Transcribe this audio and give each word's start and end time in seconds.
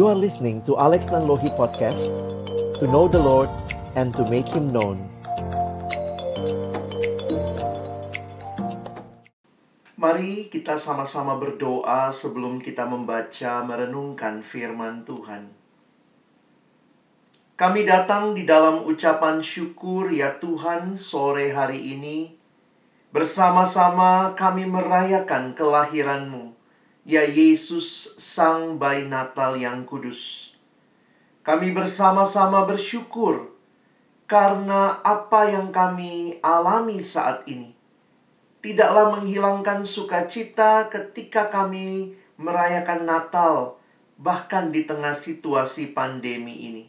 You 0.00 0.08
are 0.08 0.16
listening 0.16 0.64
to 0.64 0.80
Alex 0.80 1.12
Nanlohi 1.12 1.52
Podcast 1.60 2.08
To 2.80 2.88
know 2.88 3.04
the 3.04 3.20
Lord 3.20 3.52
and 4.00 4.16
to 4.16 4.24
make 4.32 4.48
Him 4.48 4.72
known 4.72 4.96
Mari 10.00 10.48
kita 10.48 10.80
sama-sama 10.80 11.36
berdoa 11.36 12.08
sebelum 12.16 12.64
kita 12.64 12.88
membaca 12.88 13.60
merenungkan 13.60 14.40
firman 14.40 15.04
Tuhan. 15.04 15.52
Kami 17.60 17.84
datang 17.84 18.32
di 18.32 18.48
dalam 18.48 18.80
ucapan 18.88 19.44
syukur 19.44 20.08
ya 20.08 20.40
Tuhan 20.40 20.96
sore 20.96 21.52
hari 21.52 21.76
ini. 21.76 22.40
Bersama-sama 23.12 24.32
kami 24.32 24.64
merayakan 24.64 25.52
kelahiran-Mu 25.52 26.49
ya 27.04 27.24
Yesus 27.24 28.16
Sang 28.20 28.76
Bayi 28.76 29.08
Natal 29.08 29.56
yang 29.56 29.88
kudus. 29.88 30.52
Kami 31.40 31.72
bersama-sama 31.72 32.68
bersyukur 32.68 33.56
karena 34.28 35.00
apa 35.00 35.48
yang 35.48 35.72
kami 35.72 36.38
alami 36.44 37.00
saat 37.00 37.48
ini 37.48 37.72
tidaklah 38.60 39.16
menghilangkan 39.16 39.88
sukacita 39.88 40.92
ketika 40.92 41.48
kami 41.48 42.12
merayakan 42.36 43.08
Natal, 43.08 43.80
bahkan 44.20 44.68
di 44.68 44.84
tengah 44.84 45.16
situasi 45.16 45.96
pandemi 45.96 46.68
ini. 46.68 46.84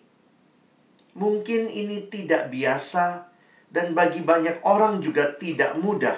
Mungkin 1.15 1.71
ini 1.71 2.07
tidak 2.07 2.51
biasa, 2.51 3.31
dan 3.71 3.95
bagi 3.95 4.19
banyak 4.19 4.63
orang 4.67 4.99
juga 4.99 5.31
tidak 5.35 5.79
mudah, 5.79 6.15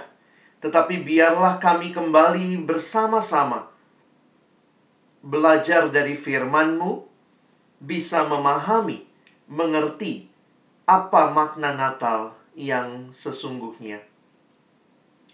tetapi 0.61 1.05
biarlah 1.05 1.61
kami 1.61 1.93
kembali 1.93 2.61
bersama-sama 2.65 3.72
belajar 5.23 5.87
dari 5.87 6.19
firman-Mu, 6.19 7.07
bisa 7.79 8.27
memahami, 8.27 9.07
mengerti 9.47 10.27
apa 10.83 11.31
makna 11.31 11.71
Natal 11.71 12.35
yang 12.59 13.07
sesungguhnya. 13.15 14.03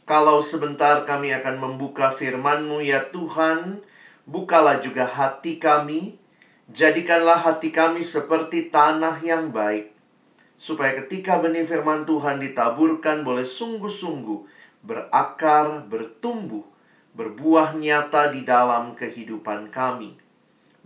Kalau 0.06 0.46
sebentar 0.46 1.06
kami 1.09 1.34
akan 1.34 1.58
membuka 1.58 2.14
firman-Mu 2.14 2.86
ya 2.86 3.09
Tuhan, 3.09 3.81
bukalah 4.30 4.78
juga 4.78 5.09
hati 5.09 5.58
kami, 5.58 6.22
jadikanlah 6.70 7.42
hati 7.42 7.74
kami 7.74 8.06
seperti 8.06 8.70
tanah 8.70 9.18
yang 9.26 9.50
baik, 9.50 9.90
supaya 10.58 10.94
ketika 11.02 11.42
benih 11.42 11.66
firman 11.66 12.06
Tuhan 12.06 12.38
ditaburkan 12.38 13.26
boleh 13.26 13.46
sungguh-sungguh 13.46 14.62
berakar, 14.86 15.90
bertumbuh, 15.90 16.69
berbuah 17.20 17.75
nyata 17.75 18.31
di 18.31 18.48
dalam 18.48 18.95
kehidupan 18.95 19.75
kami. 19.75 20.16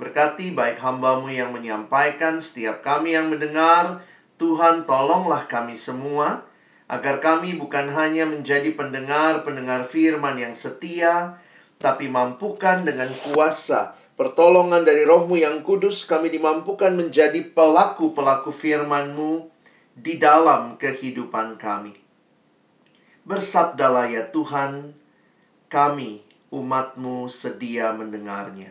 Berkati 0.02 0.50
baik 0.50 0.82
hambamu 0.82 1.30
yang 1.30 1.54
menyampaikan, 1.54 2.42
setiap 2.42 2.82
kami 2.82 3.14
yang 3.14 3.30
mendengar, 3.30 4.02
Tuhan 4.42 4.90
tolonglah 4.90 5.46
kami 5.46 5.78
semua, 5.78 6.42
agar 6.90 7.22
kami 7.22 7.54
bukan 7.54 7.86
hanya 7.94 8.26
menjadi 8.26 8.74
pendengar-pendengar 8.74 9.86
firman 9.86 10.42
yang 10.42 10.58
setia, 10.58 11.38
tapi 11.78 12.10
mampukan 12.10 12.82
dengan 12.82 13.14
kuasa 13.30 13.94
pertolongan 14.18 14.82
dari 14.82 15.06
rohmu 15.06 15.38
yang 15.38 15.62
kudus, 15.62 16.10
kami 16.10 16.34
dimampukan 16.34 16.98
menjadi 16.98 17.46
pelaku-pelaku 17.54 18.50
firman-Mu 18.50 19.54
di 19.94 20.18
dalam 20.18 20.82
kehidupan 20.82 21.62
kami. 21.62 21.94
Bersabdalah 23.22 24.10
ya 24.10 24.34
Tuhan, 24.34 25.03
kami 25.74 26.22
umatmu 26.54 27.26
sedia 27.26 27.90
mendengarnya. 27.98 28.70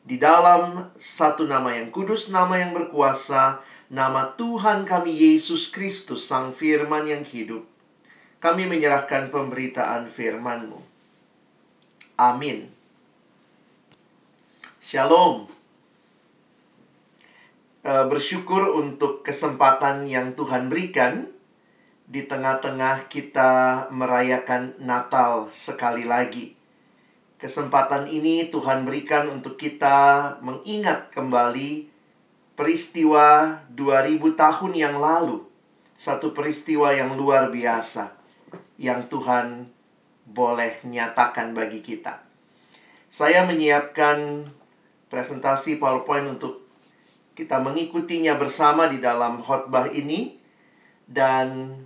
Di 0.00 0.16
dalam 0.16 0.88
satu 0.96 1.44
nama 1.44 1.76
yang 1.76 1.92
kudus, 1.92 2.32
nama 2.32 2.56
yang 2.56 2.72
berkuasa, 2.72 3.60
nama 3.92 4.32
Tuhan 4.40 4.88
kami 4.88 5.12
Yesus 5.12 5.68
Kristus, 5.68 6.24
Sang 6.24 6.56
Firman 6.56 7.04
yang 7.04 7.20
hidup, 7.20 7.68
kami 8.40 8.64
menyerahkan 8.64 9.28
pemberitaan 9.28 10.08
firman-Mu. 10.08 10.80
Amin. 12.16 12.72
Shalom. 14.80 15.52
Uh, 17.82 18.06
bersyukur 18.06 18.78
untuk 18.78 19.26
kesempatan 19.26 20.06
yang 20.06 20.38
Tuhan 20.38 20.70
berikan 20.70 21.31
di 22.12 22.28
tengah-tengah 22.28 23.08
kita 23.08 23.88
merayakan 23.88 24.76
Natal 24.84 25.48
sekali 25.48 26.04
lagi. 26.04 26.52
Kesempatan 27.40 28.04
ini 28.04 28.52
Tuhan 28.52 28.84
berikan 28.84 29.32
untuk 29.32 29.56
kita 29.56 30.36
mengingat 30.44 31.08
kembali 31.08 31.88
peristiwa 32.52 33.56
2000 33.72 34.20
tahun 34.36 34.72
yang 34.76 35.00
lalu. 35.00 35.40
Satu 35.96 36.36
peristiwa 36.36 36.92
yang 36.92 37.16
luar 37.16 37.48
biasa 37.48 38.12
yang 38.76 39.08
Tuhan 39.08 39.72
boleh 40.28 40.84
nyatakan 40.84 41.56
bagi 41.56 41.80
kita. 41.80 42.20
Saya 43.08 43.48
menyiapkan 43.48 44.52
presentasi 45.08 45.80
PowerPoint 45.80 46.28
untuk 46.28 46.60
kita 47.32 47.56
mengikutinya 47.56 48.36
bersama 48.36 48.84
di 48.84 49.00
dalam 49.00 49.40
khotbah 49.40 49.88
ini 49.88 50.36
dan 51.08 51.76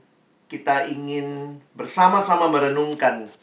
kita 0.47 0.87
ingin 0.87 1.59
bersama-sama 1.75 2.47
merenungkan 2.47 3.34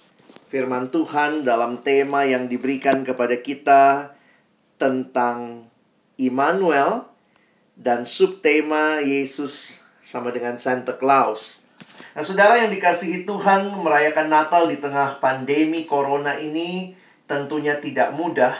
firman 0.47 0.87
Tuhan 0.87 1.43
dalam 1.43 1.83
tema 1.83 2.23
yang 2.23 2.47
diberikan 2.47 3.03
kepada 3.03 3.35
kita 3.43 4.15
tentang 4.79 5.67
Immanuel 6.15 7.03
dan 7.75 8.07
subtema 8.07 9.03
Yesus 9.03 9.83
sama 9.99 10.31
dengan 10.31 10.55
Santa 10.55 10.95
Claus. 10.95 11.65
Nah, 12.15 12.23
saudara 12.23 12.55
yang 12.61 12.71
dikasihi 12.71 13.27
Tuhan 13.27 13.73
merayakan 13.83 14.29
Natal 14.31 14.69
di 14.71 14.77
tengah 14.79 15.19
pandemi 15.19 15.83
corona 15.83 16.39
ini 16.39 16.95
tentunya 17.27 17.81
tidak 17.83 18.15
mudah. 18.15 18.53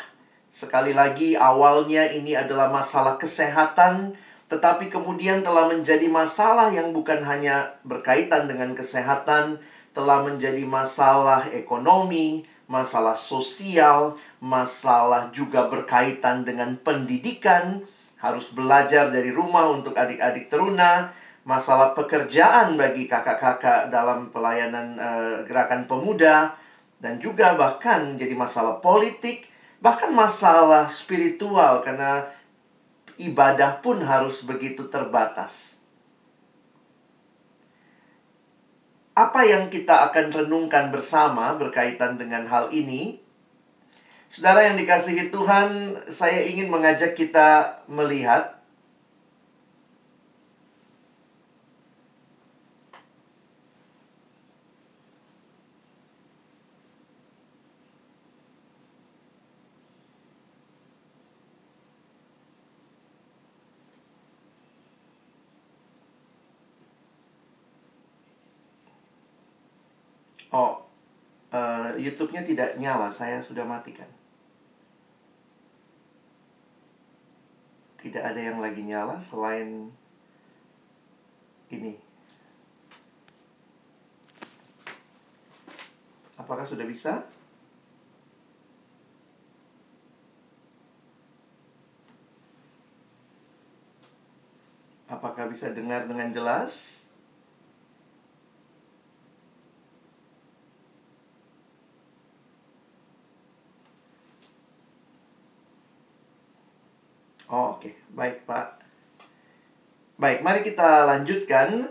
Sekali 0.52 0.92
lagi 0.92 1.40
awalnya 1.40 2.10
ini 2.12 2.36
adalah 2.36 2.68
masalah 2.68 3.16
kesehatan 3.16 4.18
tetapi 4.52 4.92
kemudian 4.92 5.42
telah 5.42 5.68
menjadi 5.72 6.06
masalah 6.12 6.70
yang 6.70 6.92
bukan 6.92 7.24
hanya 7.24 7.80
berkaitan 7.88 8.46
dengan 8.46 8.76
kesehatan, 8.76 9.60
telah 9.94 10.26
menjadi 10.26 10.66
masalah 10.66 11.48
ekonomi, 11.54 12.44
masalah 12.66 13.14
sosial, 13.14 14.18
masalah 14.42 15.30
juga 15.30 15.70
berkaitan 15.70 16.42
dengan 16.42 16.76
pendidikan, 16.82 17.86
harus 18.18 18.50
belajar 18.56 19.12
dari 19.12 19.30
rumah 19.30 19.70
untuk 19.70 19.94
adik-adik 19.94 20.48
teruna, 20.48 21.12
masalah 21.44 21.92
pekerjaan 21.92 22.80
bagi 22.80 23.04
kakak-kakak 23.06 23.92
dalam 23.92 24.32
pelayanan 24.32 24.96
uh, 24.96 25.36
gerakan 25.44 25.84
pemuda, 25.86 26.56
dan 27.04 27.20
juga 27.20 27.60
bahkan 27.60 28.16
jadi 28.16 28.32
masalah 28.32 28.80
politik, 28.80 29.52
bahkan 29.84 30.16
masalah 30.16 30.88
spiritual. 30.88 31.84
Karena 31.84 32.24
ibadah 33.24 33.80
pun 33.80 34.04
harus 34.04 34.44
begitu 34.44 34.92
terbatas. 34.92 35.80
Apa 39.14 39.46
yang 39.46 39.70
kita 39.70 40.10
akan 40.10 40.34
renungkan 40.34 40.90
bersama 40.90 41.54
berkaitan 41.54 42.18
dengan 42.18 42.50
hal 42.50 42.74
ini? 42.74 43.22
Saudara 44.26 44.66
yang 44.66 44.74
dikasihi 44.82 45.30
Tuhan, 45.30 45.94
saya 46.10 46.42
ingin 46.42 46.74
mengajak 46.74 47.14
kita 47.14 47.82
melihat 47.86 48.53
Oh, 70.54 70.86
uh, 71.50 71.90
YouTube-nya 71.98 72.46
tidak 72.46 72.78
nyala, 72.78 73.10
saya 73.10 73.42
sudah 73.42 73.66
matikan. 73.66 74.06
Tidak 77.98 78.22
ada 78.22 78.38
yang 78.38 78.62
lagi 78.62 78.86
nyala 78.86 79.18
selain 79.18 79.90
ini. 81.74 81.98
Apakah 86.38 86.70
sudah 86.70 86.86
bisa? 86.86 87.26
Apakah 95.10 95.50
bisa 95.50 95.74
dengar 95.74 96.06
dengan 96.06 96.30
jelas? 96.30 97.04
Oh, 107.54 107.78
oke. 107.78 107.86
Baik, 108.18 108.50
Pak. 108.50 108.82
Baik, 110.18 110.42
mari 110.54 110.70
kita 110.70 111.10
lanjutkan. 111.10 111.90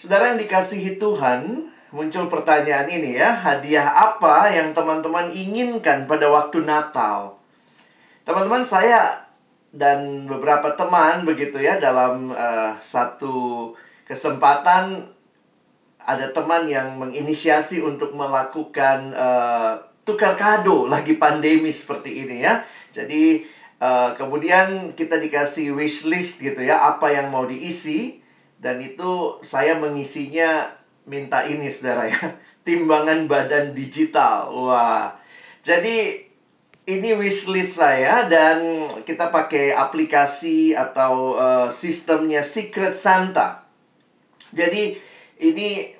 Saudara 0.00 0.32
yang 0.32 0.40
dikasihi 0.40 0.96
Tuhan, 0.96 1.68
muncul 1.92 2.24
pertanyaan 2.32 2.88
ini 2.88 3.20
ya. 3.20 3.36
Hadiah 3.36 3.84
apa 3.92 4.48
yang 4.48 4.72
teman-teman 4.72 5.28
inginkan 5.28 6.08
pada 6.08 6.24
waktu 6.32 6.64
Natal? 6.64 7.36
Teman-teman, 8.24 8.64
saya 8.64 9.28
dan 9.76 10.24
beberapa 10.24 10.72
teman 10.72 11.28
begitu 11.28 11.60
ya 11.60 11.76
dalam 11.76 12.32
uh, 12.32 12.72
satu 12.80 13.76
kesempatan 14.08 15.12
ada 16.00 16.32
teman 16.32 16.64
yang 16.64 16.96
menginisiasi 16.96 17.84
untuk 17.84 18.16
melakukan 18.16 19.12
uh, 19.12 19.76
tukar 20.00 20.32
kado 20.32 20.88
lagi 20.88 21.20
pandemi 21.20 21.68
seperti 21.68 22.24
ini 22.24 22.40
ya. 22.40 22.64
Jadi 22.88 23.44
Uh, 23.76 24.16
kemudian 24.16 24.96
kita 24.96 25.20
dikasih 25.20 25.76
wish 25.76 26.08
list 26.08 26.40
gitu 26.40 26.64
ya, 26.64 26.80
apa 26.96 27.12
yang 27.12 27.28
mau 27.28 27.44
diisi. 27.44 28.24
Dan 28.56 28.80
itu 28.80 29.36
saya 29.44 29.76
mengisinya 29.76 30.64
minta 31.04 31.44
ini 31.44 31.68
saudara 31.68 32.08
ya, 32.08 32.18
timbangan 32.66 33.28
badan 33.28 33.76
digital. 33.76 34.48
Wah, 34.52 35.12
jadi 35.60 36.26
ini 36.86 37.18
wish 37.18 37.50
list 37.50 37.82
saya 37.82 38.30
dan 38.30 38.86
kita 39.02 39.34
pakai 39.34 39.74
aplikasi 39.74 40.70
atau 40.72 41.34
uh, 41.34 41.68
sistemnya 41.68 42.46
Secret 42.46 42.94
Santa. 42.94 43.66
Jadi 44.54 44.94
ini 45.42 45.90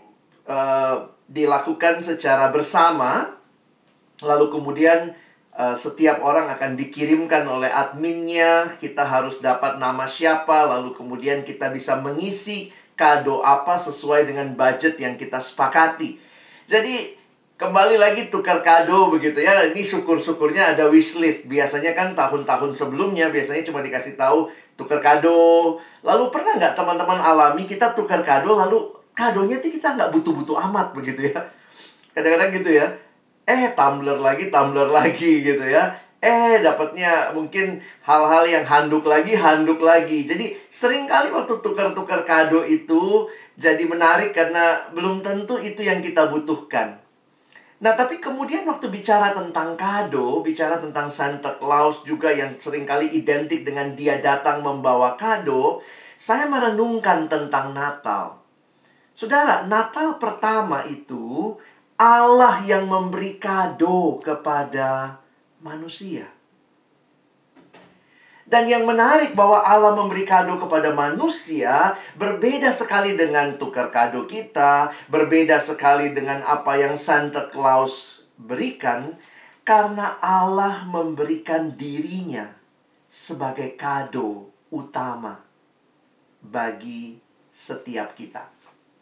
uh, 0.46 1.10
dilakukan 1.26 2.00
secara 2.06 2.54
bersama, 2.54 3.34
lalu 4.22 4.46
kemudian 4.48 5.12
Uh, 5.56 5.72
setiap 5.72 6.20
orang 6.20 6.52
akan 6.52 6.76
dikirimkan 6.76 7.48
oleh 7.48 7.72
adminnya, 7.72 8.76
kita 8.76 9.08
harus 9.08 9.40
dapat 9.40 9.80
nama 9.80 10.04
siapa, 10.04 10.68
lalu 10.68 10.92
kemudian 10.92 11.48
kita 11.48 11.72
bisa 11.72 11.96
mengisi 11.96 12.68
kado 12.92 13.40
apa 13.40 13.80
sesuai 13.80 14.28
dengan 14.28 14.52
budget 14.52 15.00
yang 15.00 15.16
kita 15.16 15.40
sepakati. 15.40 16.20
Jadi 16.68 17.16
kembali 17.56 17.96
lagi 17.96 18.28
tukar 18.28 18.60
kado 18.60 19.08
begitu 19.08 19.40
ya. 19.40 19.64
Ini 19.72 19.80
syukur-syukurnya 19.80 20.76
ada 20.76 20.92
wishlist. 20.92 21.48
Biasanya 21.48 21.96
kan 21.96 22.12
tahun-tahun 22.12 22.76
sebelumnya 22.76 23.32
biasanya 23.32 23.64
cuma 23.64 23.80
dikasih 23.80 24.12
tahu 24.12 24.52
tukar 24.76 25.00
kado. 25.00 25.80
Lalu 26.04 26.24
pernah 26.28 26.52
nggak 26.60 26.76
teman-teman 26.76 27.16
alami 27.16 27.64
kita 27.64 27.96
tukar 27.96 28.20
kado 28.20 28.52
lalu 28.52 28.92
kadonya 29.16 29.56
tuh 29.56 29.72
kita 29.72 29.96
nggak 29.96 30.12
butuh-butuh 30.12 30.60
amat 30.68 30.92
begitu 30.92 31.32
ya. 31.32 31.48
Kadang-kadang 32.12 32.52
gitu 32.60 32.76
ya 32.76 33.05
eh 33.46 33.72
tumbler 33.78 34.18
lagi 34.18 34.50
tumbler 34.50 34.90
lagi 34.90 35.40
gitu 35.46 35.62
ya. 35.62 35.94
Eh 36.18 36.58
dapatnya 36.58 37.30
mungkin 37.30 37.78
hal-hal 38.02 38.44
yang 38.50 38.66
handuk 38.66 39.06
lagi 39.06 39.38
handuk 39.38 39.78
lagi. 39.78 40.26
Jadi 40.26 40.58
sering 40.66 41.06
kali 41.06 41.30
waktu 41.30 41.54
tukar-tukar 41.62 42.26
kado 42.26 42.66
itu 42.66 43.30
jadi 43.54 43.86
menarik 43.86 44.34
karena 44.34 44.82
belum 44.90 45.22
tentu 45.22 45.56
itu 45.62 45.86
yang 45.86 46.02
kita 46.02 46.26
butuhkan. 46.26 47.06
Nah, 47.76 47.92
tapi 47.92 48.16
kemudian 48.24 48.64
waktu 48.64 48.88
bicara 48.88 49.36
tentang 49.36 49.76
kado, 49.76 50.40
bicara 50.40 50.80
tentang 50.80 51.12
Santa 51.12 51.60
Claus 51.60 52.00
juga 52.08 52.32
yang 52.32 52.56
sering 52.56 52.88
kali 52.88 53.04
identik 53.12 53.68
dengan 53.68 53.92
dia 53.92 54.16
datang 54.16 54.64
membawa 54.64 55.12
kado, 55.20 55.84
saya 56.16 56.48
merenungkan 56.48 57.28
tentang 57.28 57.76
Natal. 57.76 58.40
Saudara, 59.12 59.68
Natal 59.68 60.16
pertama 60.16 60.88
itu 60.88 61.56
Allah 61.96 62.60
yang 62.68 62.84
memberi 62.84 63.40
kado 63.40 64.20
kepada 64.20 65.16
manusia. 65.64 66.28
Dan 68.46 68.70
yang 68.70 68.86
menarik 68.86 69.34
bahwa 69.34 69.58
Allah 69.58 69.96
memberi 69.96 70.22
kado 70.22 70.54
kepada 70.60 70.94
manusia 70.94 71.98
berbeda 72.14 72.70
sekali 72.70 73.18
dengan 73.18 73.58
tukar 73.58 73.90
kado 73.90 74.22
kita, 74.28 74.92
berbeda 75.10 75.58
sekali 75.58 76.14
dengan 76.14 76.46
apa 76.46 76.78
yang 76.78 76.94
Santa 76.94 77.50
Claus 77.50 78.28
berikan 78.38 79.18
karena 79.66 80.14
Allah 80.22 80.86
memberikan 80.86 81.74
dirinya 81.74 82.46
sebagai 83.10 83.74
kado 83.74 84.52
utama 84.70 85.42
bagi 86.38 87.18
setiap 87.50 88.14
kita. 88.14 88.46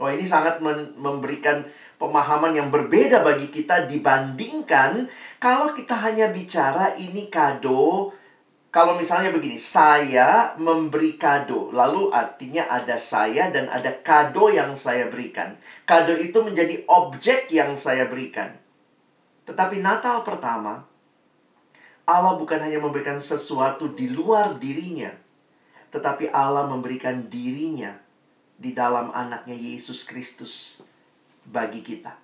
Oh, 0.00 0.08
ini 0.10 0.24
sangat 0.24 0.64
memberikan 0.96 1.62
pemahaman 2.04 2.52
yang 2.52 2.68
berbeda 2.68 3.24
bagi 3.24 3.48
kita 3.48 3.88
dibandingkan 3.88 5.08
kalau 5.40 5.72
kita 5.72 5.96
hanya 5.96 6.28
bicara 6.28 6.92
ini 7.00 7.32
kado 7.32 8.12
kalau 8.74 8.98
misalnya 8.98 9.30
begini, 9.30 9.54
saya 9.54 10.58
memberi 10.58 11.14
kado, 11.14 11.70
lalu 11.70 12.10
artinya 12.10 12.66
ada 12.66 12.98
saya 12.98 13.46
dan 13.46 13.70
ada 13.70 14.02
kado 14.02 14.50
yang 14.50 14.74
saya 14.74 15.06
berikan. 15.06 15.54
Kado 15.86 16.10
itu 16.18 16.42
menjadi 16.42 16.82
objek 16.90 17.54
yang 17.54 17.78
saya 17.78 18.10
berikan. 18.10 18.50
Tetapi 19.46 19.78
Natal 19.78 20.26
pertama, 20.26 20.90
Allah 22.02 22.34
bukan 22.34 22.58
hanya 22.58 22.82
memberikan 22.82 23.22
sesuatu 23.22 23.94
di 23.94 24.10
luar 24.10 24.58
dirinya, 24.58 25.14
tetapi 25.94 26.34
Allah 26.34 26.66
memberikan 26.66 27.30
dirinya 27.30 27.94
di 28.58 28.74
dalam 28.74 29.14
anaknya 29.14 29.54
Yesus 29.54 30.02
Kristus 30.02 30.82
bagi 31.48 31.84
kita. 31.84 32.16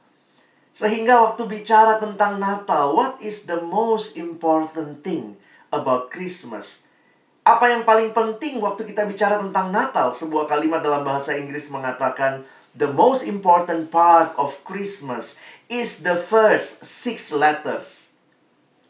Sehingga 0.71 1.21
waktu 1.21 1.45
bicara 1.51 1.99
tentang 1.99 2.39
Natal, 2.39 2.95
what 2.95 3.19
is 3.21 3.45
the 3.45 3.59
most 3.61 4.15
important 4.17 5.03
thing 5.03 5.37
about 5.75 6.09
Christmas? 6.09 6.87
Apa 7.43 7.73
yang 7.75 7.83
paling 7.83 8.15
penting 8.15 8.63
waktu 8.63 8.87
kita 8.87 9.05
bicara 9.05 9.43
tentang 9.43 9.75
Natal? 9.75 10.15
Sebuah 10.15 10.47
kalimat 10.47 10.81
dalam 10.81 11.03
bahasa 11.03 11.35
Inggris 11.35 11.67
mengatakan, 11.69 12.47
The 12.71 12.87
most 12.87 13.27
important 13.27 13.91
part 13.91 14.31
of 14.39 14.63
Christmas 14.63 15.35
is 15.67 16.07
the 16.07 16.15
first 16.15 16.87
six 16.87 17.35
letters. 17.35 18.15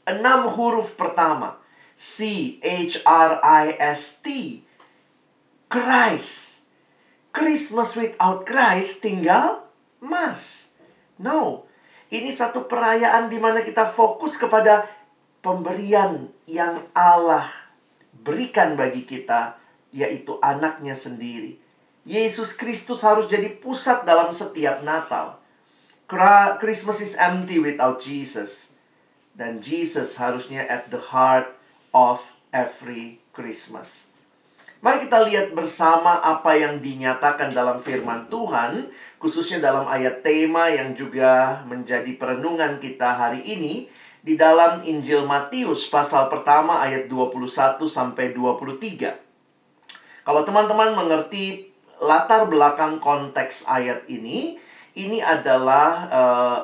Enam 0.05 0.53
huruf 0.53 1.01
pertama. 1.01 1.57
C 1.97 2.57
H 2.61 3.01
R 3.09 3.41
I 3.41 3.77
S 3.81 4.21
T. 4.21 4.61
Christ. 5.73 6.61
Christmas 7.33 7.97
without 7.97 8.45
Christ 8.45 9.01
tinggal 9.01 9.70
emas. 10.01 10.73
No. 11.21 11.69
Ini 12.11 12.33
satu 12.35 12.67
perayaan 12.67 13.31
di 13.31 13.39
mana 13.39 13.63
kita 13.63 13.87
fokus 13.87 14.35
kepada 14.35 14.83
pemberian 15.41 16.27
yang 16.51 16.83
Allah 16.91 17.47
berikan 18.11 18.75
bagi 18.75 19.07
kita, 19.07 19.57
yaitu 19.95 20.37
anaknya 20.43 20.99
sendiri. 20.99 21.57
Yesus 22.03 22.57
Kristus 22.57 23.07
harus 23.07 23.31
jadi 23.31 23.47
pusat 23.61 24.03
dalam 24.03 24.35
setiap 24.35 24.83
Natal. 24.83 25.39
Christmas 26.59 26.99
is 26.99 27.15
empty 27.15 27.63
without 27.63 28.03
Jesus. 28.03 28.75
Dan 29.31 29.63
Jesus 29.63 30.19
harusnya 30.19 30.67
at 30.67 30.91
the 30.91 30.99
heart 31.15 31.55
of 31.95 32.35
every 32.51 33.23
Christmas. 33.31 34.11
Mari 34.81 35.07
kita 35.07 35.23
lihat 35.23 35.53
bersama 35.53 36.19
apa 36.25 36.57
yang 36.57 36.81
dinyatakan 36.81 37.53
dalam 37.53 37.79
firman 37.79 38.27
Tuhan 38.33 38.89
khususnya 39.21 39.61
dalam 39.61 39.85
ayat 39.85 40.25
tema 40.25 40.73
yang 40.73 40.97
juga 40.97 41.61
menjadi 41.69 42.09
perenungan 42.17 42.81
kita 42.81 43.21
hari 43.21 43.45
ini 43.45 43.85
di 44.25 44.41
dalam 44.41 44.81
Injil 44.81 45.29
Matius 45.29 45.85
pasal 45.93 46.33
pertama 46.33 46.81
ayat 46.81 47.05
21 47.05 47.77
sampai 47.85 48.33
23. 48.33 50.25
Kalau 50.25 50.43
teman-teman 50.45 50.97
mengerti 50.97 51.69
latar 52.01 52.49
belakang 52.49 52.97
konteks 52.97 53.69
ayat 53.69 54.09
ini, 54.09 54.57
ini 54.97 55.21
adalah 55.21 56.09
uh, 56.09 56.59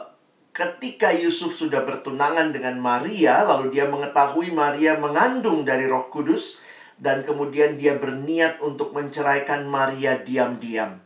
ketika 0.56 1.12
Yusuf 1.12 1.52
sudah 1.52 1.84
bertunangan 1.84 2.56
dengan 2.56 2.80
Maria, 2.80 3.44
lalu 3.44 3.68
dia 3.68 3.84
mengetahui 3.84 4.48
Maria 4.56 4.96
mengandung 4.96 5.68
dari 5.68 5.84
Roh 5.84 6.08
Kudus 6.08 6.56
dan 6.96 7.20
kemudian 7.20 7.76
dia 7.76 8.00
berniat 8.00 8.64
untuk 8.64 8.96
menceraikan 8.96 9.68
Maria 9.68 10.16
diam-diam. 10.16 11.05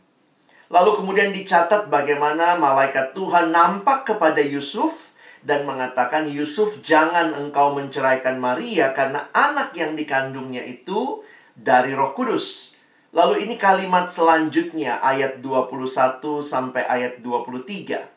Lalu 0.71 1.03
kemudian 1.03 1.35
dicatat 1.35 1.91
bagaimana 1.91 2.55
malaikat 2.55 3.11
Tuhan 3.11 3.51
nampak 3.51 4.07
kepada 4.07 4.39
Yusuf 4.39 5.11
dan 5.43 5.67
mengatakan, 5.67 6.31
"Yusuf, 6.31 6.79
jangan 6.79 7.35
engkau 7.35 7.75
menceraikan 7.75 8.39
Maria 8.39 8.95
karena 8.95 9.27
anak 9.35 9.75
yang 9.75 9.99
dikandungnya 9.99 10.63
itu 10.63 11.27
dari 11.59 11.91
Roh 11.91 12.15
Kudus." 12.15 12.71
Lalu 13.11 13.43
ini 13.43 13.59
kalimat 13.59 14.07
selanjutnya 14.07 15.03
ayat 15.03 15.43
21 15.43 16.39
sampai 16.39 16.87
ayat 16.87 17.19
23. 17.19 18.07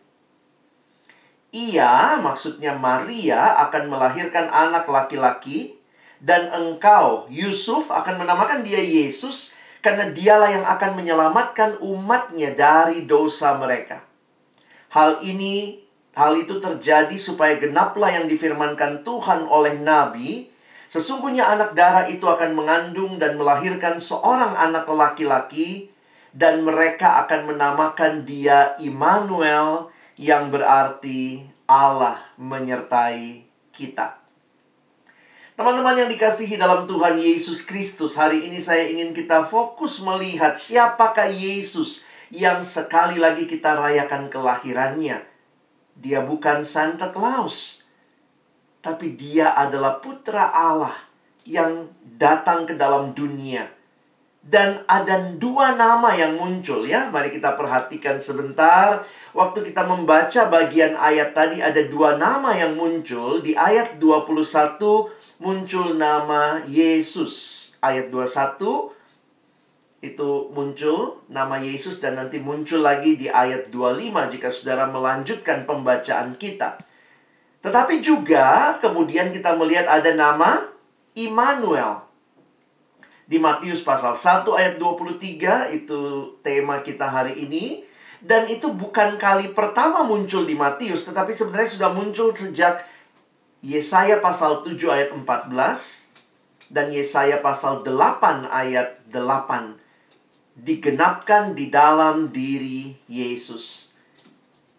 Ia, 1.50 2.23
maksudnya 2.23 2.78
Maria 2.78 3.58
akan 3.66 3.90
melahirkan 3.90 4.46
anak 4.46 4.87
laki-laki 4.87 5.82
dan 6.23 6.46
engkau, 6.54 7.26
Yusuf 7.26 7.90
akan 7.90 8.23
menamakan 8.23 8.62
dia 8.62 8.78
Yesus 8.78 9.58
karena 9.85 10.09
dialah 10.09 10.49
yang 10.49 10.64
akan 10.64 10.97
menyelamatkan 10.97 11.76
umatnya 11.85 12.57
dari 12.57 13.05
dosa 13.05 13.53
mereka. 13.61 14.00
Hal 14.97 15.21
ini, 15.21 15.85
hal 16.17 16.41
itu 16.41 16.57
terjadi 16.57 17.12
supaya 17.21 17.61
genaplah 17.61 18.09
yang 18.17 18.25
difirmankan 18.25 19.05
Tuhan 19.05 19.45
oleh 19.45 19.76
Nabi, 19.85 20.55
Sesungguhnya 20.95 21.50
anak 21.50 21.75
darah 21.75 22.07
itu 22.07 22.23
akan 22.23 22.55
mengandung 22.55 23.19
dan 23.19 23.35
melahirkan 23.35 23.99
seorang 23.99 24.55
anak 24.55 24.87
laki-laki 24.87 25.91
dan 26.31 26.62
mereka 26.62 27.26
akan 27.26 27.50
menamakan 27.50 28.23
dia 28.23 28.79
Immanuel 28.79 29.91
yang 30.14 30.55
berarti 30.55 31.43
Allah 31.67 32.23
menyertai 32.38 33.43
kita. 33.75 34.24
Teman-teman 35.54 35.94
yang 35.94 36.11
dikasihi 36.11 36.58
dalam 36.58 36.82
Tuhan 36.82 37.14
Yesus 37.14 37.62
Kristus, 37.62 38.18
hari 38.18 38.50
ini 38.50 38.58
saya 38.58 38.90
ingin 38.90 39.14
kita 39.14 39.46
fokus 39.46 40.02
melihat 40.02 40.58
siapakah 40.58 41.30
Yesus 41.30 42.02
yang 42.34 42.66
sekali 42.66 43.23
lagi 43.23 43.46
kita 43.46 43.78
rayakan 43.78 44.26
kelahirannya. 44.26 45.23
Dia 45.94 46.26
bukan 46.26 46.66
Santa 46.66 47.14
Claus, 47.14 47.87
tapi 48.82 49.14
dia 49.14 49.54
adalah 49.54 50.02
putra 50.02 50.50
Allah 50.50 50.90
yang 51.46 51.87
datang 52.02 52.66
ke 52.66 52.75
dalam 52.75 53.14
dunia. 53.14 53.70
Dan 54.42 54.82
ada 54.90 55.38
dua 55.38 55.78
nama 55.78 56.18
yang 56.18 56.34
muncul 56.34 56.82
ya. 56.82 57.14
Mari 57.14 57.30
kita 57.30 57.54
perhatikan 57.54 58.18
sebentar. 58.18 59.06
Waktu 59.30 59.70
kita 59.70 59.87
membaca 59.87 60.50
bagian 60.50 60.99
ayat 60.99 61.30
tadi 61.30 61.62
ada 61.62 61.78
dua 61.87 62.18
nama 62.18 62.58
yang 62.58 62.75
muncul. 62.75 63.38
Di 63.38 63.54
ayat 63.54 64.02
21 64.02 65.13
muncul 65.38 65.99
nama 65.99 66.62
Yesus. 66.67 67.62
Ayat 67.85 68.09
21 68.09 68.95
itu 70.05 70.31
muncul 70.53 71.25
nama 71.33 71.57
Yesus 71.57 71.97
dan 71.97 72.21
nanti 72.21 72.37
muncul 72.37 72.85
lagi 72.85 73.17
di 73.17 73.33
ayat 73.33 73.73
25 73.73 74.33
jika 74.37 74.49
saudara 74.53 74.85
melanjutkan 74.85 75.64
pembacaan 75.64 76.37
kita. 76.37 76.76
Tetapi 77.64 78.05
juga 78.05 78.76
kemudian 78.85 79.33
kita 79.33 79.57
melihat 79.57 79.88
ada 79.88 80.12
nama 80.12 80.69
Immanuel. 81.17 82.05
Di 83.25 83.41
Matius 83.41 83.81
pasal 83.81 84.12
1 84.12 84.45
ayat 84.53 84.76
23 84.76 85.73
itu 85.73 86.00
tema 86.45 86.85
kita 86.85 87.09
hari 87.09 87.41
ini. 87.49 87.88
Dan 88.25 88.49
itu 88.49 88.73
bukan 88.73 89.21
kali 89.21 89.53
pertama 89.53 90.00
muncul 90.00 90.49
di 90.49 90.57
Matius, 90.57 91.05
tetapi 91.05 91.37
sebenarnya 91.37 91.76
sudah 91.76 91.93
muncul 91.93 92.33
sejak 92.33 92.81
Yesaya 93.64 94.21
pasal 94.21 94.61
7 94.61 94.76
ayat 94.92 95.09
14 95.16 95.49
dan 96.68 96.92
Yesaya 96.92 97.40
pasal 97.40 97.80
8 97.80 98.44
ayat 98.52 99.00
8 99.09 100.61
digenapkan 100.61 101.56
di 101.56 101.73
dalam 101.73 102.28
diri 102.28 102.92
Yesus. 103.09 103.88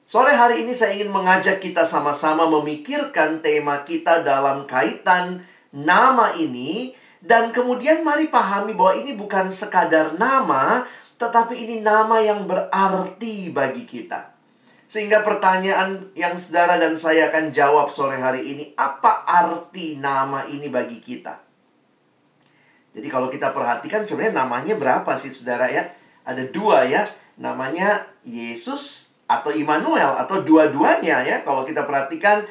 Sore 0.06 0.38
hari 0.38 0.62
ini 0.62 0.78
saya 0.78 1.02
ingin 1.02 1.10
mengajak 1.10 1.58
kita 1.66 1.82
sama-sama 1.82 2.46
memikirkan 2.46 3.42
tema 3.42 3.82
kita 3.82 4.22
dalam 4.22 4.70
kaitan 4.70 5.42
nama 5.74 6.38
ini 6.38 6.94
dan 7.26 7.50
kemudian 7.50 8.06
mari 8.06 8.30
pahami 8.30 8.78
bahwa 8.78 9.02
ini 9.02 9.18
bukan 9.18 9.50
sekadar 9.50 10.14
nama 10.14 10.86
tetapi 11.18 11.58
ini 11.58 11.82
nama 11.82 12.22
yang 12.22 12.46
berarti 12.46 13.50
bagi 13.50 13.82
kita. 13.82 14.35
Sehingga 14.86 15.26
pertanyaan 15.26 16.14
yang 16.14 16.38
saudara 16.38 16.78
dan 16.78 16.94
saya 16.94 17.34
akan 17.34 17.50
jawab 17.50 17.90
sore 17.90 18.22
hari 18.22 18.54
ini, 18.54 18.64
apa 18.78 19.26
arti 19.26 19.98
nama 19.98 20.46
ini 20.46 20.70
bagi 20.70 21.02
kita? 21.02 21.42
Jadi 22.96 23.08
kalau 23.12 23.28
kita 23.28 23.52
perhatikan 23.52 24.06
sebenarnya 24.08 24.46
namanya 24.46 24.74
berapa 24.78 25.12
sih 25.20 25.34
saudara 25.34 25.68
ya? 25.68 25.84
Ada 26.24 26.48
dua 26.48 26.88
ya, 26.88 27.04
namanya 27.36 28.08
Yesus 28.24 29.12
atau 29.26 29.52
Immanuel 29.52 30.16
atau 30.16 30.46
dua-duanya 30.46 31.26
ya. 31.26 31.42
Kalau 31.44 31.66
kita 31.68 31.84
perhatikan 31.84 32.46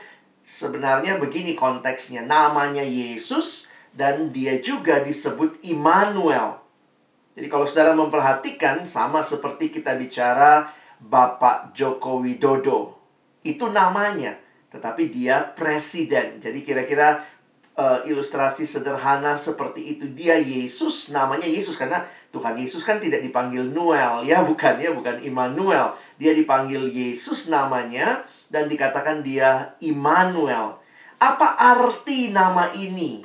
sebenarnya 0.45 1.17
begini 1.17 1.57
konteksnya. 1.57 2.27
Namanya 2.27 2.85
Yesus 2.85 3.71
dan 3.97 4.35
dia 4.35 4.61
juga 4.61 5.01
disebut 5.01 5.65
Immanuel. 5.65 6.61
Jadi 7.35 7.47
kalau 7.51 7.67
saudara 7.67 7.97
memperhatikan 7.97 8.87
sama 8.87 9.25
seperti 9.25 9.73
kita 9.73 9.99
bicara 9.99 10.71
Bapak 11.05 11.77
Joko 11.77 12.25
Widodo. 12.25 12.97
Itu 13.45 13.69
namanya, 13.69 14.41
tetapi 14.73 15.13
dia 15.13 15.53
presiden. 15.53 16.41
Jadi 16.41 16.65
kira-kira 16.65 17.21
uh, 17.77 18.01
ilustrasi 18.09 18.65
sederhana 18.65 19.37
seperti 19.37 19.99
itu. 19.99 20.09
Dia 20.17 20.41
Yesus, 20.41 21.13
namanya 21.13 21.45
Yesus 21.45 21.77
karena 21.77 22.03
Tuhan 22.33 22.59
Yesus 22.59 22.83
kan 22.83 22.99
tidak 22.99 23.23
dipanggil 23.23 23.63
Noel 23.63 24.27
ya, 24.27 24.43
bukan 24.43 24.81
ya, 24.81 24.91
bukan 24.91 25.23
Immanuel. 25.23 25.95
Dia 26.19 26.35
dipanggil 26.35 26.89
Yesus 26.91 27.53
namanya 27.53 28.25
dan 28.51 28.67
dikatakan 28.67 29.23
dia 29.23 29.79
Immanuel. 29.85 30.81
Apa 31.21 31.55
arti 31.77 32.35
nama 32.35 32.73
ini 32.75 33.23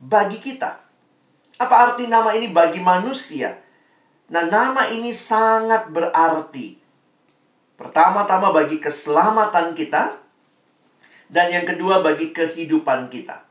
bagi 0.00 0.40
kita? 0.40 0.80
Apa 1.58 1.74
arti 1.92 2.06
nama 2.06 2.32
ini 2.32 2.48
bagi 2.54 2.78
manusia? 2.78 3.52
Nah, 4.30 4.46
nama 4.46 4.86
ini 4.94 5.10
sangat 5.10 5.90
berarti. 5.90 6.77
Pertama-tama 7.78 8.50
bagi 8.50 8.82
keselamatan 8.82 9.70
kita 9.78 10.18
dan 11.30 11.46
yang 11.46 11.62
kedua 11.62 12.02
bagi 12.02 12.34
kehidupan 12.34 13.06
kita. 13.06 13.46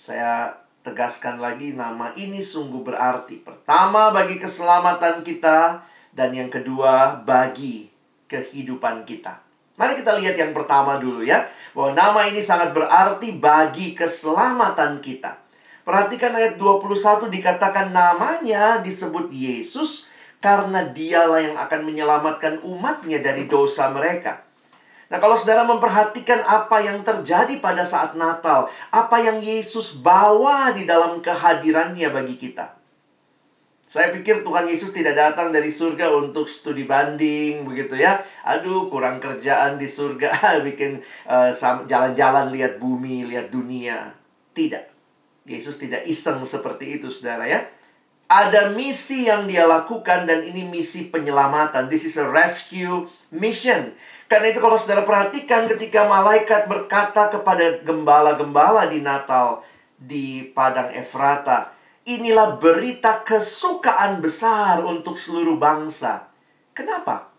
Saya 0.00 0.56
tegaskan 0.80 1.44
lagi 1.44 1.76
nama 1.76 2.08
ini 2.16 2.40
sungguh 2.40 2.80
berarti. 2.80 3.36
Pertama 3.44 4.08
bagi 4.16 4.40
keselamatan 4.40 5.20
kita 5.20 5.84
dan 6.16 6.32
yang 6.32 6.48
kedua 6.48 7.20
bagi 7.20 7.92
kehidupan 8.32 9.04
kita. 9.04 9.44
Mari 9.76 10.00
kita 10.00 10.16
lihat 10.16 10.40
yang 10.40 10.56
pertama 10.56 10.96
dulu 10.96 11.20
ya. 11.20 11.44
Bahwa 11.76 11.92
nama 11.92 12.20
ini 12.32 12.40
sangat 12.40 12.72
berarti 12.72 13.36
bagi 13.36 13.92
keselamatan 13.92 15.04
kita. 15.04 15.36
Perhatikan 15.84 16.32
ayat 16.32 16.56
21 16.56 17.28
dikatakan 17.28 17.92
namanya 17.92 18.80
disebut 18.80 19.28
Yesus 19.28 20.09
karena 20.40 20.88
dialah 20.88 21.40
yang 21.44 21.56
akan 21.60 21.80
menyelamatkan 21.84 22.64
umatnya 22.64 23.20
dari 23.20 23.44
dosa 23.44 23.92
mereka. 23.92 24.40
Nah, 25.10 25.18
kalau 25.18 25.34
saudara 25.34 25.66
memperhatikan 25.66 26.40
apa 26.46 26.80
yang 26.80 27.02
terjadi 27.02 27.60
pada 27.60 27.82
saat 27.82 28.14
Natal, 28.16 28.70
apa 28.94 29.16
yang 29.20 29.42
Yesus 29.42 30.00
bawa 30.00 30.72
di 30.72 30.86
dalam 30.86 31.18
kehadirannya 31.18 32.08
bagi 32.08 32.38
kita. 32.38 32.80
Saya 33.90 34.14
pikir 34.14 34.46
Tuhan 34.46 34.70
Yesus 34.70 34.94
tidak 34.94 35.18
datang 35.18 35.50
dari 35.50 35.66
surga 35.66 36.14
untuk 36.14 36.46
studi 36.46 36.86
banding 36.86 37.66
begitu 37.66 37.98
ya. 37.98 38.22
Aduh, 38.46 38.86
kurang 38.86 39.18
kerjaan 39.18 39.82
di 39.82 39.90
surga, 39.90 40.30
bikin 40.66 41.02
eh, 41.26 41.50
jalan-jalan 41.90 42.54
lihat 42.54 42.78
bumi, 42.78 43.26
lihat 43.26 43.50
dunia. 43.50 44.14
Tidak. 44.54 44.84
Yesus 45.50 45.82
tidak 45.82 46.06
iseng 46.06 46.46
seperti 46.46 47.02
itu, 47.02 47.10
Saudara 47.10 47.50
ya. 47.50 47.66
Ada 48.30 48.70
misi 48.70 49.26
yang 49.26 49.50
dia 49.50 49.66
lakukan 49.66 50.22
dan 50.22 50.46
ini 50.46 50.62
misi 50.62 51.10
penyelamatan. 51.10 51.90
This 51.90 52.06
is 52.06 52.14
a 52.14 52.30
rescue 52.30 53.10
mission. 53.34 53.90
Karena 54.30 54.54
itu 54.54 54.62
kalau 54.62 54.78
saudara 54.78 55.02
perhatikan 55.02 55.66
ketika 55.66 56.06
malaikat 56.06 56.70
berkata 56.70 57.26
kepada 57.26 57.82
gembala-gembala 57.82 58.86
di 58.86 59.02
Natal 59.02 59.66
di 59.98 60.46
Padang 60.46 60.94
Efrata, 60.94 61.74
inilah 62.06 62.54
berita 62.62 63.26
kesukaan 63.26 64.22
besar 64.22 64.86
untuk 64.86 65.18
seluruh 65.18 65.58
bangsa. 65.58 66.30
Kenapa? 66.70 67.34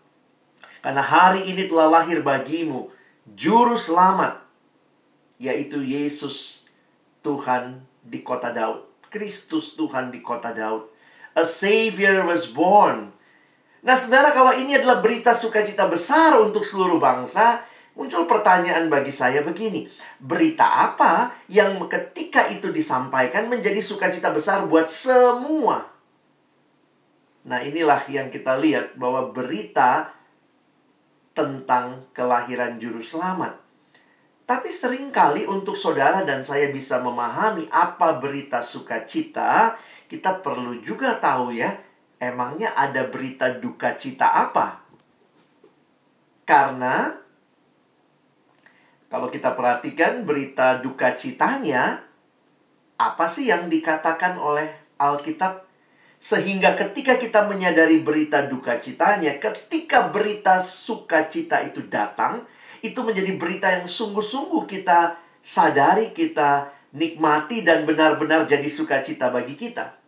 Karena 0.84 1.00
hari 1.00 1.48
ini 1.48 1.72
telah 1.72 1.88
lahir 1.88 2.20
bagimu 2.20 2.92
juru 3.32 3.80
selamat, 3.80 4.44
yaitu 5.40 5.80
Yesus 5.80 6.68
Tuhan 7.24 7.80
di 8.04 8.20
kota 8.20 8.52
Daud. 8.52 8.91
Kristus 9.12 9.76
Tuhan 9.76 10.08
di 10.08 10.24
kota 10.24 10.56
Daud. 10.56 10.88
A 11.36 11.44
Savior 11.44 12.24
was 12.24 12.48
born 12.48 13.12
Nah, 13.82 13.98
saudara, 13.98 14.30
kalau 14.30 14.54
ini 14.54 14.78
adalah 14.78 15.02
berita 15.02 15.34
sukacita 15.34 15.90
besar 15.90 16.38
untuk 16.38 16.62
seluruh 16.62 17.02
bangsa, 17.02 17.66
muncul 17.98 18.30
pertanyaan 18.30 18.86
bagi 18.86 19.10
saya 19.10 19.42
begini: 19.42 19.90
berita 20.22 20.86
apa 20.86 21.34
yang 21.50 21.82
ketika 21.90 22.46
itu 22.46 22.70
disampaikan 22.70 23.50
menjadi 23.50 23.82
sukacita 23.82 24.30
besar 24.30 24.70
buat 24.70 24.86
semua? 24.86 25.90
Nah, 27.42 27.58
inilah 27.58 28.06
yang 28.06 28.30
kita 28.30 28.54
lihat 28.54 28.94
bahwa 28.94 29.34
berita 29.34 30.14
tentang 31.34 32.06
kelahiran 32.14 32.78
juru 32.78 33.02
selamat. 33.02 33.58
Tapi 34.52 34.68
sering 34.68 35.08
kali 35.08 35.48
untuk 35.48 35.72
saudara 35.72 36.28
dan 36.28 36.44
saya 36.44 36.68
bisa 36.68 37.00
memahami 37.00 37.72
apa 37.72 38.20
berita 38.20 38.60
sukacita, 38.60 39.80
kita 40.12 40.44
perlu 40.44 40.76
juga 40.84 41.16
tahu 41.16 41.56
ya, 41.56 41.72
emangnya 42.20 42.76
ada 42.76 43.08
berita 43.08 43.48
duka 43.48 43.96
cita 43.96 44.28
apa? 44.28 44.84
Karena 46.44 47.16
kalau 49.08 49.32
kita 49.32 49.56
perhatikan 49.56 50.28
berita 50.28 50.84
duka 50.84 51.16
citanya, 51.16 52.04
apa 53.00 53.24
sih 53.32 53.48
yang 53.48 53.72
dikatakan 53.72 54.36
oleh 54.36 54.68
Alkitab? 55.00 55.64
Sehingga 56.20 56.76
ketika 56.76 57.16
kita 57.16 57.48
menyadari 57.48 58.04
berita 58.04 58.44
duka 58.44 58.76
citanya, 58.76 59.32
ketika 59.40 60.12
berita 60.12 60.60
sukacita 60.60 61.64
itu 61.64 61.88
datang, 61.88 62.44
itu 62.82 63.00
menjadi 63.00 63.32
berita 63.38 63.70
yang 63.70 63.86
sungguh-sungguh 63.86 64.66
kita 64.66 65.16
sadari, 65.38 66.10
kita 66.10 66.74
nikmati 66.92 67.62
dan 67.62 67.86
benar-benar 67.88 68.44
jadi 68.44 68.66
sukacita 68.66 69.30
bagi 69.30 69.54
kita. 69.54 70.02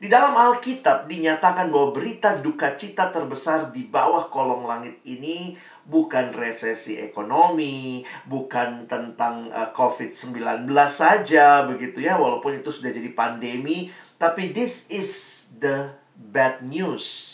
Di 0.00 0.08
dalam 0.08 0.32
Alkitab 0.32 1.04
dinyatakan 1.12 1.68
bahwa 1.68 1.92
berita 1.92 2.32
duka 2.40 2.72
cita 2.72 3.12
terbesar 3.12 3.68
di 3.68 3.84
bawah 3.84 4.32
kolong 4.32 4.64
langit 4.64 4.96
ini 5.04 5.52
bukan 5.84 6.32
resesi 6.32 6.96
ekonomi, 6.96 8.00
bukan 8.24 8.88
tentang 8.88 9.52
uh, 9.52 9.68
COVID-19 9.76 10.64
saja 10.88 11.68
begitu 11.68 12.00
ya, 12.00 12.16
walaupun 12.16 12.56
itu 12.56 12.72
sudah 12.72 12.88
jadi 12.88 13.12
pandemi, 13.12 13.92
tapi 14.16 14.56
this 14.56 14.88
is 14.88 15.44
the 15.60 15.92
bad 16.16 16.64
news. 16.64 17.29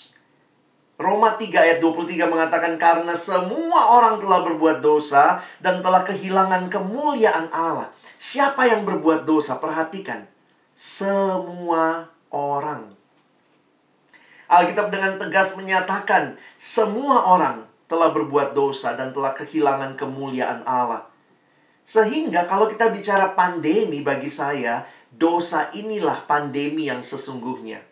Roma 0.97 1.37
3 1.37 1.53
ayat 1.53 1.79
23 1.85 2.25
mengatakan 2.25 2.81
karena 2.81 3.13
semua 3.13 4.01
orang 4.01 4.17
telah 4.17 4.41
berbuat 4.49 4.81
dosa 4.81 5.45
dan 5.61 5.85
telah 5.85 6.01
kehilangan 6.09 6.73
kemuliaan 6.73 7.53
Allah. 7.53 7.93
Siapa 8.17 8.65
yang 8.65 8.89
berbuat 8.89 9.29
dosa? 9.29 9.61
Perhatikan. 9.61 10.25
Semua 10.73 12.09
orang. 12.33 12.97
Alkitab 14.49 14.89
dengan 14.89 15.21
tegas 15.21 15.53
menyatakan 15.53 16.41
semua 16.57 17.29
orang 17.29 17.69
telah 17.93 18.17
berbuat 18.17 18.57
dosa 18.57 18.97
dan 18.97 19.13
telah 19.13 19.37
kehilangan 19.37 20.01
kemuliaan 20.01 20.65
Allah. 20.65 21.13
Sehingga 21.85 22.49
kalau 22.49 22.73
kita 22.73 22.89
bicara 22.89 23.37
pandemi 23.37 24.01
bagi 24.01 24.33
saya, 24.33 24.89
dosa 25.13 25.69
inilah 25.77 26.25
pandemi 26.25 26.89
yang 26.89 27.05
sesungguhnya. 27.05 27.85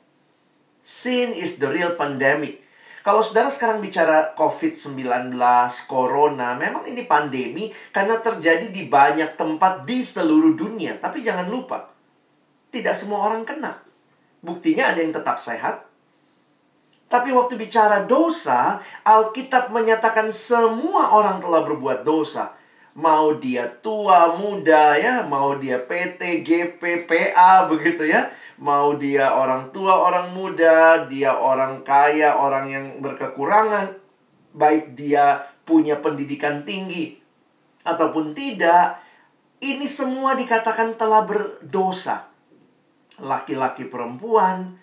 Sin 0.81 1.37
is 1.37 1.61
the 1.61 1.69
real 1.69 1.95
pandemic. 2.01 2.64
Kalau 3.05 3.21
saudara 3.21 3.53
sekarang 3.53 3.85
bicara 3.85 4.33
COVID-19, 4.33 5.37
Corona, 5.85 6.57
memang 6.57 6.89
ini 6.89 7.05
pandemi 7.05 7.69
karena 7.93 8.17
terjadi 8.17 8.73
di 8.73 8.89
banyak 8.89 9.37
tempat 9.37 9.85
di 9.85 10.01
seluruh 10.01 10.57
dunia. 10.57 10.97
Tapi 10.97 11.21
jangan 11.21 11.53
lupa, 11.53 11.93
tidak 12.73 12.97
semua 12.97 13.29
orang 13.29 13.45
kena. 13.45 13.77
Buktinya 14.41 14.89
ada 14.89 15.05
yang 15.05 15.13
tetap 15.13 15.37
sehat. 15.37 15.85
Tapi 17.13 17.29
waktu 17.37 17.61
bicara 17.61 18.09
dosa, 18.09 18.81
Alkitab 19.05 19.69
menyatakan 19.69 20.33
semua 20.33 21.13
orang 21.13 21.45
telah 21.45 21.61
berbuat 21.61 22.09
dosa. 22.09 22.57
Mau 22.97 23.37
dia 23.37 23.69
tua, 23.85 24.33
muda 24.41 24.97
ya, 24.97 25.29
mau 25.29 25.53
dia 25.61 25.77
PT, 25.77 26.41
GP, 26.41 27.05
PA 27.05 27.69
begitu 27.69 28.09
ya. 28.09 28.33
Mau 28.63 28.95
dia 28.95 29.35
orang 29.35 29.75
tua, 29.75 29.99
orang 29.99 30.31
muda, 30.35 31.07
dia 31.11 31.35
orang 31.35 31.83
kaya, 31.83 32.39
orang 32.39 32.71
yang 32.71 32.87
berkekurangan. 33.03 33.99
Baik 34.55 34.95
dia 34.95 35.43
punya 35.67 35.99
pendidikan 35.99 36.63
tinggi 36.63 37.19
ataupun 37.85 38.33
tidak, 38.33 38.99
ini 39.61 39.85
semua 39.85 40.33
dikatakan 40.35 40.97
telah 40.97 41.23
berdosa 41.29 42.33
laki-laki 43.21 43.87
perempuan, 43.87 44.75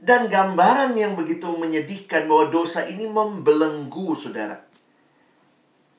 dan 0.00 0.28
gambaran 0.28 0.92
yang 0.96 1.16
begitu 1.16 1.48
menyedihkan 1.48 2.28
bahwa 2.28 2.52
dosa 2.52 2.84
ini 2.84 3.08
membelenggu, 3.08 4.12
saudara. 4.12 4.60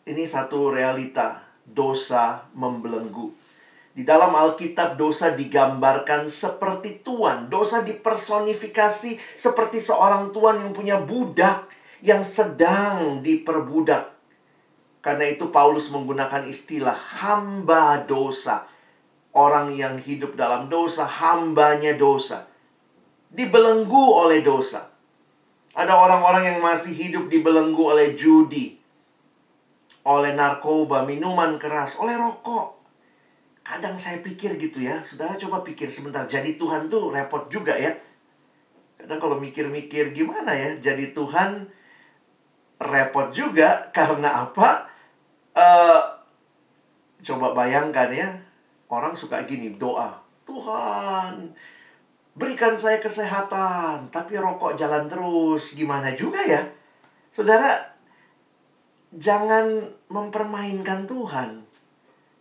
Ini 0.05 0.25
satu 0.25 0.69
realita, 0.73 1.41
dosa 1.65 2.45
membelenggu. 2.53 3.33
Di 4.01 4.09
dalam 4.09 4.33
Alkitab, 4.33 4.97
dosa 4.97 5.37
digambarkan 5.37 6.25
seperti 6.25 7.05
tuan. 7.05 7.53
Dosa 7.53 7.85
dipersonifikasi 7.85 9.37
seperti 9.37 9.77
seorang 9.77 10.33
tuan 10.33 10.57
yang 10.57 10.73
punya 10.73 10.97
budak 10.97 11.69
yang 12.01 12.25
sedang 12.25 13.21
diperbudak. 13.21 14.09
Karena 15.05 15.29
itu 15.29 15.53
Paulus 15.53 15.93
menggunakan 15.93 16.49
istilah 16.49 16.97
hamba 17.21 18.01
dosa 18.09 18.65
Orang 19.31 19.71
yang 19.71 19.95
hidup 19.95 20.35
dalam 20.35 20.67
dosa, 20.67 21.07
hambanya 21.07 21.95
dosa. 21.95 22.51
Dibelenggu 23.31 24.27
oleh 24.27 24.43
dosa. 24.43 24.91
Ada 25.71 25.95
orang-orang 25.95 26.51
yang 26.51 26.59
masih 26.59 26.91
hidup 26.91 27.31
dibelenggu 27.31 27.79
oleh 27.79 28.11
judi, 28.11 28.75
oleh 30.03 30.35
narkoba, 30.35 31.07
minuman 31.07 31.55
keras, 31.55 31.95
oleh 31.95 32.11
rokok. 32.19 32.80
Kadang 33.61 33.95
saya 33.95 34.19
pikir 34.25 34.57
gitu 34.57 34.81
ya, 34.81 34.97
saudara 34.99 35.37
coba 35.37 35.61
pikir 35.61 35.85
sebentar, 35.85 36.25
jadi 36.25 36.57
Tuhan 36.57 36.89
tuh 36.89 37.13
repot 37.13 37.45
juga 37.47 37.77
ya. 37.77 37.93
Kadang 38.97 39.21
kalau 39.21 39.37
mikir-mikir 39.37 40.13
gimana 40.17 40.53
ya, 40.53 40.77
jadi 40.81 41.13
Tuhan 41.13 41.69
repot 42.81 43.29
juga 43.29 43.93
karena 43.93 44.49
apa? 44.49 44.89
Uh, 45.53 46.01
coba 47.21 47.53
bayangkan 47.53 48.09
ya, 48.09 48.29
Orang 48.91 49.15
suka 49.15 49.47
gini, 49.47 49.79
doa. 49.79 50.19
Tuhan, 50.43 51.47
berikan 52.35 52.75
saya 52.75 52.99
kesehatan, 52.99 54.11
tapi 54.11 54.35
rokok 54.35 54.75
jalan 54.75 55.07
terus. 55.07 55.79
Gimana 55.79 56.11
juga 56.11 56.43
ya? 56.43 56.59
Saudara, 57.31 57.71
jangan 59.15 59.95
mempermainkan 60.11 61.07
Tuhan. 61.07 61.60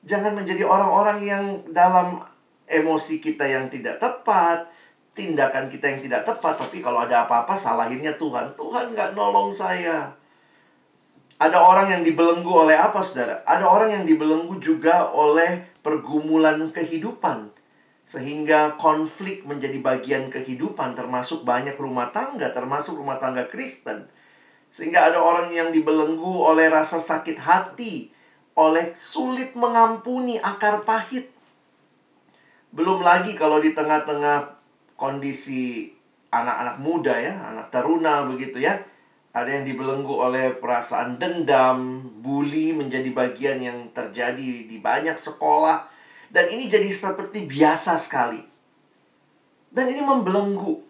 Jangan 0.01 0.33
menjadi 0.33 0.65
orang-orang 0.65 1.19
yang 1.21 1.45
dalam 1.71 2.21
emosi 2.65 3.21
kita 3.21 3.45
yang 3.45 3.69
tidak 3.69 4.01
tepat, 4.01 4.71
tindakan 5.13 5.69
kita 5.69 5.91
yang 5.91 6.01
tidak 6.01 6.23
tepat, 6.25 6.57
tapi 6.57 6.81
kalau 6.81 7.05
ada 7.05 7.27
apa-apa 7.27 7.53
salahinnya 7.59 8.15
Tuhan. 8.17 8.55
Tuhan 8.55 8.95
nggak 8.95 9.13
nolong 9.13 9.53
saya. 9.53 10.15
Ada 11.41 11.57
orang 11.57 11.89
yang 11.89 12.03
dibelenggu 12.05 12.53
oleh 12.53 12.77
apa, 12.77 13.01
saudara? 13.01 13.41
Ada 13.49 13.65
orang 13.65 13.91
yang 13.97 14.05
dibelenggu 14.05 14.61
juga 14.61 15.09
oleh 15.09 15.73
pergumulan 15.81 16.69
kehidupan. 16.69 17.49
Sehingga 18.05 18.77
konflik 18.77 19.49
menjadi 19.49 19.81
bagian 19.81 20.29
kehidupan, 20.29 20.93
termasuk 20.93 21.41
banyak 21.49 21.81
rumah 21.81 22.13
tangga, 22.13 22.53
termasuk 22.53 22.93
rumah 22.93 23.17
tangga 23.17 23.49
Kristen. 23.49 24.05
Sehingga 24.69 25.09
ada 25.09 25.19
orang 25.19 25.49
yang 25.49 25.73
dibelenggu 25.73 26.29
oleh 26.45 26.69
rasa 26.69 27.01
sakit 27.01 27.41
hati, 27.41 28.13
oleh 28.61 28.92
sulit 28.92 29.57
mengampuni 29.57 30.37
akar 30.37 30.85
pahit. 30.85 31.33
Belum 32.77 33.01
lagi 33.01 33.33
kalau 33.33 33.57
di 33.57 33.73
tengah-tengah 33.73 34.61
kondisi 35.01 35.88
anak-anak 36.29 36.77
muda 36.85 37.16
ya, 37.16 37.35
anak 37.49 37.73
taruna 37.73 38.29
begitu 38.29 38.61
ya 38.61 38.77
ada 39.31 39.46
yang 39.46 39.62
dibelenggu 39.62 40.11
oleh 40.11 40.59
perasaan 40.59 41.14
dendam, 41.14 42.03
bully 42.18 42.75
menjadi 42.75 43.14
bagian 43.14 43.62
yang 43.62 43.79
terjadi 43.94 44.66
di 44.66 44.77
banyak 44.83 45.14
sekolah. 45.14 45.87
Dan 46.31 46.51
ini 46.51 46.66
jadi 46.66 46.87
seperti 46.90 47.46
biasa 47.46 47.94
sekali. 47.94 48.42
Dan 49.70 49.87
ini 49.87 50.03
membelenggu. 50.03 50.83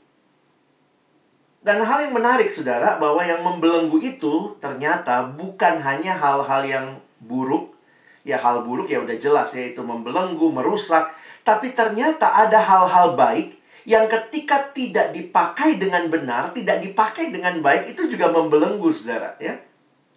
Dan 1.60 1.84
hal 1.84 2.08
yang 2.08 2.16
menarik 2.16 2.48
saudara, 2.48 2.96
bahwa 2.96 3.20
yang 3.20 3.44
membelenggu 3.44 4.00
itu 4.00 4.56
ternyata 4.56 5.28
bukan 5.36 5.76
hanya 5.76 6.16
hal-hal 6.16 6.64
yang 6.64 6.86
buruk. 7.20 7.76
Ya 8.20 8.36
hal 8.36 8.64
buruk 8.68 8.88
ya 8.88 9.00
udah 9.00 9.16
jelas 9.16 9.52
ya 9.56 9.72
itu 9.72 9.80
membelenggu, 9.80 10.52
merusak. 10.52 11.12
Tapi 11.40 11.72
ternyata 11.72 12.36
ada 12.36 12.60
hal-hal 12.60 13.16
baik 13.16 13.56
yang 13.88 14.04
ketika 14.12 14.72
tidak 14.76 15.16
dipakai 15.16 15.80
dengan 15.80 16.04
benar, 16.12 16.52
tidak 16.52 16.84
dipakai 16.84 17.32
dengan 17.32 17.64
baik 17.64 17.96
itu 17.96 18.12
juga 18.12 18.28
membelenggu 18.28 18.92
saudara 18.92 19.36
ya. 19.40 19.56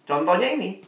Contohnya 0.04 0.52
ini. 0.52 0.84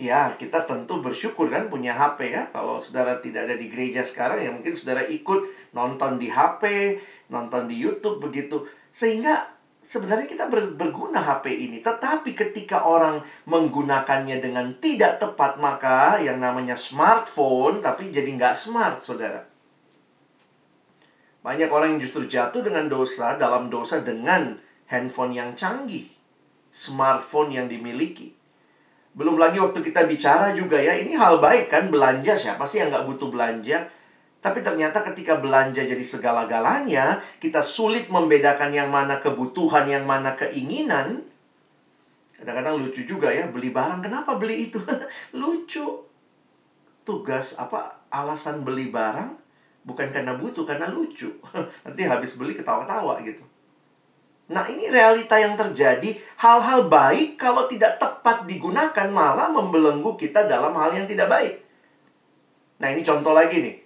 Ya, 0.00 0.32
kita 0.32 0.64
tentu 0.64 1.04
bersyukur 1.04 1.52
kan 1.52 1.68
punya 1.68 1.92
HP 1.92 2.32
ya. 2.32 2.48
Kalau 2.54 2.80
saudara 2.80 3.20
tidak 3.20 3.50
ada 3.50 3.56
di 3.58 3.68
gereja 3.68 4.00
sekarang 4.00 4.40
ya 4.40 4.48
mungkin 4.48 4.72
saudara 4.72 5.04
ikut 5.04 5.44
nonton 5.76 6.16
di 6.16 6.32
HP, 6.32 6.96
nonton 7.28 7.68
di 7.68 7.76
YouTube 7.76 8.16
begitu. 8.16 8.64
Sehingga 8.88 9.59
sebenarnya 9.80 10.28
kita 10.28 10.46
ber, 10.52 10.76
berguna 10.76 11.20
HP 11.24 11.56
ini. 11.56 11.80
Tetapi 11.80 12.36
ketika 12.36 12.84
orang 12.84 13.24
menggunakannya 13.48 14.38
dengan 14.38 14.76
tidak 14.78 15.18
tepat, 15.18 15.56
maka 15.56 16.20
yang 16.20 16.38
namanya 16.38 16.76
smartphone 16.76 17.80
tapi 17.80 18.12
jadi 18.12 18.28
nggak 18.28 18.54
smart, 18.54 19.00
saudara. 19.00 19.44
Banyak 21.40 21.72
orang 21.72 21.96
yang 21.96 22.00
justru 22.04 22.28
jatuh 22.28 22.60
dengan 22.60 22.86
dosa 22.92 23.40
dalam 23.40 23.72
dosa 23.72 24.04
dengan 24.04 24.60
handphone 24.92 25.32
yang 25.32 25.56
canggih, 25.56 26.04
smartphone 26.68 27.56
yang 27.56 27.64
dimiliki. 27.64 28.36
Belum 29.16 29.40
lagi 29.40 29.58
waktu 29.58 29.80
kita 29.80 30.04
bicara 30.06 30.52
juga 30.52 30.78
ya, 30.78 30.94
ini 30.94 31.16
hal 31.16 31.40
baik 31.40 31.72
kan 31.72 31.88
belanja 31.88 32.36
siapa 32.36 32.62
sih 32.68 32.84
yang 32.84 32.92
nggak 32.92 33.08
butuh 33.08 33.32
belanja? 33.32 33.88
Tapi 34.40 34.64
ternyata 34.64 35.04
ketika 35.04 35.36
belanja 35.36 35.84
jadi 35.84 36.00
segala-galanya, 36.00 37.20
kita 37.36 37.60
sulit 37.60 38.08
membedakan 38.08 38.72
yang 38.72 38.88
mana 38.88 39.20
kebutuhan, 39.20 39.84
yang 39.84 40.08
mana 40.08 40.32
keinginan. 40.32 41.28
Kadang-kadang 42.40 42.80
lucu 42.80 43.04
juga 43.04 43.28
ya, 43.28 43.52
beli 43.52 43.68
barang. 43.68 44.00
Kenapa 44.00 44.40
beli 44.40 44.72
itu? 44.72 44.80
lucu. 45.40 46.08
Tugas 47.04 47.60
apa? 47.60 48.08
Alasan 48.08 48.64
beli 48.64 48.88
barang 48.88 49.40
Bukan 49.80 50.12
karena 50.12 50.36
butuh, 50.36 50.68
karena 50.68 50.92
lucu. 50.92 51.32
Nanti 51.84 52.02
habis 52.04 52.36
beli 52.36 52.52
ketawa-ketawa 52.52 53.24
gitu. 53.24 53.40
Nah, 54.50 54.66
ini 54.68 54.90
realita 54.90 55.40
yang 55.40 55.56
terjadi. 55.56 56.10
Hal-hal 56.42 56.90
baik 56.90 57.40
kalau 57.40 57.64
tidak 57.70 57.96
tepat 57.96 58.44
digunakan 58.44 59.08
malah 59.08 59.48
membelenggu 59.48 60.18
kita 60.18 60.44
dalam 60.44 60.74
hal 60.76 60.92
yang 60.92 61.06
tidak 61.08 61.30
baik. 61.30 61.54
Nah, 62.82 62.88
ini 62.92 63.00
contoh 63.00 63.32
lagi 63.32 63.62
nih. 63.62 63.76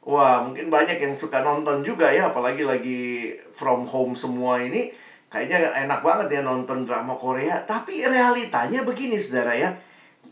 Wah, 0.00 0.40
mungkin 0.40 0.72
banyak 0.72 0.96
yang 0.96 1.12
suka 1.12 1.44
nonton 1.44 1.84
juga 1.84 2.08
ya, 2.08 2.32
apalagi 2.32 2.64
lagi 2.64 3.36
from 3.52 3.84
home 3.84 4.16
semua 4.16 4.56
ini. 4.56 4.88
Kayaknya 5.28 5.76
enak 5.86 6.00
banget 6.00 6.40
ya 6.40 6.40
nonton 6.40 6.88
drama 6.88 7.12
Korea. 7.14 7.62
Tapi 7.68 8.08
realitanya 8.08 8.80
begini, 8.82 9.20
saudara 9.20 9.52
ya. 9.52 9.70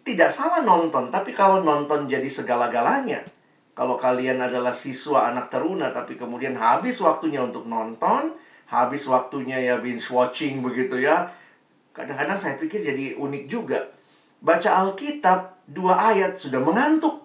Tidak 0.01 0.33
salah 0.33 0.65
nonton, 0.65 1.13
tapi 1.13 1.37
kalau 1.37 1.61
nonton 1.61 2.09
jadi 2.09 2.27
segala-galanya. 2.27 3.21
Kalau 3.77 3.95
kalian 3.95 4.41
adalah 4.43 4.73
siswa 4.75 5.29
anak 5.31 5.53
teruna, 5.53 5.93
tapi 5.95 6.19
kemudian 6.19 6.57
habis 6.59 6.99
waktunya 6.99 7.45
untuk 7.45 7.69
nonton, 7.69 8.35
habis 8.73 9.07
waktunya 9.07 9.61
ya 9.61 9.79
binge 9.79 10.09
watching 10.11 10.65
begitu 10.65 10.99
ya. 10.99 11.31
Kadang-kadang 11.95 12.41
saya 12.41 12.55
pikir 12.59 12.83
jadi 12.83 13.15
unik 13.21 13.45
juga. 13.47 13.87
Baca 14.43 14.83
Alkitab, 14.83 15.67
dua 15.71 16.11
ayat 16.11 16.35
sudah 16.35 16.59
mengantuk 16.59 17.18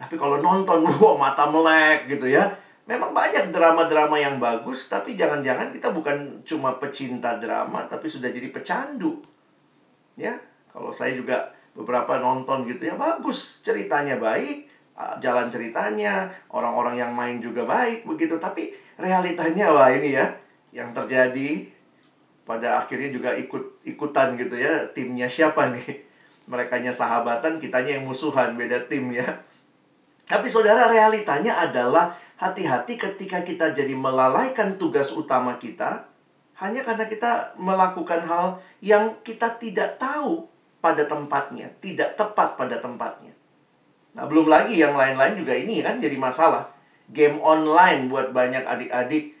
tapi 0.00 0.16
kalau 0.16 0.40
nonton, 0.40 0.80
wah 1.04 1.16
mata 1.20 1.52
melek 1.52 2.08
gitu 2.08 2.32
ya. 2.32 2.48
Memang 2.88 3.12
banyak 3.12 3.52
drama-drama 3.52 4.16
yang 4.16 4.40
bagus, 4.40 4.88
tapi 4.88 5.14
jangan-jangan 5.14 5.70
kita 5.70 5.92
bukan 5.92 6.40
cuma 6.42 6.80
pecinta 6.80 7.36
drama, 7.36 7.84
tapi 7.86 8.08
sudah 8.08 8.32
jadi 8.32 8.48
pecandu. 8.50 9.20
Ya, 10.18 10.34
kalau 10.72 10.90
saya 10.90 11.14
juga 11.14 11.52
beberapa 11.76 12.18
nonton 12.18 12.66
gitu 12.66 12.90
ya, 12.90 12.98
bagus, 12.98 13.62
ceritanya 13.62 14.18
baik, 14.18 14.66
jalan 15.22 15.46
ceritanya, 15.52 16.26
orang-orang 16.50 16.98
yang 16.98 17.12
main 17.14 17.38
juga 17.38 17.62
baik 17.62 18.10
begitu, 18.10 18.42
tapi 18.42 18.74
realitanya 18.98 19.70
wah 19.70 19.94
ini 19.94 20.18
ya, 20.18 20.26
yang 20.74 20.90
terjadi 20.90 21.70
pada 22.42 22.82
akhirnya 22.82 23.14
juga 23.14 23.30
ikut 23.38 23.86
ikutan 23.86 24.34
gitu 24.34 24.58
ya, 24.58 24.90
timnya 24.90 25.30
siapa 25.30 25.70
nih? 25.70 26.10
Merekanya 26.50 26.90
sahabatan, 26.90 27.62
kitanya 27.62 28.02
yang 28.02 28.04
musuhan, 28.10 28.58
beda 28.58 28.90
tim 28.90 29.14
ya. 29.14 29.46
Tapi 30.30 30.46
saudara 30.46 30.86
realitanya 30.86 31.58
adalah 31.58 32.14
hati-hati 32.38 32.94
ketika 32.94 33.42
kita 33.42 33.74
jadi 33.74 33.98
melalaikan 33.98 34.78
tugas 34.78 35.10
utama 35.10 35.58
kita 35.58 36.06
hanya 36.62 36.86
karena 36.86 37.10
kita 37.10 37.58
melakukan 37.58 38.22
hal 38.22 38.62
yang 38.78 39.18
kita 39.26 39.58
tidak 39.58 39.98
tahu 39.98 40.46
pada 40.78 41.02
tempatnya, 41.02 41.74
tidak 41.82 42.14
tepat 42.14 42.54
pada 42.54 42.78
tempatnya. 42.78 43.34
Nah, 44.14 44.30
belum 44.30 44.46
lagi 44.46 44.78
yang 44.78 44.94
lain-lain 44.94 45.34
juga 45.34 45.50
ini 45.50 45.82
kan 45.82 45.98
jadi 45.98 46.14
masalah. 46.14 46.70
Game 47.10 47.42
online 47.42 48.06
buat 48.06 48.30
banyak 48.30 48.62
adik-adik 48.62 49.34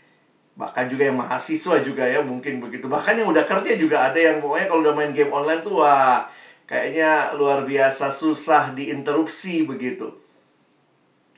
bahkan 0.58 0.90
juga 0.90 1.08
yang 1.08 1.16
mahasiswa 1.16 1.80
juga 1.80 2.04
ya 2.04 2.20
mungkin 2.20 2.60
begitu. 2.60 2.90
Bahkan 2.90 3.22
yang 3.22 3.30
udah 3.30 3.46
kerja 3.48 3.78
juga 3.78 4.10
ada 4.10 4.18
yang 4.18 4.42
pokoknya 4.42 4.66
kalau 4.66 4.82
udah 4.82 4.94
main 4.98 5.14
game 5.14 5.30
online 5.30 5.62
tuh 5.64 5.80
wah 5.80 6.26
kayaknya 6.66 7.32
luar 7.38 7.64
biasa 7.64 8.12
susah 8.12 8.74
diinterupsi 8.74 9.64
begitu. 9.64 10.19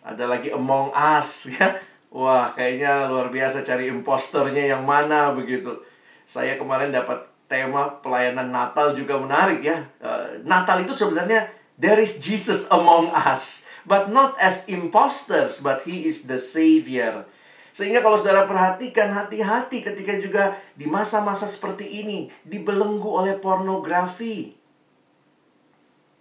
Ada 0.02 0.26
lagi 0.26 0.50
Among 0.50 0.90
Us 0.90 1.46
ya. 1.54 1.78
Wah, 2.12 2.52
kayaknya 2.52 3.08
luar 3.08 3.32
biasa 3.32 3.64
cari 3.64 3.88
imposternya 3.88 4.76
yang 4.76 4.84
mana 4.84 5.32
begitu. 5.32 5.80
Saya 6.28 6.60
kemarin 6.60 6.92
dapat 6.92 7.24
tema 7.48 7.88
pelayanan 8.04 8.52
Natal 8.52 8.92
juga 8.92 9.16
menarik 9.16 9.64
ya. 9.64 9.88
Uh, 9.96 10.44
Natal 10.44 10.84
itu 10.84 10.92
sebenarnya 10.92 11.48
there 11.80 11.96
is 11.96 12.20
Jesus 12.20 12.68
among 12.68 13.08
us, 13.16 13.64
but 13.88 14.12
not 14.12 14.36
as 14.36 14.68
imposters, 14.68 15.64
but 15.64 15.88
he 15.88 16.04
is 16.04 16.28
the 16.28 16.36
savior. 16.36 17.24
Sehingga 17.72 18.04
kalau 18.04 18.20
saudara 18.20 18.44
perhatikan 18.44 19.08
hati-hati 19.08 19.80
ketika 19.80 20.12
juga 20.20 20.52
di 20.76 20.84
masa-masa 20.84 21.48
seperti 21.48 22.04
ini 22.04 22.28
dibelenggu 22.44 23.08
oleh 23.08 23.40
pornografi. 23.40 24.52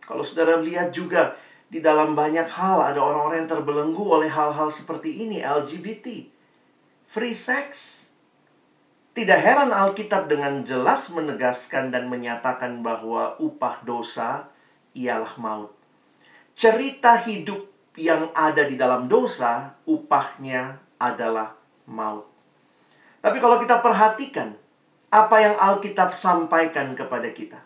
Kalau 0.07 0.23
saudara 0.23 0.63
lihat 0.63 0.95
juga 0.95 1.35
di 1.71 1.79
dalam 1.79 2.19
banyak 2.19 2.51
hal 2.51 2.83
ada 2.83 2.99
orang-orang 2.99 3.47
yang 3.47 3.51
terbelenggu 3.55 4.03
oleh 4.03 4.27
hal-hal 4.27 4.67
seperti 4.67 5.23
ini, 5.23 5.39
LGBT, 5.39 6.27
free 7.07 7.31
sex. 7.31 7.97
Tidak 9.15 9.39
heran 9.39 9.71
Alkitab 9.71 10.27
dengan 10.27 10.67
jelas 10.67 11.07
menegaskan 11.15 11.91
dan 11.95 12.11
menyatakan 12.11 12.83
bahwa 12.83 13.39
upah 13.39 13.79
dosa 13.87 14.51
ialah 14.91 15.31
maut. 15.39 15.71
Cerita 16.59 17.15
hidup 17.23 17.71
yang 17.95 18.31
ada 18.35 18.67
di 18.67 18.75
dalam 18.75 19.07
dosa, 19.07 19.79
upahnya 19.87 20.79
adalah 20.99 21.55
maut. 21.87 22.27
Tapi 23.23 23.39
kalau 23.39 23.59
kita 23.59 23.79
perhatikan 23.79 24.55
apa 25.11 25.35
yang 25.39 25.55
Alkitab 25.55 26.11
sampaikan 26.15 26.95
kepada 26.95 27.31
kita, 27.31 27.59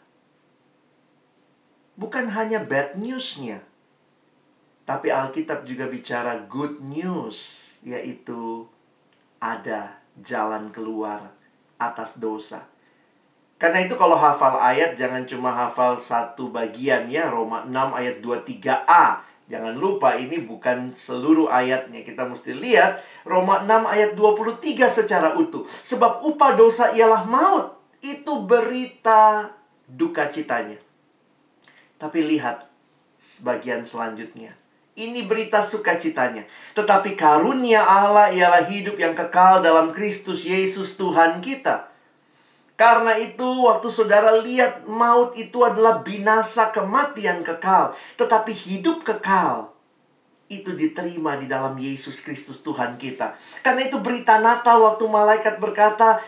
bukan 1.98 2.30
hanya 2.34 2.62
bad 2.66 2.98
news-nya, 2.98 3.62
tapi 4.86 5.10
Alkitab 5.10 5.66
juga 5.66 5.90
bicara 5.90 6.46
good 6.46 6.78
news, 6.86 7.74
yaitu 7.82 8.70
ada 9.42 9.98
jalan 10.22 10.70
keluar 10.70 11.34
atas 11.82 12.22
dosa. 12.22 12.70
Karena 13.58 13.82
itu 13.82 13.98
kalau 13.98 14.14
hafal 14.14 14.62
ayat 14.62 14.94
jangan 14.94 15.26
cuma 15.26 15.50
hafal 15.50 15.98
satu 15.98 16.54
bagian 16.54 17.10
ya, 17.10 17.34
Roma 17.34 17.66
6 17.66 17.74
ayat 17.98 18.16
23a. 18.22 19.26
Jangan 19.46 19.74
lupa 19.74 20.18
ini 20.22 20.46
bukan 20.46 20.94
seluruh 20.94 21.50
ayatnya. 21.50 22.06
Kita 22.06 22.30
mesti 22.30 22.54
lihat 22.54 23.02
Roma 23.26 23.66
6 23.66 23.90
ayat 23.90 24.12
23 24.14 24.86
secara 24.86 25.34
utuh. 25.34 25.66
Sebab 25.66 26.22
upah 26.30 26.54
dosa 26.54 26.94
ialah 26.94 27.26
maut. 27.26 27.78
Itu 28.06 28.46
berita 28.46 29.50
duka 29.86 30.30
citanya. 30.30 30.78
Tapi 31.98 32.26
lihat 32.26 32.70
bagian 33.46 33.86
selanjutnya 33.86 34.65
ini 34.96 35.28
berita 35.28 35.60
sukacitanya. 35.60 36.48
Tetapi 36.72 37.20
karunia 37.20 37.84
Allah 37.84 38.32
ialah 38.32 38.64
hidup 38.64 38.96
yang 38.96 39.12
kekal 39.12 39.60
dalam 39.60 39.92
Kristus 39.92 40.48
Yesus 40.48 40.96
Tuhan 40.96 41.44
kita. 41.44 41.92
Karena 42.76 43.16
itu 43.16 43.48
waktu 43.68 43.88
saudara 43.88 44.36
lihat 44.40 44.84
maut 44.88 45.36
itu 45.36 45.64
adalah 45.64 46.04
binasa 46.04 46.72
kematian 46.72 47.44
kekal. 47.44 47.96
Tetapi 48.16 48.52
hidup 48.52 49.04
kekal 49.04 49.72
itu 50.48 50.72
diterima 50.76 51.36
di 51.40 51.48
dalam 51.48 51.76
Yesus 51.76 52.24
Kristus 52.24 52.64
Tuhan 52.64 52.96
kita. 52.96 53.36
Karena 53.64 53.88
itu 53.88 54.00
berita 54.00 54.40
Natal 54.40 54.80
waktu 54.80 55.04
malaikat 55.08 55.60
berkata, 55.60 56.24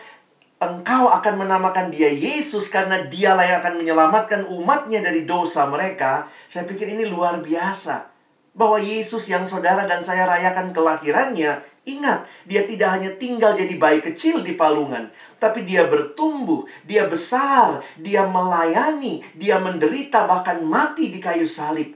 Engkau 0.58 1.06
akan 1.06 1.46
menamakan 1.46 1.94
dia 1.94 2.10
Yesus 2.10 2.66
karena 2.66 3.06
dialah 3.06 3.46
yang 3.46 3.58
akan 3.62 3.78
menyelamatkan 3.78 4.42
umatnya 4.50 4.98
dari 4.98 5.22
dosa 5.22 5.70
mereka. 5.70 6.26
Saya 6.50 6.66
pikir 6.66 6.98
ini 6.98 7.06
luar 7.06 7.38
biasa 7.38 8.17
bahwa 8.58 8.82
Yesus 8.82 9.30
yang 9.30 9.46
saudara 9.46 9.86
dan 9.86 10.02
saya 10.02 10.26
rayakan 10.26 10.74
kelahirannya, 10.74 11.62
ingat, 11.86 12.26
dia 12.42 12.66
tidak 12.66 12.98
hanya 12.98 13.14
tinggal 13.14 13.54
jadi 13.54 13.70
bayi 13.78 14.02
kecil 14.02 14.42
di 14.42 14.58
palungan, 14.58 15.14
tapi 15.38 15.62
dia 15.62 15.86
bertumbuh, 15.86 16.66
dia 16.82 17.06
besar, 17.06 17.78
dia 17.94 18.26
melayani, 18.26 19.22
dia 19.38 19.62
menderita 19.62 20.26
bahkan 20.26 20.58
mati 20.66 21.14
di 21.14 21.22
kayu 21.22 21.46
salib. 21.46 21.94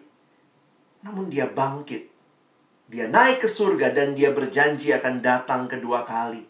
Namun 1.02 1.26
dia 1.26 1.50
bangkit. 1.50 2.06
Dia 2.86 3.10
naik 3.10 3.42
ke 3.42 3.48
surga 3.50 3.90
dan 3.90 4.14
dia 4.14 4.30
berjanji 4.30 4.94
akan 4.94 5.18
datang 5.18 5.66
kedua 5.66 6.06
kali. 6.06 6.46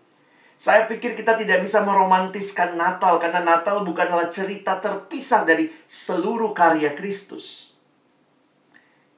Saya 0.61 0.85
pikir 0.87 1.17
kita 1.17 1.35
tidak 1.35 1.65
bisa 1.65 1.81
meromantiskan 1.83 2.77
Natal 2.77 3.17
karena 3.17 3.41
Natal 3.41 3.83
bukanlah 3.83 4.29
cerita 4.29 4.79
terpisah 4.79 5.43
dari 5.49 5.73
seluruh 5.89 6.53
karya 6.53 6.93
Kristus. 6.95 7.72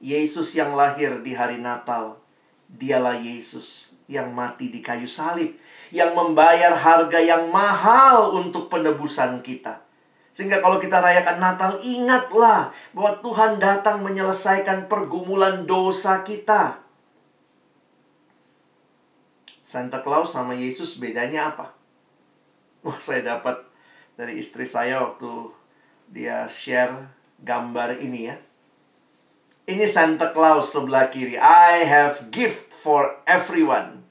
Yesus 0.03 0.53
yang 0.53 0.75
lahir 0.75 1.23
di 1.23 1.31
hari 1.33 1.57
Natal, 1.57 2.19
dialah 2.67 3.15
Yesus 3.17 3.95
yang 4.05 4.35
mati 4.35 4.69
di 4.69 4.83
kayu 4.83 5.09
salib, 5.09 5.55
yang 5.89 6.13
membayar 6.13 6.73
harga 6.75 7.17
yang 7.17 7.49
mahal 7.49 8.35
untuk 8.37 8.69
penebusan 8.69 9.41
kita. 9.41 9.81
Sehingga 10.35 10.59
kalau 10.59 10.83
kita 10.83 10.99
rayakan 10.99 11.39
Natal, 11.39 11.79
ingatlah 11.79 12.75
bahwa 12.91 13.11
Tuhan 13.23 13.55
datang 13.55 14.03
menyelesaikan 14.03 14.91
pergumulan 14.91 15.63
dosa 15.63 16.27
kita. 16.27 16.83
Santa 19.63 20.03
Claus 20.03 20.35
sama 20.35 20.51
Yesus 20.53 20.99
bedanya 20.99 21.55
apa? 21.55 21.71
Wah, 22.83 22.99
saya 22.99 23.23
dapat 23.23 23.63
dari 24.13 24.37
istri 24.37 24.67
saya 24.67 25.01
waktu 25.07 25.49
dia 26.11 26.45
share 26.45 27.09
gambar 27.41 27.97
ini 27.97 28.29
ya. 28.29 28.37
Ini 29.65 29.89
Santa 29.89 30.29
Claus 30.29 30.69
sebelah 30.69 31.09
kiri. 31.09 31.41
I 31.41 31.81
have 31.89 32.29
gift 32.29 32.69
for 32.69 33.17
everyone. 33.25 34.05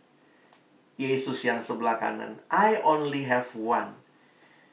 Yesus 0.99 1.47
yang 1.47 1.63
sebelah 1.63 1.95
kanan. 2.03 2.43
I 2.51 2.83
only 2.83 3.23
have 3.31 3.55
one. 3.55 3.95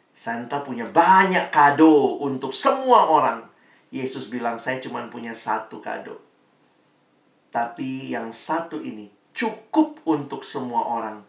Santa 0.10 0.66
punya 0.66 0.90
banyak 0.90 1.54
kado 1.54 2.18
untuk 2.18 2.50
semua 2.58 3.14
orang. 3.14 3.46
Yesus 3.94 4.26
bilang, 4.26 4.58
saya 4.58 4.82
cuma 4.82 5.06
punya 5.06 5.38
satu 5.38 5.86
kado. 5.86 6.18
Tapi 7.54 8.10
yang 8.10 8.34
satu 8.34 8.82
ini 8.82 9.14
cukup 9.38 10.02
untuk 10.10 10.42
semua 10.42 10.98
orang. 10.98 11.22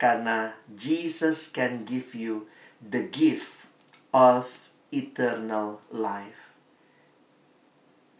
Karena 0.00 0.56
Jesus 0.72 1.52
can 1.52 1.84
give 1.84 2.16
you 2.16 2.48
the 2.80 3.04
gift 3.12 3.68
of 4.16 4.72
eternal 4.88 5.84
life. 5.92 6.43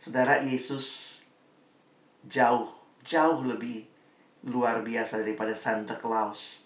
Saudara 0.04 0.36
Yesus 0.36 1.16
jauh, 2.28 2.68
jauh 3.00 3.40
lebih 3.40 3.88
luar 4.44 4.84
biasa 4.84 5.24
daripada 5.24 5.56
Santa 5.56 5.96
Claus. 5.96 6.60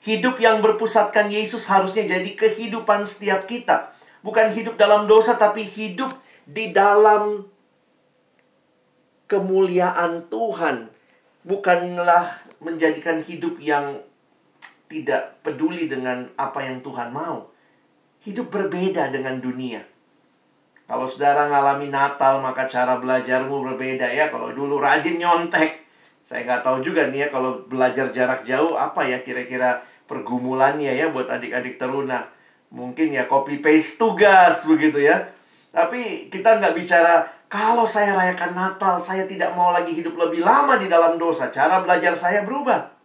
Hidup 0.00 0.40
yang 0.40 0.64
berpusatkan 0.64 1.28
Yesus 1.28 1.68
harusnya 1.68 2.08
jadi 2.08 2.32
kehidupan 2.32 3.04
setiap 3.04 3.44
kita. 3.44 3.92
Bukan 4.24 4.56
hidup 4.56 4.80
dalam 4.80 5.04
dosa, 5.04 5.36
tapi 5.36 5.68
hidup 5.68 6.16
di 6.48 6.72
dalam 6.72 7.44
kemuliaan 9.28 10.32
Tuhan. 10.32 10.88
Bukanlah 11.44 12.24
menjadikan 12.64 13.20
hidup 13.20 13.60
yang 13.60 14.00
tidak 14.88 15.44
peduli 15.44 15.92
dengan 15.92 16.24
apa 16.40 16.64
yang 16.64 16.80
Tuhan 16.80 17.12
mau. 17.12 17.52
Hidup 18.24 18.48
berbeda 18.48 19.12
dengan 19.12 19.44
dunia. 19.44 19.91
Kalau 20.86 21.06
saudara 21.08 21.48
ngalami 21.48 21.88
Natal, 21.88 22.42
maka 22.42 22.68
cara 22.68 22.98
belajarmu 23.00 23.64
berbeda 23.72 24.06
ya. 24.10 24.28
Kalau 24.28 24.52
dulu 24.52 24.82
rajin 24.82 25.16
nyontek, 25.16 25.82
saya 26.22 26.44
nggak 26.46 26.62
tahu 26.62 26.80
juga 26.80 27.08
nih 27.10 27.26
ya 27.26 27.28
kalau 27.28 27.64
belajar 27.66 28.08
jarak 28.14 28.46
jauh 28.46 28.78
apa 28.78 29.04
ya 29.04 29.20
kira-kira 29.20 29.82
pergumulannya 30.06 30.92
ya 30.92 31.10
buat 31.10 31.28
adik-adik 31.28 31.80
teruna. 31.80 32.28
Mungkin 32.72 33.12
ya 33.12 33.28
copy 33.28 33.60
paste 33.60 34.00
tugas 34.00 34.64
begitu 34.64 35.00
ya. 35.02 35.32
Tapi 35.72 36.32
kita 36.32 36.60
nggak 36.60 36.76
bicara 36.76 37.24
kalau 37.52 37.84
saya 37.84 38.16
rayakan 38.16 38.56
Natal, 38.56 38.96
saya 38.96 39.28
tidak 39.28 39.52
mau 39.52 39.76
lagi 39.76 39.92
hidup 39.92 40.16
lebih 40.16 40.40
lama 40.40 40.80
di 40.80 40.88
dalam 40.88 41.20
dosa. 41.20 41.52
Cara 41.52 41.84
belajar 41.84 42.16
saya 42.16 42.48
berubah. 42.48 42.96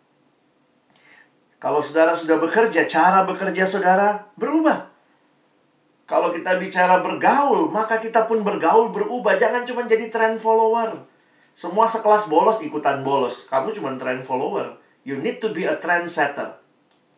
Kalau 1.60 1.84
saudara 1.84 2.16
sudah 2.16 2.40
bekerja, 2.40 2.88
cara 2.88 3.28
bekerja 3.28 3.68
saudara 3.68 4.32
berubah. 4.40 4.87
Kalau 6.08 6.32
kita 6.32 6.56
bicara 6.56 7.04
bergaul, 7.04 7.68
maka 7.68 8.00
kita 8.00 8.32
pun 8.32 8.40
bergaul 8.40 8.96
berubah. 8.96 9.36
Jangan 9.36 9.68
cuma 9.68 9.84
jadi 9.84 10.08
trend 10.08 10.40
follower. 10.40 11.04
Semua 11.52 11.84
sekelas 11.84 12.32
bolos 12.32 12.64
ikutan 12.64 13.04
bolos. 13.04 13.44
Kamu 13.52 13.76
cuma 13.76 13.92
trend 14.00 14.24
follower. 14.24 14.80
You 15.04 15.20
need 15.20 15.44
to 15.44 15.52
be 15.52 15.68
a 15.68 15.76
trendsetter. 15.76 16.64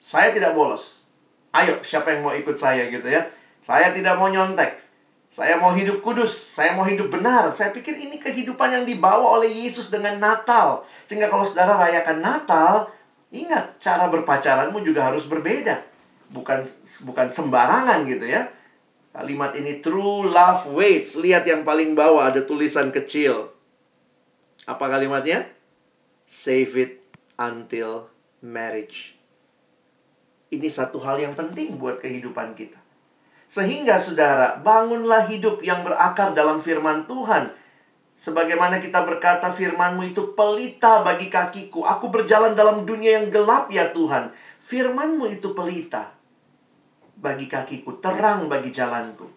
Saya 0.02 0.34
tidak 0.34 0.58
bolos. 0.58 1.06
Ayo, 1.54 1.86
siapa 1.86 2.18
yang 2.18 2.26
mau 2.26 2.34
ikut 2.34 2.58
saya 2.58 2.90
gitu 2.90 3.06
ya? 3.06 3.30
Saya 3.62 3.94
tidak 3.94 4.18
mau 4.18 4.26
nyontek. 4.26 4.82
Saya 5.30 5.62
mau 5.62 5.70
hidup 5.70 6.02
kudus, 6.02 6.34
saya 6.34 6.74
mau 6.74 6.82
hidup 6.82 7.14
benar. 7.14 7.54
Saya 7.54 7.70
pikir 7.70 7.94
ini 7.94 8.18
kehidupan 8.18 8.74
yang 8.74 8.86
dibawa 8.90 9.38
oleh 9.38 9.46
Yesus 9.46 9.94
dengan 9.94 10.18
Natal. 10.18 10.82
Sehingga 11.06 11.30
kalau 11.30 11.46
saudara 11.46 11.78
rayakan 11.78 12.18
Natal, 12.18 12.90
ingat 13.30 13.78
cara 13.78 14.10
berpacaranmu 14.10 14.82
juga 14.82 15.14
harus 15.14 15.30
berbeda. 15.30 15.86
Bukan 16.34 16.66
bukan 17.06 17.28
sembarangan 17.30 18.10
gitu 18.10 18.26
ya. 18.26 18.50
Kalimat 19.10 19.58
ini 19.58 19.82
true 19.82 20.30
love 20.30 20.70
waits. 20.70 21.18
Lihat 21.18 21.50
yang 21.50 21.66
paling 21.66 21.98
bawah 21.98 22.30
ada 22.30 22.46
tulisan 22.46 22.94
kecil. 22.94 23.50
Apa 24.70 24.86
kalimatnya? 24.86 25.50
Save 26.30 26.74
it 26.78 26.94
until 27.42 28.14
marriage. 28.46 29.18
Ini 30.54 30.70
satu 30.70 31.02
hal 31.02 31.18
yang 31.18 31.34
penting 31.34 31.82
buat 31.82 32.02
kehidupan 32.06 32.54
kita. 32.54 32.78
Sehingga 33.50 33.98
saudara, 33.98 34.62
bangunlah 34.62 35.26
hidup 35.26 35.66
yang 35.66 35.82
berakar 35.82 36.38
dalam 36.38 36.62
firman 36.62 37.10
Tuhan. 37.10 37.50
Sebagaimana 38.14 38.78
kita 38.78 39.02
berkata 39.10 39.50
firmanmu 39.50 40.14
itu 40.14 40.38
pelita 40.38 41.02
bagi 41.02 41.34
kakiku. 41.34 41.82
Aku 41.82 42.14
berjalan 42.14 42.54
dalam 42.54 42.86
dunia 42.86 43.18
yang 43.18 43.34
gelap 43.34 43.74
ya 43.74 43.90
Tuhan. 43.90 44.30
Firmanmu 44.62 45.34
itu 45.34 45.58
pelita 45.58 46.19
bagi 47.20 47.52
kakiku, 47.52 48.00
terang 48.00 48.48
bagi 48.48 48.72
jalanku. 48.72 49.28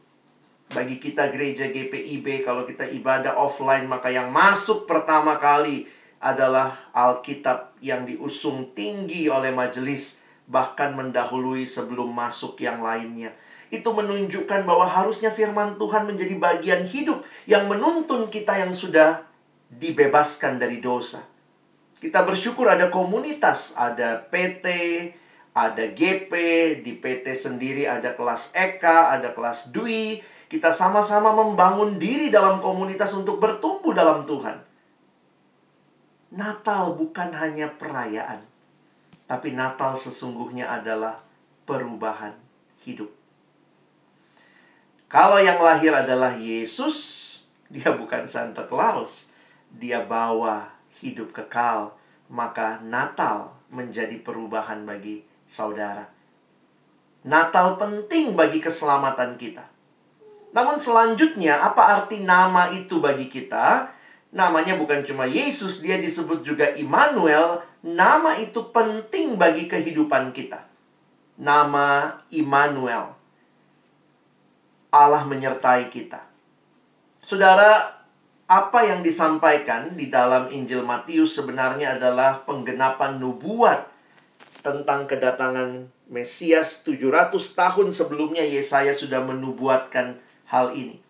Bagi 0.72 0.96
kita 0.96 1.28
gereja 1.28 1.68
GPIB, 1.68 2.46
kalau 2.46 2.64
kita 2.64 2.88
ibadah 2.88 3.36
offline, 3.36 3.84
maka 3.84 4.08
yang 4.08 4.32
masuk 4.32 4.88
pertama 4.88 5.36
kali 5.36 5.84
adalah 6.22 6.70
Alkitab 6.94 7.76
yang 7.82 8.06
diusung 8.08 8.72
tinggi 8.72 9.26
oleh 9.28 9.52
majelis, 9.52 10.22
bahkan 10.48 10.94
mendahului 10.94 11.68
sebelum 11.68 12.08
masuk 12.08 12.62
yang 12.62 12.80
lainnya. 12.80 13.34
Itu 13.68 13.92
menunjukkan 13.92 14.64
bahwa 14.64 14.86
harusnya 14.86 15.28
firman 15.28 15.76
Tuhan 15.76 16.08
menjadi 16.08 16.38
bagian 16.38 16.82
hidup 16.86 17.20
yang 17.44 17.68
menuntun 17.68 18.30
kita 18.30 18.62
yang 18.62 18.72
sudah 18.72 19.26
dibebaskan 19.68 20.56
dari 20.62 20.78
dosa. 20.78 21.24
Kita 21.98 22.24
bersyukur 22.24 22.68
ada 22.68 22.88
komunitas, 22.88 23.76
ada 23.76 24.24
PT, 24.28 24.66
ada 25.52 25.84
GP, 25.84 26.32
di 26.80 26.96
PT 26.96 27.36
sendiri 27.36 27.84
ada 27.84 28.16
kelas 28.16 28.56
Eka, 28.56 29.12
ada 29.12 29.36
kelas 29.36 29.68
Dwi. 29.68 30.20
Kita 30.48 30.72
sama-sama 30.72 31.32
membangun 31.32 31.96
diri 31.96 32.28
dalam 32.32 32.60
komunitas 32.60 33.12
untuk 33.12 33.40
bertumbuh 33.40 33.92
dalam 33.92 34.24
Tuhan. 34.24 34.60
Natal 36.32 36.96
bukan 36.96 37.36
hanya 37.36 37.68
perayaan, 37.76 38.40
tapi 39.28 39.52
Natal 39.52 39.92
sesungguhnya 39.96 40.72
adalah 40.72 41.20
perubahan 41.68 42.32
hidup. 42.88 43.12
Kalau 45.12 45.36
yang 45.36 45.60
lahir 45.60 45.92
adalah 45.92 46.32
Yesus, 46.32 46.96
dia 47.68 47.92
bukan 47.92 48.24
Santa 48.24 48.64
Claus. 48.64 49.28
Dia 49.68 50.04
bawa 50.04 50.72
hidup 51.04 51.36
kekal, 51.36 51.92
maka 52.32 52.80
Natal 52.80 53.52
menjadi 53.68 54.16
perubahan 54.20 54.88
bagi 54.88 55.31
saudara. 55.52 56.08
Natal 57.28 57.76
penting 57.76 58.32
bagi 58.32 58.56
keselamatan 58.56 59.36
kita. 59.36 59.68
Namun 60.56 60.80
selanjutnya, 60.80 61.60
apa 61.60 62.00
arti 62.00 62.24
nama 62.24 62.72
itu 62.72 63.04
bagi 63.04 63.28
kita? 63.28 63.92
Namanya 64.32 64.80
bukan 64.80 65.04
cuma 65.04 65.28
Yesus, 65.28 65.84
dia 65.84 66.00
disebut 66.00 66.40
juga 66.40 66.72
Immanuel. 66.72 67.60
Nama 67.84 68.40
itu 68.40 68.72
penting 68.72 69.36
bagi 69.36 69.68
kehidupan 69.68 70.32
kita. 70.32 70.64
Nama 71.36 72.16
Immanuel. 72.32 73.12
Allah 74.92 75.24
menyertai 75.28 75.88
kita. 75.92 76.20
Saudara, 77.22 78.02
apa 78.48 78.80
yang 78.84 79.00
disampaikan 79.00 79.96
di 79.96 80.12
dalam 80.12 80.52
Injil 80.52 80.84
Matius 80.84 81.38
sebenarnya 81.38 81.96
adalah 81.96 82.44
penggenapan 82.44 83.16
nubuat 83.16 83.91
tentang 84.62 85.10
kedatangan 85.10 85.90
Mesias 86.06 86.86
700 86.86 87.34
tahun 87.34 87.90
sebelumnya 87.90 88.46
Yesaya 88.46 88.94
sudah 88.94 89.20
menubuatkan 89.26 90.22
hal 90.46 90.70
ini. 90.72 91.02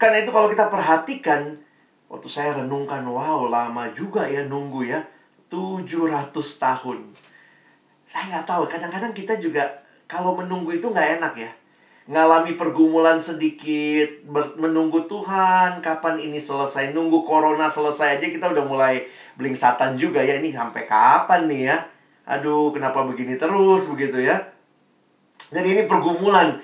Karena 0.00 0.24
itu 0.24 0.32
kalau 0.32 0.48
kita 0.48 0.72
perhatikan, 0.72 1.60
waktu 2.08 2.28
saya 2.30 2.64
renungkan, 2.64 3.04
wow 3.04 3.46
lama 3.46 3.92
juga 3.92 4.24
ya 4.26 4.48
nunggu 4.48 4.88
ya. 4.88 5.04
700 5.52 6.32
tahun. 6.34 6.98
Saya 8.08 8.24
nggak 8.32 8.46
tahu, 8.48 8.62
kadang-kadang 8.66 9.12
kita 9.12 9.38
juga 9.38 9.66
kalau 10.08 10.34
menunggu 10.34 10.74
itu 10.74 10.88
nggak 10.88 11.20
enak 11.20 11.34
ya. 11.38 11.50
Ngalami 12.04 12.54
pergumulan 12.54 13.16
sedikit, 13.16 14.28
menunggu 14.60 15.08
Tuhan, 15.08 15.80
kapan 15.80 16.20
ini 16.20 16.36
selesai. 16.36 16.92
Nunggu 16.92 17.24
corona 17.24 17.64
selesai 17.66 18.20
aja 18.20 18.26
kita 18.28 18.52
udah 18.52 18.64
mulai 18.64 19.08
satan 19.56 19.96
juga 19.96 20.20
ya. 20.20 20.36
Ini 20.36 20.52
sampai 20.52 20.84
kapan 20.84 21.48
nih 21.48 21.62
ya 21.72 21.93
aduh 22.24 22.72
kenapa 22.72 23.04
begini 23.04 23.36
terus 23.36 23.84
begitu 23.88 24.20
ya. 24.20 24.40
Jadi 25.52 25.68
ini 25.76 25.82
pergumulan. 25.84 26.58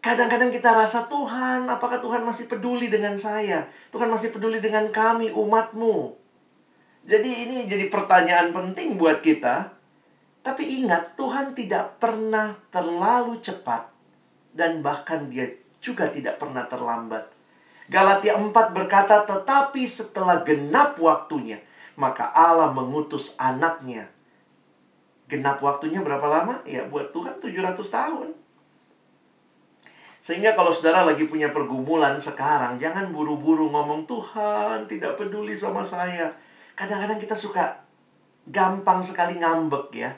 Kadang-kadang 0.00 0.48
kita 0.48 0.72
rasa 0.72 1.10
Tuhan, 1.12 1.68
apakah 1.68 2.00
Tuhan 2.00 2.24
masih 2.24 2.48
peduli 2.48 2.88
dengan 2.88 3.20
saya? 3.20 3.68
Tuhan 3.92 4.08
masih 4.08 4.32
peduli 4.32 4.56
dengan 4.56 4.88
kami, 4.88 5.28
umatmu. 5.28 6.16
Jadi 7.04 7.44
ini 7.44 7.68
jadi 7.68 7.92
pertanyaan 7.92 8.48
penting 8.48 8.96
buat 8.96 9.20
kita. 9.20 9.76
Tapi 10.40 10.84
ingat, 10.84 11.20
Tuhan 11.20 11.52
tidak 11.52 12.00
pernah 12.00 12.56
terlalu 12.72 13.44
cepat. 13.44 13.92
Dan 14.56 14.80
bahkan 14.80 15.28
dia 15.28 15.52
juga 15.84 16.08
tidak 16.08 16.40
pernah 16.40 16.64
terlambat. 16.64 17.28
Galatia 17.92 18.40
4 18.40 18.52
berkata, 18.72 19.28
tetapi 19.28 19.84
setelah 19.84 20.40
genap 20.40 20.96
waktunya, 20.96 21.60
maka 22.00 22.32
Allah 22.32 22.72
mengutus 22.72 23.36
anaknya 23.36 24.08
genap 25.30 25.62
waktunya 25.62 26.02
berapa 26.02 26.26
lama? 26.26 26.58
Ya 26.66 26.82
buat 26.90 27.14
Tuhan 27.14 27.38
700 27.38 27.78
tahun. 27.78 28.28
Sehingga 30.20 30.52
kalau 30.52 30.74
saudara 30.74 31.06
lagi 31.06 31.24
punya 31.24 31.48
pergumulan 31.48 32.20
sekarang, 32.20 32.76
jangan 32.76 33.08
buru-buru 33.08 33.72
ngomong 33.72 34.04
Tuhan 34.04 34.84
tidak 34.84 35.16
peduli 35.16 35.56
sama 35.56 35.80
saya. 35.80 36.28
Kadang-kadang 36.76 37.16
kita 37.16 37.32
suka 37.32 37.80
gampang 38.44 39.00
sekali 39.00 39.40
ngambek 39.40 39.86
ya. 39.96 40.12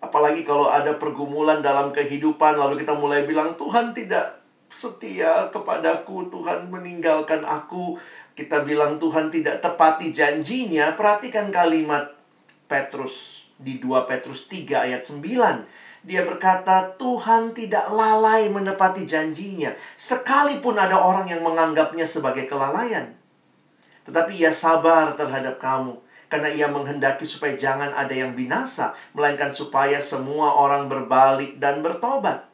Apalagi 0.00 0.42
kalau 0.48 0.66
ada 0.72 0.96
pergumulan 0.96 1.60
dalam 1.60 1.92
kehidupan, 1.92 2.56
lalu 2.56 2.80
kita 2.80 2.96
mulai 2.96 3.28
bilang 3.28 3.52
Tuhan 3.54 3.92
tidak 3.92 4.40
setia 4.72 5.52
kepadaku, 5.52 6.32
Tuhan 6.32 6.72
meninggalkan 6.72 7.44
aku. 7.44 8.00
Kita 8.32 8.64
bilang 8.64 8.96
Tuhan 8.96 9.28
tidak 9.28 9.60
tepati 9.60 10.08
janjinya. 10.08 10.96
Perhatikan 10.96 11.52
kalimat 11.52 12.16
Petrus 12.64 13.41
di 13.62 13.78
2 13.78 14.10
Petrus 14.10 14.50
3 14.50 14.90
ayat 14.90 15.06
9. 15.06 15.22
Dia 16.02 16.26
berkata, 16.26 16.98
Tuhan 16.98 17.54
tidak 17.54 17.86
lalai 17.94 18.50
menepati 18.50 19.06
janjinya, 19.06 19.70
sekalipun 19.94 20.74
ada 20.74 20.98
orang 20.98 21.30
yang 21.30 21.46
menganggapnya 21.46 22.02
sebagai 22.02 22.50
kelalaian. 22.50 23.14
Tetapi 24.02 24.34
ia 24.34 24.50
sabar 24.50 25.14
terhadap 25.14 25.62
kamu, 25.62 26.02
karena 26.26 26.50
ia 26.50 26.66
menghendaki 26.66 27.22
supaya 27.22 27.54
jangan 27.54 27.94
ada 27.94 28.10
yang 28.10 28.34
binasa, 28.34 28.98
melainkan 29.14 29.54
supaya 29.54 30.02
semua 30.02 30.58
orang 30.58 30.90
berbalik 30.90 31.62
dan 31.62 31.86
bertobat. 31.86 32.50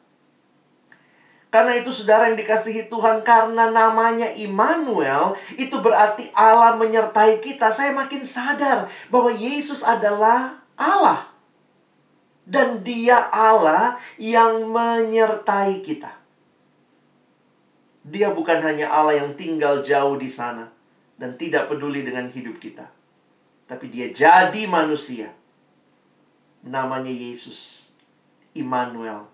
Karena 1.49 1.73
itu 1.73 1.89
saudara 1.89 2.29
yang 2.29 2.37
dikasihi 2.37 2.93
Tuhan 2.93 3.25
karena 3.25 3.73
namanya 3.73 4.29
Immanuel 4.37 5.33
itu 5.57 5.81
berarti 5.81 6.29
Allah 6.37 6.77
menyertai 6.77 7.41
kita. 7.41 7.73
Saya 7.73 7.89
makin 7.89 8.21
sadar 8.21 8.85
bahwa 9.09 9.33
Yesus 9.33 9.81
adalah 9.81 10.61
Allah. 10.79 11.27
Dan 12.49 12.81
dia 12.81 13.29
Allah 13.29 13.99
yang 14.17 14.71
menyertai 14.73 15.85
kita. 15.85 16.09
Dia 18.07 18.33
bukan 18.33 18.57
hanya 18.63 18.89
Allah 18.89 19.21
yang 19.21 19.37
tinggal 19.37 19.85
jauh 19.85 20.17
di 20.17 20.25
sana 20.25 20.71
dan 21.19 21.37
tidak 21.37 21.69
peduli 21.69 22.01
dengan 22.01 22.25
hidup 22.25 22.57
kita. 22.57 22.89
Tapi 23.69 23.85
dia 23.91 24.09
jadi 24.09 24.65
manusia. 24.65 25.29
Namanya 26.65 27.13
Yesus. 27.13 27.85
Immanuel 28.57 29.29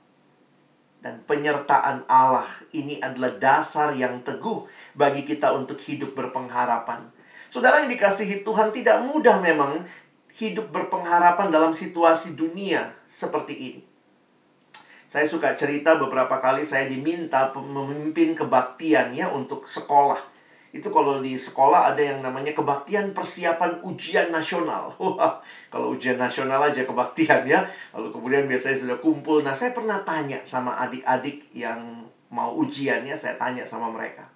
dan 1.06 1.22
penyertaan 1.22 2.02
Allah 2.10 2.50
ini 2.74 2.98
adalah 2.98 3.38
dasar 3.38 3.94
yang 3.94 4.26
teguh 4.26 4.66
bagi 4.98 5.22
kita 5.22 5.54
untuk 5.54 5.78
hidup 5.78 6.18
berpengharapan. 6.18 7.06
Saudara 7.54 7.86
yang 7.86 7.94
dikasihi 7.94 8.42
Tuhan 8.42 8.74
tidak 8.74 9.06
mudah 9.06 9.38
memang 9.38 9.86
hidup 10.36 10.72
berpengharapan 10.72 11.48
dalam 11.50 11.72
situasi 11.72 12.36
dunia 12.36 12.92
seperti 13.08 13.54
ini. 13.56 13.82
Saya 15.08 15.24
suka 15.24 15.56
cerita 15.56 15.96
beberapa 15.96 16.44
kali 16.44 16.68
saya 16.68 16.92
diminta 16.92 17.56
memimpin 17.56 18.36
kebaktian 18.36 19.16
ya 19.16 19.32
untuk 19.32 19.64
sekolah 19.64 20.36
itu 20.76 20.92
kalau 20.92 21.24
di 21.24 21.40
sekolah 21.40 21.96
ada 21.96 22.04
yang 22.04 22.20
namanya 22.20 22.52
kebaktian 22.52 23.16
persiapan 23.16 23.80
ujian 23.88 24.28
nasional. 24.28 24.92
Wah, 25.00 25.40
kalau 25.72 25.96
ujian 25.96 26.20
nasional 26.20 26.60
aja 26.60 26.84
kebaktian 26.84 27.48
ya. 27.48 27.64
Lalu 27.96 28.12
kemudian 28.12 28.44
biasanya 28.44 28.84
sudah 28.84 28.98
kumpul. 29.00 29.40
Nah, 29.40 29.56
saya 29.56 29.72
pernah 29.72 30.04
tanya 30.04 30.44
sama 30.44 30.76
adik-adik 30.84 31.48
yang 31.56 32.04
mau 32.28 32.60
ujian 32.60 33.08
ya, 33.08 33.16
saya 33.16 33.40
tanya 33.40 33.64
sama 33.64 33.88
mereka. 33.88 34.28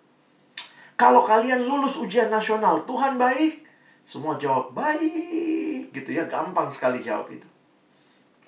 Kalau 0.96 1.28
kalian 1.28 1.68
lulus 1.68 2.00
ujian 2.00 2.32
nasional, 2.32 2.88
Tuhan 2.88 3.20
baik? 3.20 3.68
Semua 4.10 4.42
jawab 4.42 4.74
baik 4.74 5.94
gitu 5.94 6.10
ya, 6.18 6.26
gampang 6.26 6.66
sekali 6.74 6.98
jawab 6.98 7.30
itu. 7.30 7.46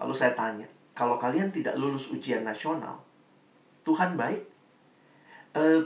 Lalu 0.02 0.14
saya 0.18 0.34
tanya, 0.34 0.66
kalau 0.98 1.22
kalian 1.22 1.54
tidak 1.54 1.78
lulus 1.78 2.10
ujian 2.10 2.42
nasional, 2.42 2.98
Tuhan 3.86 4.18
baik? 4.18 4.52
uh, 5.56 5.82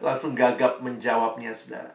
langsung 0.06 0.32
gagap 0.32 0.80
menjawabnya 0.80 1.52
saudara. 1.52 1.92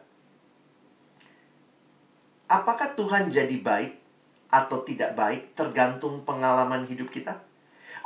Apakah 2.48 2.96
Tuhan 2.96 3.28
jadi 3.28 3.60
baik 3.60 4.00
atau 4.48 4.80
tidak 4.80 5.12
baik 5.12 5.52
tergantung 5.52 6.24
pengalaman 6.24 6.88
hidup 6.88 7.12
kita? 7.12 7.36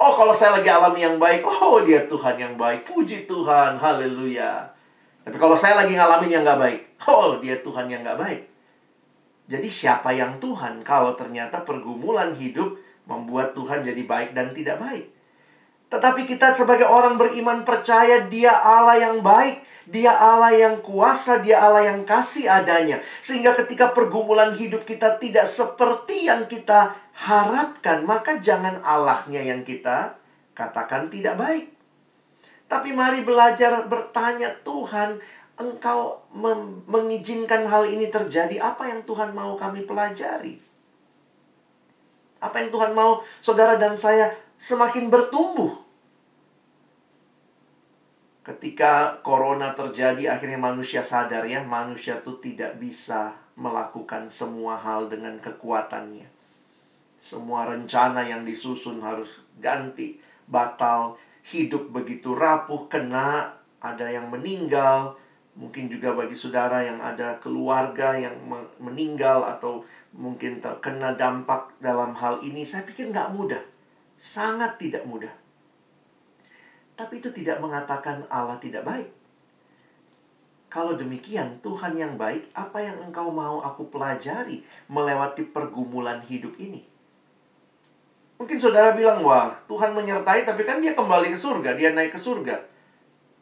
Oh, 0.00 0.18
kalau 0.18 0.34
saya 0.34 0.58
lagi 0.58 0.66
alami 0.66 1.06
yang 1.06 1.20
baik, 1.22 1.46
oh 1.46 1.78
dia 1.86 2.02
Tuhan 2.10 2.34
yang 2.34 2.54
baik. 2.58 2.82
Puji 2.82 3.30
Tuhan, 3.30 3.78
haleluya. 3.78 4.66
Tapi 5.22 5.38
kalau 5.38 5.54
saya 5.54 5.78
lagi 5.78 5.94
ngalamin 5.94 6.34
yang 6.34 6.42
gak 6.42 6.58
baik, 6.58 6.80
oh 7.08 7.38
dia 7.42 7.58
Tuhan 7.58 7.88
yang 7.90 8.04
gak 8.04 8.20
baik. 8.20 8.40
Jadi 9.50 9.68
siapa 9.68 10.14
yang 10.14 10.38
Tuhan 10.38 10.86
kalau 10.86 11.12
ternyata 11.18 11.66
pergumulan 11.66 12.32
hidup 12.38 12.78
membuat 13.04 13.52
Tuhan 13.52 13.82
jadi 13.82 14.02
baik 14.06 14.32
dan 14.32 14.54
tidak 14.54 14.78
baik? 14.78 15.10
Tetapi 15.92 16.24
kita 16.24 16.56
sebagai 16.56 16.88
orang 16.88 17.20
beriman 17.20 17.68
percaya 17.68 18.24
dia 18.30 18.56
Allah 18.56 18.96
yang 18.96 19.20
baik. 19.20 19.60
Dia 19.82 20.14
Allah 20.14 20.54
yang 20.54 20.78
kuasa, 20.78 21.42
dia 21.42 21.58
Allah 21.58 21.90
yang 21.90 22.06
kasih 22.06 22.46
adanya. 22.46 23.02
Sehingga 23.18 23.52
ketika 23.58 23.90
pergumulan 23.90 24.54
hidup 24.54 24.86
kita 24.86 25.18
tidak 25.18 25.44
seperti 25.44 26.30
yang 26.30 26.46
kita 26.46 26.94
harapkan, 27.12 28.06
maka 28.06 28.38
jangan 28.38 28.78
Allahnya 28.86 29.42
yang 29.42 29.66
kita 29.66 30.16
katakan 30.54 31.10
tidak 31.10 31.34
baik. 31.34 31.66
Tapi 32.70 32.94
mari 32.96 33.20
belajar 33.26 33.84
bertanya, 33.84 34.54
Tuhan, 34.64 35.18
Engkau 35.62 36.18
mengizinkan 36.90 37.62
hal 37.70 37.86
ini 37.86 38.10
terjadi. 38.10 38.58
Apa 38.58 38.90
yang 38.90 39.06
Tuhan 39.06 39.30
mau 39.30 39.54
kami 39.54 39.86
pelajari? 39.86 40.58
Apa 42.42 42.58
yang 42.58 42.74
Tuhan 42.74 42.90
mau 42.98 43.22
saudara 43.38 43.78
dan 43.78 43.94
saya 43.94 44.34
semakin 44.58 45.06
bertumbuh. 45.06 45.78
Ketika 48.42 49.22
corona 49.22 49.70
terjadi, 49.70 50.34
akhirnya 50.34 50.58
manusia 50.58 51.06
sadar 51.06 51.46
ya, 51.46 51.62
manusia 51.62 52.18
itu 52.18 52.42
tidak 52.42 52.74
bisa 52.82 53.38
melakukan 53.54 54.26
semua 54.26 54.74
hal 54.74 55.06
dengan 55.06 55.38
kekuatannya. 55.38 56.26
Semua 57.22 57.70
rencana 57.70 58.26
yang 58.26 58.42
disusun 58.42 58.98
harus 58.98 59.38
ganti, 59.62 60.18
batal, 60.50 61.14
hidup 61.46 61.94
begitu 61.94 62.34
rapuh, 62.34 62.90
kena, 62.90 63.54
ada 63.78 64.10
yang 64.10 64.26
meninggal, 64.26 65.14
mungkin 65.52 65.92
juga 65.92 66.16
bagi 66.16 66.32
saudara 66.32 66.80
yang 66.80 66.98
ada 67.00 67.36
keluarga 67.36 68.16
yang 68.16 68.36
meninggal 68.80 69.44
atau 69.44 69.84
mungkin 70.16 70.60
terkena 70.60 71.12
dampak 71.16 71.76
dalam 71.80 72.16
hal 72.16 72.40
ini, 72.40 72.64
saya 72.64 72.84
pikir 72.84 73.12
nggak 73.12 73.32
mudah. 73.36 73.60
Sangat 74.16 74.80
tidak 74.80 75.04
mudah. 75.04 75.32
Tapi 76.96 77.18
itu 77.18 77.32
tidak 77.32 77.58
mengatakan 77.58 78.24
Allah 78.28 78.56
tidak 78.60 78.84
baik. 78.84 79.08
Kalau 80.72 80.96
demikian, 80.96 81.60
Tuhan 81.60 81.92
yang 81.92 82.16
baik, 82.16 82.48
apa 82.56 82.80
yang 82.80 82.96
engkau 83.04 83.28
mau 83.28 83.60
aku 83.60 83.92
pelajari 83.92 84.64
melewati 84.88 85.44
pergumulan 85.52 86.24
hidup 86.24 86.56
ini? 86.56 86.80
Mungkin 88.40 88.56
saudara 88.56 88.96
bilang, 88.96 89.20
wah 89.20 89.52
Tuhan 89.68 89.92
menyertai 89.92 90.48
tapi 90.48 90.64
kan 90.64 90.80
dia 90.80 90.96
kembali 90.96 91.28
ke 91.30 91.38
surga, 91.38 91.76
dia 91.76 91.92
naik 91.92 92.16
ke 92.16 92.20
surga. 92.20 92.71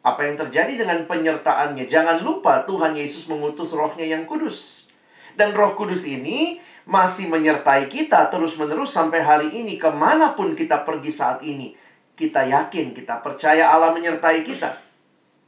Apa 0.01 0.25
yang 0.25 0.33
terjadi 0.33 0.81
dengan 0.81 1.05
penyertaannya? 1.05 1.85
Jangan 1.85 2.25
lupa 2.25 2.65
Tuhan 2.65 2.97
Yesus 2.97 3.29
mengutus 3.29 3.69
rohnya 3.69 4.05
yang 4.05 4.25
kudus. 4.25 4.89
Dan 5.37 5.53
roh 5.53 5.77
kudus 5.77 6.09
ini 6.09 6.57
masih 6.89 7.29
menyertai 7.29 7.85
kita 7.85 8.33
terus-menerus 8.33 8.89
sampai 8.89 9.21
hari 9.21 9.49
ini 9.53 9.77
ke 9.77 9.93
mana 9.93 10.33
pun 10.33 10.57
kita 10.57 10.81
pergi 10.81 11.11
saat 11.13 11.39
ini. 11.45 11.77
Kita 12.17 12.41
yakin, 12.43 12.97
kita 12.97 13.21
percaya 13.21 13.69
Allah 13.69 13.93
menyertai 13.93 14.41
kita. 14.41 14.81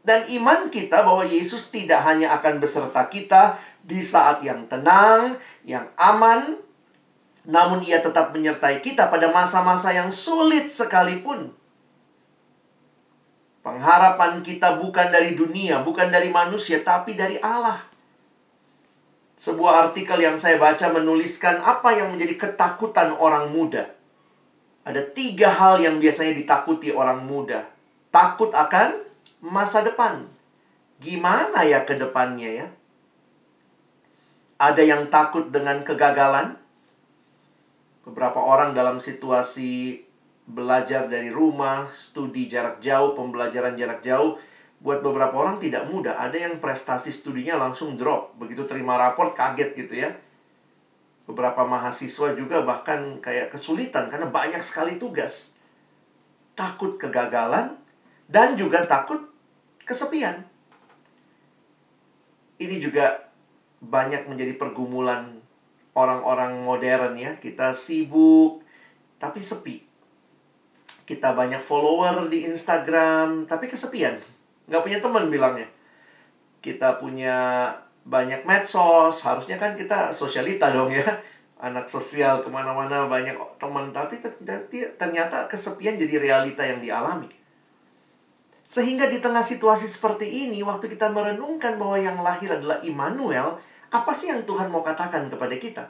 Dan 0.06 0.30
iman 0.38 0.70
kita 0.70 1.02
bahwa 1.02 1.26
Yesus 1.26 1.74
tidak 1.74 2.06
hanya 2.06 2.36
akan 2.38 2.62
beserta 2.62 3.10
kita 3.10 3.58
di 3.82 4.06
saat 4.06 4.44
yang 4.46 4.70
tenang, 4.70 5.39
yang 5.66 5.89
aman, 5.98 6.60
namun 7.44 7.84
ia 7.84 8.00
tetap 8.00 8.32
menyertai 8.32 8.80
kita 8.80 9.12
pada 9.12 9.32
masa-masa 9.32 9.92
yang 9.92 10.12
sulit 10.12 10.68
sekalipun. 10.70 11.62
Pengharapan 13.63 14.43
kita 14.43 14.76
bukan 14.76 15.08
dari 15.08 15.39
dunia, 15.39 15.80
bukan 15.88 16.12
dari 16.12 16.28
manusia, 16.28 16.84
tapi 16.84 17.15
dari 17.15 17.39
Allah. 17.39 17.80
Sebuah 19.39 19.88
artikel 19.88 20.19
yang 20.19 20.36
saya 20.36 20.60
baca 20.60 20.91
menuliskan 20.91 21.63
apa 21.63 21.95
yang 21.95 22.12
menjadi 22.12 22.36
ketakutan 22.36 23.15
orang 23.15 23.56
muda. 23.56 23.88
Ada 24.84 24.99
tiga 25.15 25.47
hal 25.47 25.80
yang 25.80 25.95
biasanya 25.95 26.36
ditakuti 26.36 26.91
orang 26.91 27.23
muda. 27.23 27.63
Takut 28.12 28.52
akan 28.52 28.99
masa 29.39 29.80
depan. 29.80 30.28
Gimana 30.99 31.63
ya 31.63 31.88
ke 31.88 31.95
depannya 31.95 32.52
ya? 32.52 32.67
Ada 34.60 34.84
yang 34.84 35.08
takut 35.08 35.56
dengan 35.56 35.88
kegagalan. 35.88 36.60
Beberapa 38.04 38.43
orang 38.43 38.76
dalam 38.76 38.99
situasi 38.99 40.03
belajar 40.44 41.08
dari 41.08 41.32
rumah, 41.32 41.88
studi 41.88 42.52
jarak 42.52 42.84
jauh, 42.84 43.16
pembelajaran 43.16 43.80
jarak 43.80 44.04
jauh, 44.04 44.36
buat 44.84 45.00
beberapa 45.00 45.32
orang 45.39 45.64
tidak 45.64 45.88
mudah. 45.88 46.20
Ada 46.20 46.52
yang 46.52 46.60
prestasi 46.60 47.16
studinya 47.16 47.56
langsung 47.56 47.96
drop. 47.96 48.36
Begitu 48.36 48.68
terima 48.68 49.00
raport 49.00 49.32
kaget 49.32 49.72
gitu 49.80 49.96
ya. 49.96 50.12
Beberapa 51.24 51.64
mahasiswa 51.64 52.36
juga 52.36 52.68
bahkan 52.68 53.24
kayak 53.24 53.56
kesulitan 53.56 54.12
karena 54.12 54.28
banyak 54.28 54.60
sekali 54.60 55.00
tugas. 55.00 55.56
Takut 56.60 57.00
kegagalan 57.00 57.80
dan 58.28 58.60
juga 58.60 58.84
takut 58.84 59.24
kesepian. 59.88 60.44
Ini 62.60 62.76
juga 62.84 63.32
banyak 63.80 64.28
menjadi 64.28 64.60
pergumulan 64.60 65.39
orang-orang 65.96 66.60
modern 66.60 67.16
ya. 67.16 67.39
Kita 67.39 67.72
sibuk 67.72 68.68
tapi 69.16 69.39
sepi. 69.39 69.93
Kita 71.04 71.36
banyak 71.36 71.60
follower 71.60 72.32
di 72.32 72.47
Instagram 72.47 73.43
tapi 73.43 73.68
kesepian. 73.68 74.16
Nggak 74.72 74.82
punya 74.84 74.99
teman 75.04 75.28
bilangnya. 75.28 75.68
Kita 76.64 76.95
punya 76.95 77.68
banyak 78.04 78.43
medsos 78.43 79.24
harusnya 79.24 79.56
kan 79.56 79.76
kita 79.76 80.16
sosialita 80.16 80.72
dong 80.72 80.91
ya. 80.91 81.04
Anak 81.64 81.88
sosial 81.88 82.43
ke 82.43 82.51
mana-mana 82.51 83.08
banyak 83.08 83.36
teman 83.56 83.91
tapi 83.95 84.20
ternyata 84.99 85.47
kesepian 85.47 85.95
jadi 85.95 86.20
realita 86.20 86.64
yang 86.64 86.84
dialami. 86.84 87.32
Sehingga 88.68 89.06
di 89.06 89.22
tengah 89.22 89.45
situasi 89.45 89.86
seperti 89.86 90.49
ini 90.49 90.66
waktu 90.66 90.89
kita 90.89 91.08
merenungkan 91.14 91.78
bahwa 91.78 91.93
yang 91.93 92.18
lahir 92.26 92.58
adalah 92.58 92.82
Immanuel 92.82 93.62
Apa 93.93 94.10
sih 94.10 94.34
yang 94.34 94.41
Tuhan 94.41 94.74
mau 94.74 94.82
katakan 94.82 95.30
kepada 95.30 95.54
kita? 95.54 95.86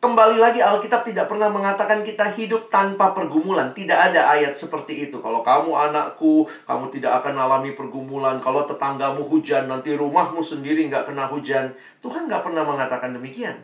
Kembali 0.00 0.40
lagi 0.40 0.64
Alkitab 0.64 1.04
tidak 1.04 1.28
pernah 1.28 1.52
mengatakan 1.52 2.00
kita 2.00 2.32
hidup 2.32 2.72
tanpa 2.72 3.12
pergumulan. 3.12 3.76
Tidak 3.76 3.92
ada 3.92 4.32
ayat 4.32 4.56
seperti 4.56 5.04
itu. 5.04 5.20
Kalau 5.20 5.44
kamu 5.44 5.76
anakku, 5.76 6.48
kamu 6.64 6.88
tidak 6.88 7.20
akan 7.20 7.36
alami 7.36 7.76
pergumulan. 7.76 8.40
Kalau 8.40 8.64
tetanggamu 8.64 9.20
hujan, 9.28 9.68
nanti 9.68 9.92
rumahmu 9.92 10.40
sendiri 10.40 10.88
nggak 10.88 11.12
kena 11.12 11.28
hujan. 11.28 11.76
Tuhan 12.00 12.32
nggak 12.32 12.40
pernah 12.40 12.64
mengatakan 12.64 13.12
demikian. 13.12 13.60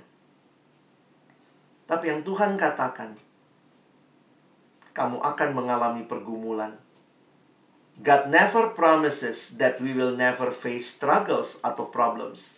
Tapi 1.89 2.05
yang 2.13 2.21
Tuhan 2.21 2.61
katakan, 2.61 3.17
kamu 4.93 5.17
akan 5.17 5.49
mengalami 5.57 6.05
pergumulan. 6.05 6.77
God 8.05 8.29
never 8.29 8.77
promises 8.77 9.57
that 9.57 9.81
we 9.81 9.97
will 9.97 10.13
never 10.13 10.53
face 10.53 11.01
struggles 11.01 11.57
atau 11.65 11.89
problems. 11.89 12.56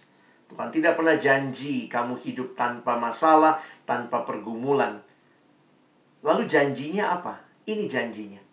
Tuhan 0.48 0.72
tidak 0.72 0.96
pernah 0.96 1.16
janji 1.20 1.86
kamu 1.92 2.16
hidup 2.24 2.56
tanpa 2.56 2.96
masalah, 2.96 3.60
tanpa 3.84 4.24
pergumulan. 4.24 5.04
Lalu 6.24 6.48
janjinya 6.48 7.20
apa? 7.20 7.44
Ini 7.68 7.84
janjinya. 7.84 8.48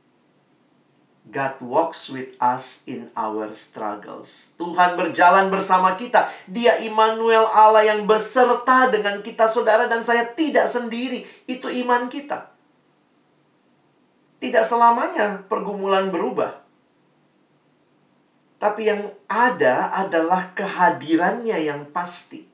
God 1.26 1.58
walks 1.66 2.14
with 2.14 2.38
us 2.38 2.86
in 2.86 3.10
our 3.18 3.50
struggles. 3.58 4.54
Tuhan 4.62 4.94
berjalan 4.94 5.50
bersama 5.50 5.98
kita. 5.98 6.30
Dia 6.46 6.78
Immanuel 6.86 7.50
Allah 7.50 7.82
yang 7.82 8.06
beserta 8.06 8.94
dengan 8.94 9.26
kita 9.26 9.50
saudara 9.50 9.90
dan 9.90 10.06
saya 10.06 10.30
tidak 10.38 10.70
sendiri. 10.70 11.26
Itu 11.50 11.74
iman 11.74 12.14
kita. 12.14 12.54
Tidak 14.38 14.62
selamanya 14.62 15.42
pergumulan 15.50 16.14
berubah. 16.14 16.65
Tapi 18.56 18.88
yang 18.88 19.02
ada 19.28 19.92
adalah 19.92 20.56
kehadirannya 20.56 21.60
yang 21.60 21.92
pasti. 21.92 22.48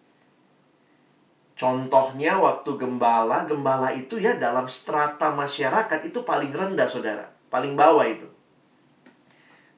Contohnya 1.53 2.41
waktu 2.41 2.73
gembala, 2.73 3.45
gembala 3.45 3.93
itu 3.93 4.17
ya 4.17 4.33
dalam 4.33 4.65
strata 4.65 5.29
masyarakat 5.29 6.01
itu 6.09 6.25
paling 6.25 6.49
rendah 6.49 6.89
saudara. 6.89 7.29
Paling 7.53 7.77
bawah 7.77 8.01
itu. 8.01 8.25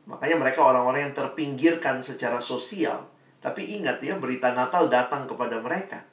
Makanya 0.07 0.39
mereka 0.39 0.63
orang-orang 0.63 1.11
yang 1.11 1.15
terpinggirkan 1.15 1.99
secara 1.99 2.39
sosial. 2.39 3.07
Tapi 3.43 3.76
ingat 3.84 3.99
ya 3.99 4.15
berita 4.15 4.55
Natal 4.55 4.88
datang 4.88 5.28
kepada 5.28 5.59
mereka. 5.59 6.07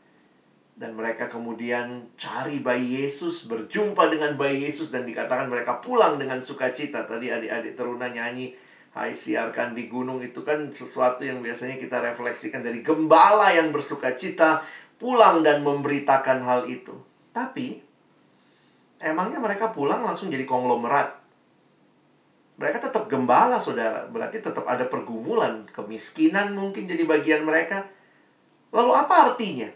Dan 0.74 0.98
mereka 0.98 1.30
kemudian 1.30 2.10
cari 2.18 2.58
bayi 2.58 3.04
Yesus, 3.04 3.46
berjumpa 3.46 4.10
dengan 4.10 4.34
bayi 4.34 4.66
Yesus 4.66 4.90
dan 4.90 5.06
dikatakan 5.06 5.46
mereka 5.46 5.78
pulang 5.78 6.18
dengan 6.18 6.42
sukacita. 6.42 7.06
Tadi 7.06 7.30
adik-adik 7.30 7.78
teruna 7.78 8.10
nyanyi 8.10 8.50
Hai 8.90 9.14
siarkan 9.14 9.78
di 9.78 9.86
gunung 9.86 10.18
itu 10.18 10.42
kan 10.42 10.66
sesuatu 10.74 11.22
yang 11.22 11.38
biasanya 11.38 11.78
kita 11.78 12.02
refleksikan 12.02 12.58
dari 12.58 12.82
gembala 12.82 13.54
yang 13.54 13.70
bersuka 13.70 14.18
cita 14.18 14.66
pulang 14.98 15.46
dan 15.46 15.62
memberitakan 15.62 16.42
hal 16.42 16.66
itu. 16.66 16.98
Tapi 17.30 17.78
emangnya 18.98 19.38
mereka 19.38 19.70
pulang 19.70 20.02
langsung 20.02 20.26
jadi 20.26 20.42
konglomerat. 20.42 21.22
Mereka 22.58 22.90
tetap 22.90 23.06
gembala, 23.06 23.62
saudara. 23.62 24.10
Berarti 24.10 24.42
tetap 24.42 24.66
ada 24.66 24.84
pergumulan, 24.84 25.70
kemiskinan 25.70 26.52
mungkin 26.58 26.84
jadi 26.90 27.06
bagian 27.06 27.46
mereka. 27.46 27.86
Lalu 28.74 28.90
apa 28.90 29.14
artinya? 29.32 29.70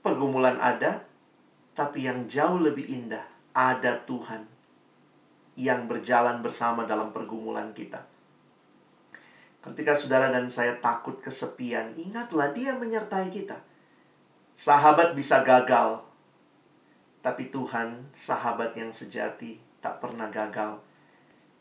Pergumulan 0.00 0.56
ada, 0.58 1.04
tapi 1.76 2.08
yang 2.08 2.24
jauh 2.24 2.58
lebih 2.58 2.88
indah 2.88 3.22
ada 3.54 4.00
Tuhan 4.02 4.59
yang 5.58 5.90
berjalan 5.90 6.40
bersama 6.40 6.86
dalam 6.86 7.10
pergumulan 7.10 7.74
kita. 7.74 8.06
Ketika 9.60 9.92
saudara 9.92 10.32
dan 10.32 10.48
saya 10.48 10.72
takut 10.80 11.20
kesepian, 11.20 11.92
ingatlah 11.92 12.48
dia 12.56 12.72
menyertai 12.72 13.28
kita. 13.28 13.60
Sahabat 14.56 15.12
bisa 15.12 15.44
gagal, 15.44 16.00
tapi 17.20 17.52
Tuhan, 17.52 18.08
sahabat 18.16 18.72
yang 18.72 18.88
sejati, 18.88 19.60
tak 19.84 20.00
pernah 20.00 20.32
gagal. 20.32 20.80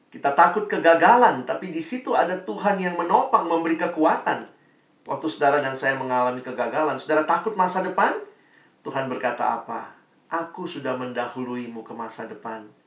Kita 0.10 0.32
takut 0.32 0.66
kegagalan, 0.66 1.44
tapi 1.44 1.76
di 1.76 1.84
situ 1.84 2.16
ada 2.16 2.40
Tuhan 2.40 2.80
yang 2.80 2.96
menopang, 2.96 3.46
memberi 3.46 3.76
kekuatan. 3.76 4.48
Waktu 5.04 5.28
saudara 5.28 5.60
dan 5.60 5.76
saya 5.76 6.00
mengalami 6.00 6.40
kegagalan, 6.40 6.96
saudara 6.96 7.28
takut 7.28 7.54
masa 7.60 7.84
depan? 7.84 8.16
Tuhan 8.80 9.12
berkata 9.12 9.60
apa? 9.60 9.92
Aku 10.32 10.64
sudah 10.64 10.96
mendahuluimu 10.96 11.84
ke 11.84 11.92
masa 11.92 12.30
depan 12.30 12.79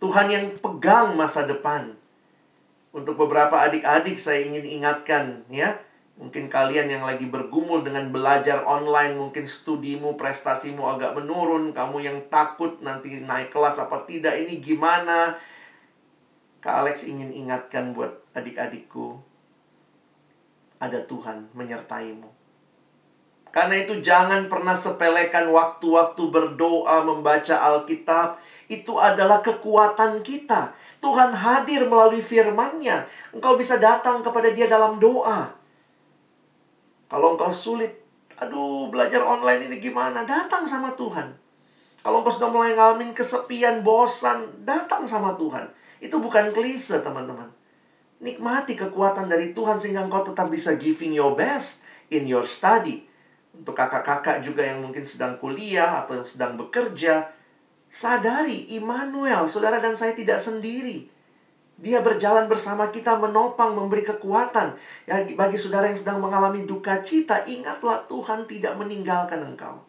Tuhan 0.00 0.26
yang 0.32 0.46
pegang 0.58 1.12
masa 1.14 1.44
depan. 1.44 1.94
Untuk 2.90 3.14
beberapa 3.14 3.60
adik-adik 3.60 4.16
saya 4.18 4.42
ingin 4.42 4.66
ingatkan 4.66 5.44
ya. 5.52 5.78
Mungkin 6.20 6.52
kalian 6.52 6.92
yang 6.92 7.04
lagi 7.04 7.24
bergumul 7.24 7.80
dengan 7.80 8.12
belajar 8.12 8.60
online, 8.68 9.16
mungkin 9.16 9.48
studimu, 9.48 10.20
prestasimu 10.20 10.84
agak 10.84 11.16
menurun, 11.16 11.72
kamu 11.72 11.96
yang 12.04 12.18
takut 12.28 12.76
nanti 12.84 13.24
naik 13.24 13.48
kelas 13.48 13.80
apa 13.80 14.04
tidak, 14.04 14.36
ini 14.36 14.60
gimana? 14.60 15.32
Kak 16.60 16.84
Alex 16.84 17.08
ingin 17.08 17.32
ingatkan 17.32 17.96
buat 17.96 18.20
adik-adikku, 18.36 19.16
ada 20.76 21.00
Tuhan 21.08 21.48
menyertaimu. 21.56 22.28
Karena 23.48 23.80
itu 23.80 24.04
jangan 24.04 24.52
pernah 24.52 24.76
sepelekan 24.76 25.48
waktu-waktu 25.48 26.20
berdoa, 26.28 27.00
membaca 27.00 27.64
Alkitab, 27.64 28.36
itu 28.70 28.94
adalah 28.94 29.42
kekuatan 29.42 30.22
kita. 30.22 30.70
Tuhan 31.02 31.34
hadir 31.34 31.90
melalui 31.90 32.22
firman-Nya. 32.22 33.02
Engkau 33.34 33.58
bisa 33.58 33.82
datang 33.82 34.22
kepada 34.22 34.54
Dia 34.54 34.70
dalam 34.70 35.02
doa. 35.02 35.50
Kalau 37.10 37.34
engkau 37.34 37.50
sulit, 37.50 38.06
aduh 38.38 38.86
belajar 38.86 39.26
online 39.26 39.66
ini 39.66 39.82
gimana? 39.82 40.22
Datang 40.22 40.62
sama 40.70 40.94
Tuhan. 40.94 41.34
Kalau 42.06 42.22
engkau 42.22 42.30
sudah 42.30 42.46
mulai 42.46 42.78
ngalamin 42.78 43.10
kesepian, 43.10 43.82
bosan, 43.82 44.62
datang 44.62 45.02
sama 45.10 45.34
Tuhan. 45.34 45.66
Itu 45.98 46.22
bukan 46.22 46.54
klise, 46.54 47.02
teman-teman. 47.02 47.50
Nikmati 48.22 48.78
kekuatan 48.78 49.26
dari 49.26 49.50
Tuhan 49.50 49.82
sehingga 49.82 50.06
engkau 50.06 50.22
tetap 50.22 50.46
bisa 50.46 50.78
giving 50.78 51.10
your 51.10 51.34
best 51.34 51.82
in 52.14 52.30
your 52.30 52.46
study. 52.46 53.02
Untuk 53.50 53.74
kakak-kakak 53.74 54.46
juga 54.46 54.62
yang 54.62 54.78
mungkin 54.78 55.02
sedang 55.02 55.34
kuliah 55.42 56.06
atau 56.06 56.22
yang 56.22 56.28
sedang 56.28 56.54
bekerja, 56.54 57.39
Sadari, 57.90 58.70
Immanuel, 58.78 59.50
saudara 59.50 59.82
dan 59.82 59.98
saya 59.98 60.14
tidak 60.14 60.38
sendiri. 60.38 61.10
Dia 61.74 61.98
berjalan 62.06 62.46
bersama 62.46 62.86
kita, 62.94 63.18
menopang, 63.18 63.74
memberi 63.74 64.06
kekuatan. 64.06 64.78
Ya, 65.10 65.26
bagi 65.34 65.58
saudara 65.58 65.90
yang 65.90 65.98
sedang 65.98 66.22
mengalami 66.22 66.62
duka 66.62 67.02
cita, 67.02 67.42
ingatlah 67.50 68.06
Tuhan 68.06 68.46
tidak 68.46 68.78
meninggalkan 68.78 69.42
engkau. 69.42 69.82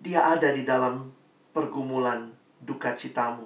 Dia 0.00 0.24
ada 0.24 0.56
di 0.56 0.64
dalam 0.64 1.12
pergumulan 1.52 2.32
duka 2.64 2.96
citamu. 2.96 3.44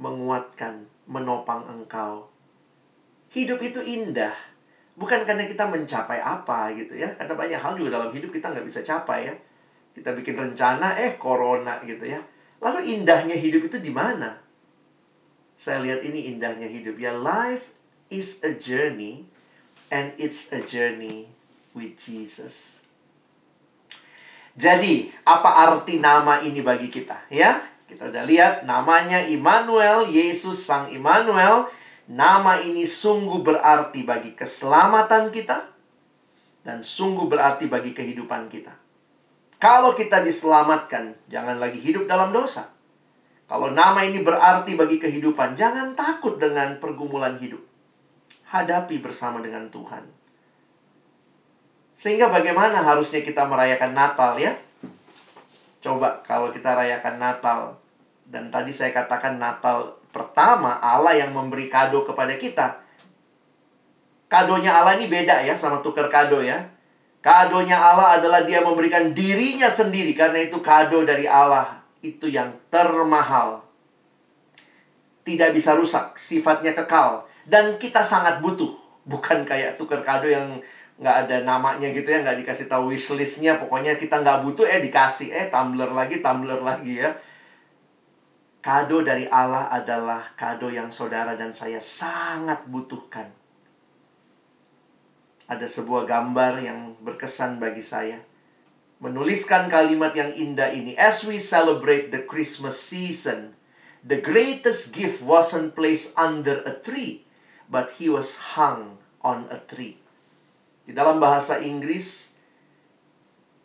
Menguatkan, 0.00 0.88
menopang 1.04 1.68
engkau. 1.68 2.32
Hidup 3.36 3.60
itu 3.60 3.84
indah. 3.84 4.32
Bukan 4.96 5.28
karena 5.28 5.44
kita 5.44 5.68
mencapai 5.68 6.24
apa 6.24 6.72
gitu 6.72 6.96
ya. 6.96 7.12
Karena 7.12 7.36
banyak 7.36 7.60
hal 7.60 7.76
juga 7.76 8.00
dalam 8.00 8.08
hidup 8.08 8.32
kita 8.32 8.48
nggak 8.48 8.64
bisa 8.64 8.80
capai 8.80 9.28
ya. 9.28 9.34
Kita 9.96 10.12
bikin 10.12 10.36
rencana, 10.36 11.00
eh 11.00 11.16
corona 11.16 11.80
gitu 11.88 12.04
ya. 12.04 12.20
Lalu 12.60 13.00
indahnya 13.00 13.32
hidup 13.32 13.72
itu 13.72 13.80
di 13.80 13.88
mana? 13.88 14.36
Saya 15.56 15.80
lihat 15.80 16.04
ini 16.04 16.28
indahnya 16.28 16.68
hidup 16.68 17.00
ya. 17.00 17.16
Life 17.16 17.72
is 18.12 18.44
a 18.44 18.52
journey 18.52 19.24
and 19.88 20.12
it's 20.20 20.52
a 20.52 20.60
journey 20.60 21.32
with 21.72 21.96
Jesus. 21.96 22.84
Jadi, 24.56 25.12
apa 25.24 25.68
arti 25.68 25.96
nama 26.00 26.44
ini 26.44 26.60
bagi 26.60 26.92
kita 26.92 27.28
ya? 27.32 27.56
Kita 27.88 28.12
udah 28.12 28.24
lihat 28.28 28.54
namanya 28.68 29.24
Immanuel, 29.24 30.08
Yesus 30.08 30.60
Sang 30.60 30.92
Immanuel. 30.92 31.72
Nama 32.06 32.60
ini 32.62 32.84
sungguh 32.84 33.42
berarti 33.42 34.04
bagi 34.06 34.36
keselamatan 34.36 35.32
kita 35.32 35.72
dan 36.62 36.78
sungguh 36.84 37.26
berarti 37.26 37.66
bagi 37.66 37.90
kehidupan 37.90 38.46
kita. 38.46 38.85
Kalau 39.56 39.96
kita 39.96 40.20
diselamatkan, 40.20 41.16
jangan 41.32 41.56
lagi 41.56 41.80
hidup 41.80 42.04
dalam 42.04 42.30
dosa. 42.32 42.68
Kalau 43.46 43.72
nama 43.72 44.02
ini 44.02 44.20
berarti 44.20 44.74
bagi 44.74 45.00
kehidupan, 45.00 45.56
jangan 45.56 45.94
takut 45.96 46.36
dengan 46.36 46.76
pergumulan 46.82 47.38
hidup. 47.38 47.62
Hadapi 48.52 49.00
bersama 49.00 49.40
dengan 49.40 49.70
Tuhan. 49.72 50.04
Sehingga 51.96 52.28
bagaimana 52.28 52.84
harusnya 52.84 53.24
kita 53.24 53.48
merayakan 53.48 53.96
Natal 53.96 54.36
ya? 54.36 54.52
Coba 55.80 56.20
kalau 56.26 56.52
kita 56.52 56.76
rayakan 56.76 57.16
Natal 57.16 57.80
dan 58.26 58.52
tadi 58.52 58.74
saya 58.74 58.92
katakan 58.92 59.40
Natal 59.40 59.96
pertama 60.10 60.76
Allah 60.82 61.16
yang 61.16 61.32
memberi 61.32 61.70
kado 61.72 62.04
kepada 62.04 62.36
kita. 62.36 62.82
Kadonya 64.26 64.82
Allah 64.82 64.98
ini 64.98 65.06
beda 65.06 65.46
ya 65.46 65.54
sama 65.54 65.80
tukar 65.80 66.10
kado 66.10 66.42
ya. 66.42 66.75
Kadonya 67.26 67.74
Allah 67.74 68.22
adalah 68.22 68.46
dia 68.46 68.62
memberikan 68.62 69.10
dirinya 69.10 69.66
sendiri. 69.66 70.14
Karena 70.14 70.46
itu 70.46 70.62
kado 70.62 71.02
dari 71.02 71.26
Allah. 71.26 71.82
Itu 71.98 72.30
yang 72.30 72.54
termahal. 72.70 73.66
Tidak 75.26 75.50
bisa 75.50 75.74
rusak. 75.74 76.14
Sifatnya 76.14 76.70
kekal. 76.70 77.26
Dan 77.42 77.82
kita 77.82 78.06
sangat 78.06 78.38
butuh. 78.38 78.70
Bukan 79.02 79.42
kayak 79.42 79.74
tukar 79.74 80.06
kado 80.06 80.30
yang 80.30 80.62
nggak 80.96 81.16
ada 81.28 81.36
namanya 81.44 81.92
gitu 81.92 82.08
ya 82.08 82.24
nggak 82.24 82.40
dikasih 82.40 82.72
tahu 82.72 82.88
wishlistnya 82.88 83.60
pokoknya 83.60 84.00
kita 84.00 84.16
nggak 84.24 84.40
butuh 84.48 84.64
eh 84.64 84.80
dikasih 84.80 85.28
eh 85.28 85.46
tumbler 85.52 85.92
lagi 85.92 86.24
tumbler 86.24 86.56
lagi 86.56 87.04
ya 87.04 87.12
kado 88.64 89.04
dari 89.04 89.28
Allah 89.28 89.68
adalah 89.68 90.24
kado 90.40 90.72
yang 90.72 90.88
saudara 90.88 91.36
dan 91.36 91.52
saya 91.52 91.84
sangat 91.84 92.64
butuhkan 92.64 93.28
ada 95.46 95.66
sebuah 95.66 96.06
gambar 96.06 96.62
yang 96.62 96.98
berkesan 97.02 97.62
bagi 97.62 97.82
saya 97.82 98.22
menuliskan 98.98 99.68
kalimat 99.68 100.16
yang 100.16 100.32
indah 100.32 100.72
ini 100.72 100.96
as 100.98 101.22
we 101.22 101.38
celebrate 101.38 102.10
the 102.10 102.22
Christmas 102.24 102.78
season 102.78 103.54
the 104.02 104.18
greatest 104.18 104.90
gift 104.90 105.22
wasn't 105.22 105.72
placed 105.76 106.16
under 106.18 106.62
a 106.66 106.74
tree 106.74 107.26
but 107.70 108.00
he 108.02 108.10
was 108.10 108.56
hung 108.56 108.98
on 109.20 109.46
a 109.52 109.60
tree 109.62 110.00
di 110.86 110.94
dalam 110.94 111.18
bahasa 111.18 111.58
Inggris, 111.58 112.38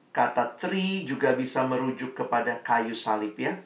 kata 0.09 0.57
tree 0.57 1.05
juga 1.05 1.37
bisa 1.37 1.61
merujuk 1.69 2.17
kepada 2.17 2.57
kayu 2.65 2.97
salib 2.97 3.37
ya. 3.37 3.61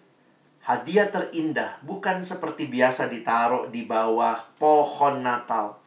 Hadiah 0.68 1.08
terindah 1.08 1.80
bukan 1.80 2.20
seperti 2.20 2.68
biasa 2.68 3.08
ditaruh 3.08 3.72
di 3.72 3.88
bawah 3.88 4.44
pohon 4.60 5.24
Natal. 5.24 5.80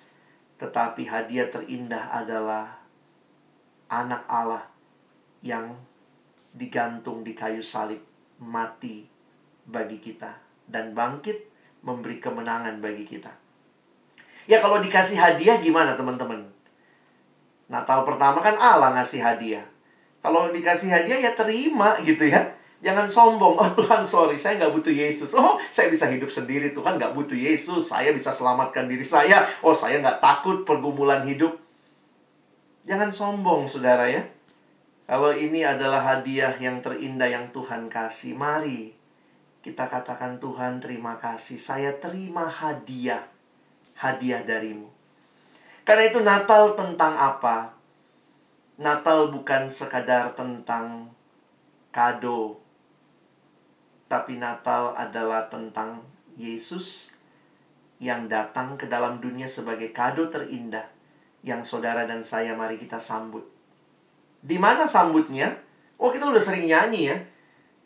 Tetapi 0.58 1.06
hadiah 1.06 1.46
terindah 1.46 2.10
adalah 2.10 2.82
anak 3.88 4.26
Allah 4.26 4.66
yang 5.40 5.70
digantung 6.50 7.22
di 7.22 7.32
kayu 7.32 7.62
salib 7.62 8.02
mati 8.42 9.06
bagi 9.62 10.02
kita 10.02 10.34
dan 10.66 10.92
bangkit 10.92 11.46
memberi 11.86 12.18
kemenangan 12.18 12.82
bagi 12.82 13.06
kita. 13.06 13.30
Ya 14.50 14.58
kalau 14.58 14.82
dikasih 14.82 15.14
hadiah 15.14 15.60
gimana 15.62 15.94
teman-teman? 15.94 16.42
Natal 17.68 18.02
pertama 18.02 18.40
kan 18.40 18.56
Allah 18.56 18.96
ngasih 18.96 19.20
hadiah. 19.20 19.64
Kalau 20.24 20.50
dikasih 20.50 20.88
hadiah 20.90 21.20
ya 21.20 21.32
terima 21.36 22.00
gitu 22.02 22.26
ya. 22.26 22.57
Jangan 22.78 23.10
sombong. 23.10 23.58
Oh 23.58 23.70
Tuhan 23.74 24.06
sorry, 24.06 24.38
saya 24.38 24.54
nggak 24.62 24.70
butuh 24.70 24.94
Yesus. 24.94 25.34
Oh 25.34 25.58
saya 25.74 25.90
bisa 25.90 26.06
hidup 26.06 26.30
sendiri. 26.30 26.70
Tuhan 26.70 26.94
nggak 26.94 27.10
butuh 27.10 27.34
Yesus. 27.34 27.90
Saya 27.90 28.14
bisa 28.14 28.30
selamatkan 28.30 28.86
diri 28.86 29.02
saya. 29.02 29.42
Oh 29.66 29.74
saya 29.74 29.98
nggak 29.98 30.22
takut 30.22 30.62
pergumulan 30.62 31.26
hidup. 31.26 31.58
Jangan 32.86 33.10
sombong 33.10 33.66
saudara 33.66 34.06
ya. 34.06 34.22
Kalau 35.08 35.34
ini 35.34 35.64
adalah 35.66 36.04
hadiah 36.04 36.54
yang 36.60 36.78
terindah 36.78 37.26
yang 37.26 37.50
Tuhan 37.50 37.90
kasih. 37.90 38.38
Mari 38.38 38.94
kita 39.58 39.90
katakan 39.90 40.38
Tuhan 40.38 40.78
terima 40.78 41.18
kasih. 41.18 41.58
Saya 41.58 41.90
terima 41.98 42.46
hadiah. 42.46 43.26
Hadiah 43.98 44.46
darimu. 44.46 44.86
Karena 45.82 46.06
itu 46.06 46.22
Natal 46.22 46.78
tentang 46.78 47.18
apa? 47.18 47.74
Natal 48.78 49.34
bukan 49.34 49.66
sekadar 49.66 50.38
tentang 50.38 51.10
kado. 51.90 52.67
Tapi 54.08 54.40
Natal 54.40 54.96
adalah 54.96 55.52
tentang 55.52 56.00
Yesus 56.34 57.12
yang 58.00 58.30
datang 58.30 58.80
ke 58.80 58.88
dalam 58.88 59.20
dunia 59.20 59.44
sebagai 59.44 59.92
kado 59.92 60.32
terindah 60.32 60.86
yang 61.44 61.62
saudara 61.62 62.08
dan 62.08 62.24
saya 62.24 62.56
mari 62.56 62.80
kita 62.80 62.96
sambut. 62.96 63.44
Di 64.38 64.56
mana 64.56 64.86
sambutnya? 64.86 65.50
Oh, 65.98 66.08
kita 66.14 66.30
udah 66.30 66.40
sering 66.40 66.66
nyanyi 66.66 67.10
ya. 67.10 67.16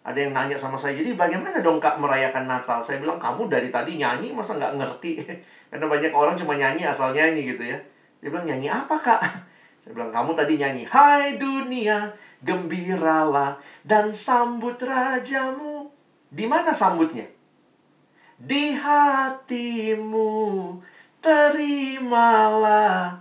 Ada 0.03 0.19
yang 0.29 0.33
nanya 0.35 0.59
sama 0.59 0.75
saya, 0.75 0.99
jadi 0.99 1.15
bagaimana 1.15 1.63
dong 1.63 1.79
kak 1.79 1.95
merayakan 2.03 2.51
Natal? 2.51 2.83
Saya 2.83 2.99
bilang, 2.99 3.23
kamu 3.23 3.47
dari 3.47 3.71
tadi 3.71 3.95
nyanyi, 3.95 4.35
masa 4.35 4.59
nggak 4.59 4.75
ngerti? 4.75 5.15
Karena 5.71 5.87
banyak 5.87 6.11
orang 6.11 6.35
cuma 6.35 6.59
nyanyi 6.59 6.83
asal 6.83 7.15
nyanyi 7.15 7.55
gitu 7.55 7.63
ya. 7.71 7.79
Dia 8.19 8.29
bilang, 8.35 8.43
nyanyi 8.43 8.67
apa 8.67 8.99
kak? 8.99 9.23
Saya 9.81 9.95
bilang, 9.95 10.11
kamu 10.11 10.35
tadi 10.35 10.59
nyanyi, 10.59 10.83
Hai 10.91 11.39
dunia, 11.39 12.11
gembiralah 12.43 13.57
dan 13.87 14.11
sambut 14.11 14.75
rajamu. 14.83 15.72
Di 16.33 16.49
mana 16.49 16.73
sambutnya? 16.73 17.29
Di 18.41 18.73
hatimu, 18.73 20.33
terimalah. 21.21 23.21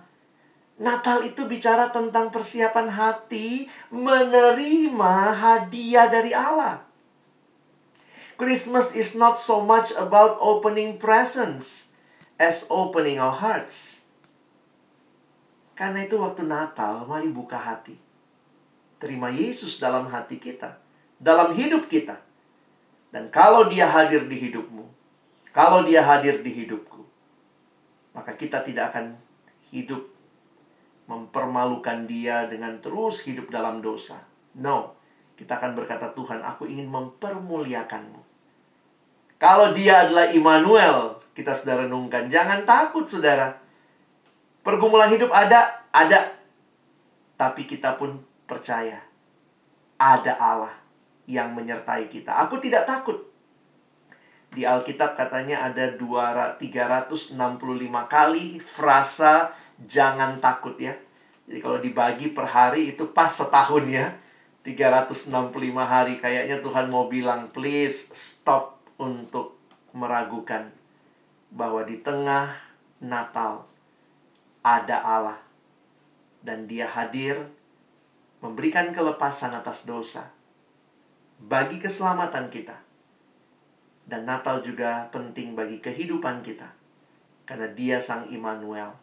Natal 0.82 1.22
itu 1.28 1.46
bicara 1.46 1.92
tentang 1.92 2.32
persiapan 2.32 2.88
hati 2.90 3.68
menerima 3.92 5.16
hadiah 5.36 6.08
dari 6.08 6.32
Allah. 6.32 6.88
Christmas 8.40 8.96
is 8.98 9.14
not 9.14 9.38
so 9.38 9.62
much 9.62 9.94
about 9.94 10.42
opening 10.42 10.98
presents 10.98 11.94
as 12.42 12.66
opening 12.74 13.22
our 13.22 13.36
hearts. 13.36 14.02
Karena 15.78 16.10
itu 16.10 16.18
waktu 16.18 16.48
Natal, 16.48 17.06
mari 17.06 17.30
buka 17.30 17.60
hati. 17.60 17.94
Terima 18.98 19.30
Yesus 19.30 19.78
dalam 19.78 20.10
hati 20.10 20.42
kita, 20.42 20.82
dalam 21.22 21.54
hidup 21.54 21.86
kita. 21.86 22.31
Dan 23.12 23.28
kalau 23.28 23.68
dia 23.68 23.92
hadir 23.92 24.24
di 24.26 24.40
hidupmu, 24.40 24.88
kalau 25.52 25.84
dia 25.84 26.00
hadir 26.00 26.40
di 26.40 26.52
hidupku, 26.64 27.04
maka 28.16 28.32
kita 28.40 28.64
tidak 28.64 28.96
akan 28.96 29.20
hidup 29.72 30.08
mempermalukan 31.12 32.08
dia 32.08 32.48
dengan 32.48 32.80
terus 32.80 33.28
hidup 33.28 33.52
dalam 33.52 33.84
dosa. 33.84 34.16
No, 34.56 34.96
kita 35.36 35.60
akan 35.60 35.76
berkata, 35.76 36.16
Tuhan, 36.16 36.40
aku 36.40 36.72
ingin 36.72 36.88
mempermuliakanmu. 36.88 38.24
Kalau 39.36 39.76
dia 39.76 40.08
adalah 40.08 40.32
Immanuel, 40.32 41.20
kita 41.36 41.52
sudah 41.52 41.84
renungkan. 41.84 42.32
Jangan 42.32 42.64
takut, 42.64 43.04
saudara. 43.04 43.60
Pergumulan 44.64 45.12
hidup 45.12 45.36
ada, 45.36 45.84
ada. 45.92 46.32
Tapi 47.36 47.68
kita 47.68 48.00
pun 48.00 48.24
percaya 48.48 49.02
ada 49.98 50.34
Allah 50.38 50.81
yang 51.32 51.56
menyertai 51.56 52.12
kita. 52.12 52.44
Aku 52.44 52.60
tidak 52.60 52.84
takut. 52.84 53.32
Di 54.52 54.68
Alkitab 54.68 55.16
katanya 55.16 55.64
ada 55.64 55.96
200, 55.96 56.60
365 56.60 57.40
kali 58.12 58.60
frasa 58.60 59.56
jangan 59.80 60.44
takut 60.44 60.76
ya. 60.76 60.92
Jadi 61.48 61.60
kalau 61.64 61.80
dibagi 61.80 62.36
per 62.36 62.52
hari 62.52 62.92
itu 62.92 63.16
pas 63.16 63.32
setahun 63.32 63.88
ya. 63.88 64.12
365 64.62 65.32
hari 65.82 66.22
kayaknya 66.22 66.62
Tuhan 66.62 66.92
mau 66.92 67.10
bilang 67.10 67.50
please 67.50 68.12
stop 68.14 68.78
untuk 69.02 69.58
meragukan 69.96 70.70
bahwa 71.50 71.82
di 71.82 71.98
tengah 71.98 72.54
Natal 73.02 73.66
ada 74.62 75.02
Allah 75.02 75.40
dan 76.46 76.70
dia 76.70 76.86
hadir 76.86 77.50
memberikan 78.46 78.94
kelepasan 78.94 79.58
atas 79.58 79.90
dosa 79.90 80.30
bagi 81.42 81.82
keselamatan 81.82 82.54
kita. 82.54 82.78
Dan 84.06 84.28
Natal 84.28 84.62
juga 84.62 85.08
penting 85.10 85.56
bagi 85.56 85.80
kehidupan 85.80 86.44
kita 86.44 86.68
karena 87.48 87.70
dia 87.72 87.98
sang 88.04 88.28
Immanuel 88.30 88.94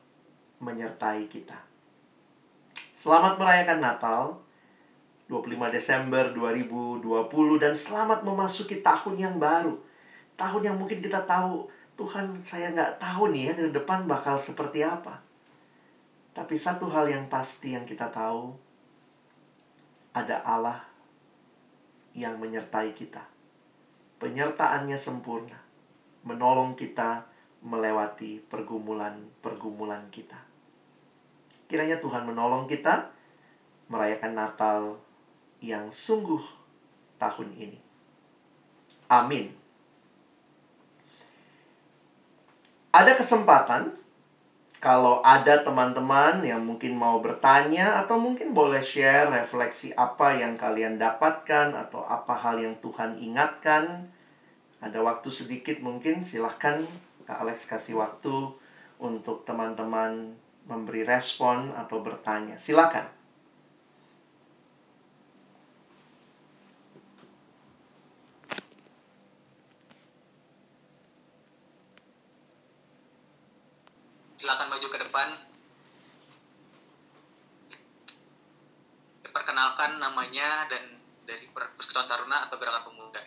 menyertai 0.61 1.27
kita. 1.31 1.57
Selamat 2.93 3.39
merayakan 3.39 3.79
Natal 3.79 4.23
25 5.31 5.71
Desember 5.71 6.35
2020 6.35 7.05
dan 7.63 7.73
selamat 7.73 8.27
memasuki 8.27 8.83
tahun 8.83 9.15
yang 9.17 9.35
baru. 9.39 9.79
Tahun 10.35 10.63
yang 10.63 10.77
mungkin 10.77 10.99
kita 10.99 11.25
tahu 11.25 11.71
Tuhan 11.99 12.35
saya 12.43 12.71
nggak 12.75 13.03
tahu 13.03 13.33
nih 13.35 13.51
ya 13.51 13.53
ke 13.55 13.63
depan 13.75 14.07
bakal 14.07 14.39
seperti 14.39 14.83
apa. 14.87 15.23
Tapi 16.35 16.55
satu 16.55 16.87
hal 16.91 17.11
yang 17.11 17.27
pasti 17.27 17.75
yang 17.75 17.83
kita 17.83 18.07
tahu, 18.15 18.55
ada 20.15 20.39
Allah 20.47 20.89
yang 22.19 22.43
menyertai 22.43 22.91
kita. 22.99 23.23
Penyertaannya 24.19 24.99
sempurna, 24.99 25.63
menolong 26.27 26.75
kita 26.75 27.31
melewati 27.63 28.43
pergumulan-pergumulan 28.51 30.11
kita. 30.11 30.39
Kiranya 31.71 32.03
Tuhan 32.03 32.27
menolong 32.27 32.67
kita 32.67 33.15
merayakan 33.87 34.35
Natal 34.35 34.81
yang 35.63 35.91
sungguh 35.95 36.43
tahun 37.23 37.55
ini. 37.55 37.79
Amin. 39.07 39.55
Ada 42.91 43.15
kesempatan 43.15 43.95
kalau 44.79 45.19
ada 45.27 45.67
teman-teman 45.67 46.39
yang 46.47 46.63
mungkin 46.63 46.95
mau 46.95 47.19
bertanya 47.19 47.99
atau 47.99 48.15
mungkin 48.23 48.55
boleh 48.55 48.79
share 48.79 49.27
refleksi 49.27 49.91
apa 49.99 50.39
yang 50.39 50.55
kalian 50.55 51.03
dapatkan 51.03 51.75
atau 51.75 52.07
apa 52.07 52.35
hal 52.39 52.63
yang 52.63 52.79
Tuhan 52.79 53.19
ingatkan 53.19 54.07
ada 54.79 55.03
waktu 55.03 55.35
sedikit 55.35 55.83
mungkin 55.83 56.23
silahkan 56.23 56.79
Kak 57.27 57.43
Alex 57.43 57.67
kasih 57.67 57.99
waktu 57.99 58.55
untuk 59.03 59.43
teman-teman 59.43 60.39
memberi 60.71 61.03
respon 61.03 61.75
atau 61.75 61.99
bertanya. 61.99 62.55
Silakan 62.55 63.18
silakan 74.49 74.73
maju 74.73 74.89
ke 74.89 74.99
depan 75.05 75.29
perkenalkan 79.29 80.01
namanya 80.01 80.65
dan 80.73 80.89
dari 81.29 81.45
Persekutuan 81.53 82.09
Taruna 82.09 82.49
atau 82.49 82.57
Gerakan 82.57 82.89
Pemuda. 82.89 83.23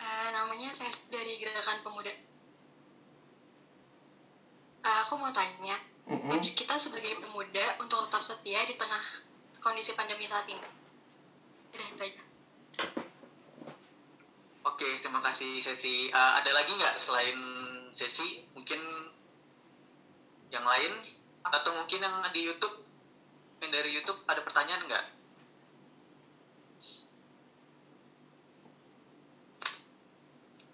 Uh, 0.00 0.28
namanya 0.32 0.72
saya 0.72 0.88
dari 1.12 1.36
Gerakan 1.36 1.84
Pemuda. 1.84 2.08
Uh, 4.80 4.98
aku 5.04 5.20
mau 5.20 5.28
tanya, 5.28 5.76
mm-hmm. 6.08 6.32
tips 6.40 6.56
kita 6.56 6.80
sebagai 6.80 7.20
pemuda 7.20 7.76
untuk 7.76 8.00
tetap 8.08 8.24
setia 8.24 8.64
di 8.64 8.80
tengah 8.80 9.04
kondisi 9.60 9.92
pandemi 9.92 10.24
saat 10.24 10.48
ini. 10.48 10.64
Udah 11.76 11.84
itu 11.84 12.00
aja. 12.00 12.22
Oke, 14.64 14.88
terima 15.04 15.20
kasih 15.20 15.60
sesi. 15.60 16.08
Uh, 16.16 16.40
ada 16.40 16.48
lagi 16.56 16.72
nggak 16.72 16.96
selain 16.96 17.36
sesi? 17.96 18.44
Mungkin 18.52 18.76
yang 20.52 20.68
lain 20.68 20.92
atau 21.48 21.72
mungkin 21.80 22.04
yang 22.04 22.20
di 22.36 22.44
YouTube? 22.44 22.76
Yang 23.64 23.70
dari 23.72 23.90
YouTube 23.96 24.20
ada 24.28 24.44
pertanyaan 24.44 24.84
nggak? 24.84 25.04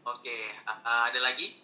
Oke, 0.02 0.38
uh, 0.66 1.02
ada 1.06 1.20
lagi? 1.22 1.62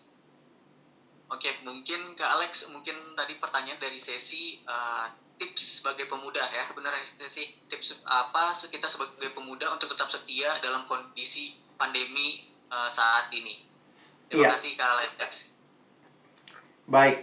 Oke, 1.29 1.51
mungkin 1.67 2.17
ke 2.17 2.25
Alex, 2.25 2.71
mungkin 2.73 2.95
tadi 3.13 3.37
pertanyaan 3.37 3.83
dari 3.83 4.01
sesi 4.01 4.63
uh, 4.65 5.11
tips 5.37 5.83
sebagai 5.83 6.09
pemuda 6.09 6.41
ya, 6.41 6.73
benar 6.73 6.97
sesi 7.05 7.53
tips 7.69 8.01
apa 8.09 8.57
kita 8.57 8.89
sebagai 8.89 9.35
pemuda 9.37 9.69
untuk 9.75 9.93
tetap 9.93 10.09
setia 10.09 10.57
dalam 10.65 10.89
kondisi 10.89 11.53
pandemi 11.77 12.49
uh, 12.73 12.89
saat 12.89 13.29
ini. 13.37 13.68
Terima 14.29 14.45
iya. 14.45 14.51
kasih 14.55 14.73
Kak 14.77 14.89
Alex. 14.93 15.33
Baik. 16.89 17.19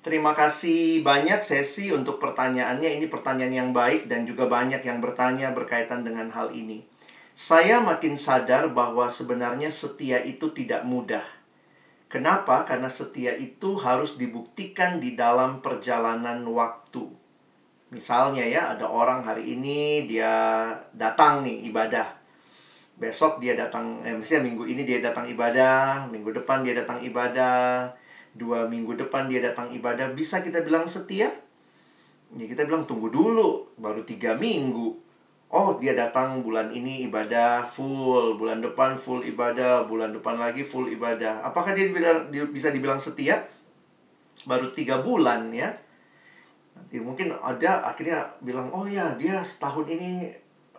Terima 0.00 0.32
kasih 0.32 1.04
banyak 1.04 1.44
sesi 1.44 1.92
untuk 1.92 2.16
pertanyaannya. 2.16 2.96
Ini 2.96 3.06
pertanyaan 3.12 3.52
yang 3.52 3.70
baik 3.76 4.08
dan 4.08 4.24
juga 4.24 4.48
banyak 4.48 4.80
yang 4.80 5.04
bertanya 5.04 5.52
berkaitan 5.52 6.00
dengan 6.00 6.32
hal 6.32 6.56
ini. 6.56 6.88
Saya 7.36 7.84
makin 7.84 8.16
sadar 8.16 8.72
bahwa 8.72 9.12
sebenarnya 9.12 9.68
setia 9.68 10.24
itu 10.24 10.48
tidak 10.56 10.88
mudah. 10.88 11.24
Kenapa? 12.08 12.64
Karena 12.64 12.88
setia 12.88 13.36
itu 13.36 13.76
harus 13.76 14.16
dibuktikan 14.16 14.96
di 14.96 15.12
dalam 15.12 15.60
perjalanan 15.60 16.40
waktu. 16.48 17.04
Misalnya 17.92 18.48
ya, 18.48 18.72
ada 18.72 18.88
orang 18.88 19.24
hari 19.24 19.56
ini 19.56 20.08
dia 20.08 20.72
datang 20.96 21.44
nih 21.44 21.68
ibadah 21.68 22.17
besok 22.98 23.38
dia 23.38 23.54
datang 23.54 24.02
eh 24.02 24.10
misalnya 24.10 24.50
minggu 24.50 24.66
ini 24.66 24.82
dia 24.82 24.98
datang 24.98 25.22
ibadah 25.30 26.10
minggu 26.10 26.34
depan 26.34 26.66
dia 26.66 26.74
datang 26.74 26.98
ibadah 26.98 27.94
dua 28.38 28.70
minggu 28.70 28.94
depan 28.94 29.26
dia 29.26 29.42
datang 29.42 29.66
ibadah. 29.74 30.14
Bisa 30.14 30.40
kita 30.40 30.62
bilang 30.62 30.86
setia? 30.86 31.28
Ya 32.36 32.44
kita 32.46 32.68
bilang 32.68 32.86
tunggu 32.86 33.10
dulu 33.10 33.74
baru 33.74 34.06
tiga 34.06 34.38
minggu. 34.38 34.94
Oh 35.48 35.80
dia 35.80 35.96
datang 35.96 36.44
bulan 36.44 36.70
ini 36.70 37.08
ibadah 37.08 37.64
full 37.64 38.36
bulan 38.36 38.60
depan 38.60 39.00
full 39.00 39.24
ibadah 39.24 39.88
bulan 39.88 40.14
depan 40.14 40.38
lagi 40.38 40.62
full 40.62 40.86
ibadah. 40.86 41.42
Apakah 41.42 41.74
dia 41.74 41.88
dia 42.28 42.44
bisa 42.46 42.70
dibilang 42.70 43.02
setia? 43.02 43.42
Baru 44.46 44.70
tiga 44.70 45.00
bulan 45.00 45.50
ya. 45.50 45.72
Nanti 46.76 47.00
mungkin 47.02 47.32
ada 47.34 47.88
akhirnya 47.88 48.28
bilang 48.44 48.70
oh 48.70 48.84
ya 48.84 49.16
dia 49.16 49.40
setahun 49.40 49.88
ini 49.88 50.30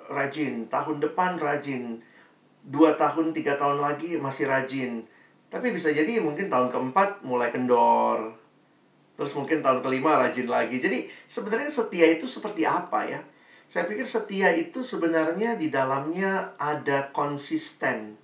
rajin 0.09 0.69
tahun 0.69 1.01
depan 1.01 1.37
rajin 1.41 2.01
dua 2.65 2.95
tahun 2.99 3.31
tiga 3.31 3.55
tahun 3.55 3.79
lagi 3.79 4.19
masih 4.19 4.49
rajin. 4.49 5.03
Tapi 5.49 5.73
bisa 5.73 5.89
jadi 5.89 6.21
mungkin 6.21 6.47
tahun 6.47 6.69
keempat 6.69 7.25
mulai 7.25 7.49
kendor. 7.49 8.37
Terus 9.17 9.35
mungkin 9.35 9.59
tahun 9.59 9.83
kelima 9.83 10.15
rajin 10.15 10.47
lagi. 10.47 10.79
Jadi 10.79 11.09
sebenarnya 11.27 11.67
setia 11.67 12.07
itu 12.07 12.29
seperti 12.29 12.63
apa 12.63 13.03
ya? 13.09 13.19
Saya 13.69 13.85
pikir 13.85 14.05
setia 14.05 14.49
itu 14.55 14.81
sebenarnya 14.81 15.53
di 15.53 15.69
dalamnya 15.69 16.57
ada 16.57 17.13
konsisten. 17.13 18.17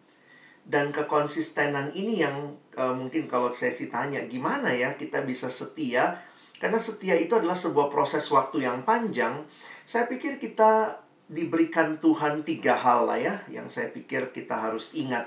Dan 0.65 0.89
kekonsistenan 0.89 1.93
ini 1.93 2.25
yang 2.25 2.57
uh, 2.73 2.93
mungkin 2.97 3.29
kalau 3.29 3.53
saya 3.53 3.69
sih 3.69 3.85
tanya 3.85 4.25
gimana 4.25 4.73
ya 4.73 4.97
kita 4.97 5.21
bisa 5.21 5.45
setia? 5.51 6.25
Karena 6.57 6.81
setia 6.81 7.13
itu 7.19 7.37
adalah 7.37 7.53
sebuah 7.53 7.93
proses 7.93 8.25
waktu 8.33 8.65
yang 8.65 8.81
panjang. 8.81 9.45
Saya 9.85 10.09
pikir 10.09 10.41
kita 10.41 11.04
diberikan 11.25 11.97
Tuhan 11.97 12.45
tiga 12.45 12.77
hal 12.77 13.09
lah 13.09 13.17
ya 13.17 13.35
yang 13.49 13.65
saya 13.69 13.89
pikir 13.89 14.29
kita 14.29 14.57
harus 14.57 14.93
ingat. 14.93 15.25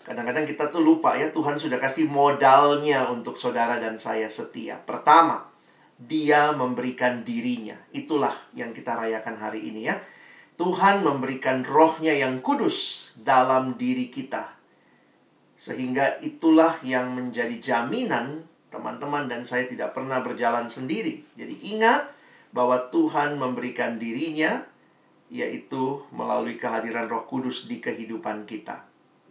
Kadang-kadang 0.00 0.48
kita 0.48 0.72
tuh 0.72 0.80
lupa 0.80 1.12
ya 1.14 1.28
Tuhan 1.28 1.60
sudah 1.60 1.76
kasih 1.76 2.08
modalnya 2.08 3.06
untuk 3.12 3.36
saudara 3.36 3.76
dan 3.76 4.00
saya 4.00 4.32
setia. 4.32 4.80
Pertama, 4.80 5.44
dia 6.00 6.56
memberikan 6.56 7.20
dirinya. 7.20 7.76
Itulah 7.92 8.32
yang 8.56 8.72
kita 8.72 8.96
rayakan 8.96 9.36
hari 9.36 9.68
ini 9.68 9.92
ya. 9.92 10.00
Tuhan 10.56 11.04
memberikan 11.04 11.64
rohnya 11.64 12.16
yang 12.16 12.40
kudus 12.40 13.12
dalam 13.20 13.76
diri 13.76 14.08
kita. 14.08 14.56
Sehingga 15.60 16.20
itulah 16.24 16.80
yang 16.80 17.12
menjadi 17.12 17.60
jaminan 17.60 18.48
teman-teman 18.72 19.28
dan 19.28 19.44
saya 19.44 19.68
tidak 19.68 19.92
pernah 19.92 20.24
berjalan 20.24 20.72
sendiri. 20.72 21.24
Jadi 21.36 21.76
ingat 21.76 22.08
bahwa 22.56 22.88
Tuhan 22.88 23.36
memberikan 23.36 24.00
dirinya 24.00 24.64
yaitu 25.30 26.02
melalui 26.10 26.58
kehadiran 26.58 27.06
Roh 27.06 27.24
Kudus 27.24 27.70
di 27.70 27.78
kehidupan 27.78 28.44
kita. 28.44 28.82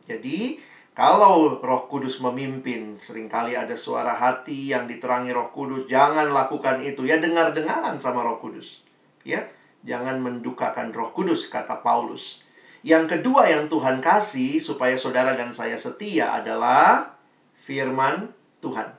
Jadi, 0.07 0.57
kalau 0.95 1.59
Roh 1.59 1.83
Kudus 1.91 2.23
memimpin, 2.23 2.95
sering 2.95 3.27
kali 3.27 3.53
ada 3.53 3.75
suara 3.75 4.15
hati 4.15 4.71
yang 4.71 4.87
diterangi 4.87 5.35
Roh 5.35 5.51
Kudus, 5.51 5.85
jangan 5.85 6.31
lakukan 6.31 6.79
itu. 6.79 7.03
Ya 7.03 7.19
dengar-dengaran 7.19 7.99
sama 7.99 8.23
Roh 8.23 8.39
Kudus. 8.39 8.83
Ya, 9.27 9.51
jangan 9.83 10.23
mendukakan 10.23 10.95
Roh 10.95 11.11
Kudus 11.11 11.51
kata 11.51 11.83
Paulus. 11.83 12.43
Yang 12.79 13.19
kedua 13.19 13.51
yang 13.51 13.67
Tuhan 13.67 13.99
kasih 13.99 14.63
supaya 14.63 14.95
saudara 14.95 15.35
dan 15.35 15.51
saya 15.51 15.75
setia 15.75 16.31
adalah 16.31 17.19
firman 17.51 18.31
Tuhan. 18.63 18.95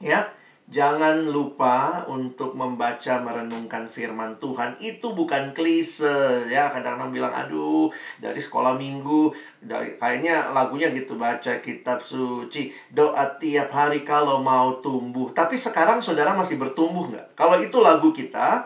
Ya, 0.00 0.28
Jangan 0.70 1.28
lupa 1.28 2.06
untuk 2.08 2.54
membaca 2.54 3.20
merenungkan 3.20 3.90
firman 3.90 4.38
Tuhan. 4.38 4.78
Itu 4.78 5.12
bukan 5.12 5.52
klise 5.52 6.48
ya. 6.48 6.70
Kadang-kadang 6.70 7.12
bilang 7.12 7.34
aduh 7.34 7.90
dari 8.22 8.38
sekolah 8.38 8.78
minggu 8.78 9.34
dari 9.58 9.98
kayaknya 9.98 10.54
lagunya 10.54 10.88
gitu 10.94 11.18
baca 11.18 11.58
kitab 11.60 12.00
suci, 12.00 12.70
doa 12.88 13.36
tiap 13.36 13.68
hari 13.74 14.06
kalau 14.06 14.40
mau 14.40 14.78
tumbuh. 14.78 15.28
Tapi 15.34 15.58
sekarang 15.58 15.98
saudara 16.00 16.32
masih 16.32 16.56
bertumbuh 16.56 17.10
nggak? 17.10 17.36
Kalau 17.36 17.58
itu 17.60 17.76
lagu 17.82 18.14
kita, 18.14 18.64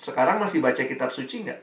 sekarang 0.00 0.40
masih 0.40 0.64
baca 0.64 0.82
kitab 0.86 1.12
suci 1.12 1.44
nggak? 1.44 1.60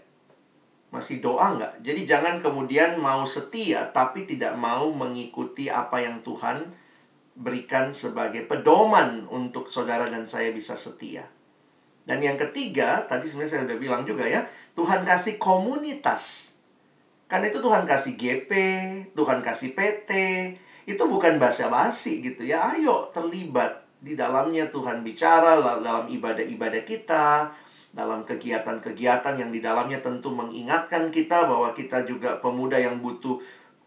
Masih 0.94 1.26
doa 1.26 1.58
nggak? 1.58 1.82
Jadi 1.82 2.02
jangan 2.06 2.38
kemudian 2.38 3.02
mau 3.02 3.26
setia 3.26 3.90
tapi 3.90 4.30
tidak 4.30 4.54
mau 4.62 4.94
mengikuti 4.94 5.74
apa 5.74 6.02
yang 6.02 6.22
Tuhan 6.22 6.70
berikan 7.40 7.96
sebagai 7.96 8.44
pedoman 8.44 9.24
untuk 9.32 9.72
saudara 9.72 10.12
dan 10.12 10.28
saya 10.28 10.52
bisa 10.52 10.76
setia. 10.76 11.24
Dan 12.04 12.20
yang 12.20 12.36
ketiga, 12.36 13.08
tadi 13.08 13.32
sebenarnya 13.32 13.52
saya 13.56 13.64
sudah 13.64 13.80
bilang 13.80 14.04
juga 14.04 14.28
ya, 14.28 14.44
Tuhan 14.76 15.08
kasih 15.08 15.40
komunitas. 15.40 16.52
Kan 17.32 17.48
itu 17.48 17.64
Tuhan 17.64 17.88
kasih 17.88 18.20
GP, 18.20 18.52
Tuhan 19.16 19.40
kasih 19.40 19.72
PT, 19.72 20.12
itu 20.90 21.04
bukan 21.06 21.40
basa-basi 21.40 22.20
gitu 22.26 22.44
ya. 22.44 22.76
Ayo 22.76 23.08
terlibat 23.14 23.88
di 24.02 24.18
dalamnya 24.18 24.68
Tuhan 24.74 25.06
bicara 25.06 25.62
dalam 25.62 26.10
ibadah-ibadah 26.10 26.84
kita, 26.84 27.54
dalam 27.94 28.26
kegiatan-kegiatan 28.26 29.38
yang 29.38 29.54
di 29.54 29.62
dalamnya 29.62 30.02
tentu 30.02 30.34
mengingatkan 30.34 31.14
kita 31.14 31.46
bahwa 31.46 31.72
kita 31.78 32.04
juga 32.10 32.42
pemuda 32.42 32.82
yang 32.82 32.98
butuh 33.00 33.38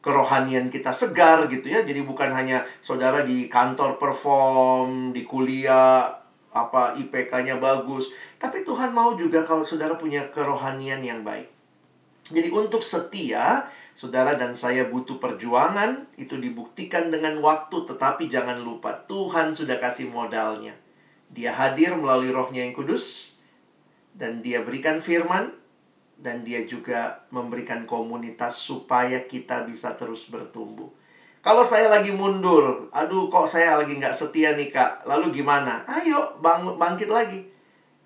kerohanian 0.02 0.68
kita 0.68 0.90
segar 0.90 1.46
gitu 1.46 1.70
ya. 1.70 1.86
Jadi 1.86 2.02
bukan 2.02 2.28
hanya 2.34 2.66
saudara 2.82 3.22
di 3.22 3.46
kantor 3.46 3.96
perform, 3.96 5.14
di 5.14 5.22
kuliah 5.22 6.20
apa 6.52 6.92
IPK-nya 7.00 7.56
bagus, 7.56 8.12
tapi 8.36 8.60
Tuhan 8.60 8.92
mau 8.92 9.16
juga 9.16 9.40
kalau 9.40 9.64
saudara 9.64 9.96
punya 9.96 10.28
kerohanian 10.28 11.00
yang 11.00 11.24
baik. 11.24 11.48
Jadi 12.28 12.52
untuk 12.52 12.84
setia, 12.84 13.64
saudara 13.96 14.36
dan 14.36 14.52
saya 14.52 14.84
butuh 14.84 15.16
perjuangan, 15.16 16.12
itu 16.20 16.36
dibuktikan 16.36 17.08
dengan 17.08 17.40
waktu, 17.40 17.88
tetapi 17.88 18.28
jangan 18.28 18.60
lupa 18.60 19.00
Tuhan 19.08 19.56
sudah 19.56 19.80
kasih 19.80 20.12
modalnya. 20.12 20.76
Dia 21.32 21.56
hadir 21.56 21.96
melalui 21.96 22.28
rohnya 22.28 22.68
yang 22.68 22.76
kudus, 22.76 23.32
dan 24.12 24.44
dia 24.44 24.60
berikan 24.60 25.00
firman, 25.00 25.56
dan 26.22 26.46
dia 26.46 26.62
juga 26.62 27.26
memberikan 27.34 27.82
komunitas 27.82 28.54
supaya 28.62 29.26
kita 29.26 29.66
bisa 29.66 29.98
terus 29.98 30.30
bertumbuh. 30.30 30.86
Kalau 31.42 31.66
saya 31.66 31.90
lagi 31.90 32.14
mundur, 32.14 32.86
aduh 32.94 33.26
kok 33.26 33.50
saya 33.50 33.74
lagi 33.74 33.98
nggak 33.98 34.14
setia 34.14 34.54
nih 34.54 34.70
kak, 34.70 35.02
lalu 35.10 35.34
gimana? 35.34 35.82
Ayo 35.90 36.38
bang 36.38 36.78
bangkit 36.78 37.10
lagi, 37.10 37.50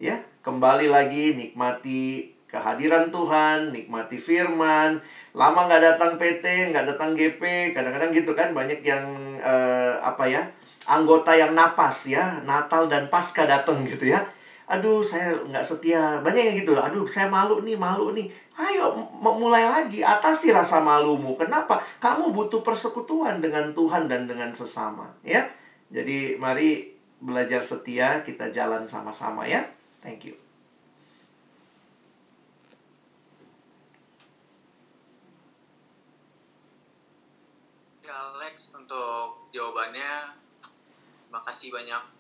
ya 0.01 0.17
kembali 0.41 0.89
lagi 0.89 1.37
nikmati 1.37 2.33
kehadiran 2.49 3.13
Tuhan, 3.13 3.77
nikmati 3.77 4.17
Firman. 4.17 5.05
Lama 5.37 5.69
nggak 5.69 5.83
datang 5.85 6.17
PT, 6.17 6.73
nggak 6.73 6.97
datang 6.97 7.13
GP, 7.13 7.77
kadang-kadang 7.77 8.09
gitu 8.17 8.33
kan 8.33 8.57
banyak 8.57 8.81
yang 8.81 9.05
uh, 9.45 10.01
apa 10.01 10.25
ya 10.33 10.49
anggota 10.87 11.35
yang 11.35 11.53
napas 11.53 12.09
ya 12.09 12.41
Natal 12.47 12.87
dan 12.87 13.11
Pasca 13.11 13.45
datang 13.45 13.83
gitu 13.85 14.09
ya 14.09 14.23
aduh 14.67 15.01
saya 15.07 15.35
nggak 15.47 15.63
setia. 15.63 16.19
Banyak 16.23 16.43
yang 16.53 16.57
gitu 16.63 16.75
aduh 16.75 17.07
saya 17.07 17.31
malu 17.31 17.63
nih 17.63 17.79
malu 17.79 18.11
nih. 18.11 18.27
Ayo 18.57 18.91
mulai 19.21 19.69
lagi 19.69 20.03
atasi 20.03 20.51
rasa 20.51 20.83
malumu. 20.83 21.39
Kenapa? 21.39 21.81
Kamu 22.03 22.35
butuh 22.35 22.65
persekutuan 22.67 23.39
dengan 23.39 23.71
Tuhan 23.71 24.11
dan 24.11 24.27
dengan 24.27 24.51
sesama 24.51 25.07
ya. 25.23 25.45
Jadi 25.93 26.35
mari 26.37 26.97
belajar 27.23 27.63
setia 27.63 28.21
kita 28.27 28.51
jalan 28.51 28.85
sama-sama 28.85 29.47
ya. 29.47 29.65
Thank 30.03 30.29
you. 30.29 30.37
Ya 38.05 38.15
Alex 38.15 38.71
untuk 38.75 39.51
jawabannya 39.51 40.31
terima 41.27 41.41
kasih 41.43 41.69
banyak 41.75 42.16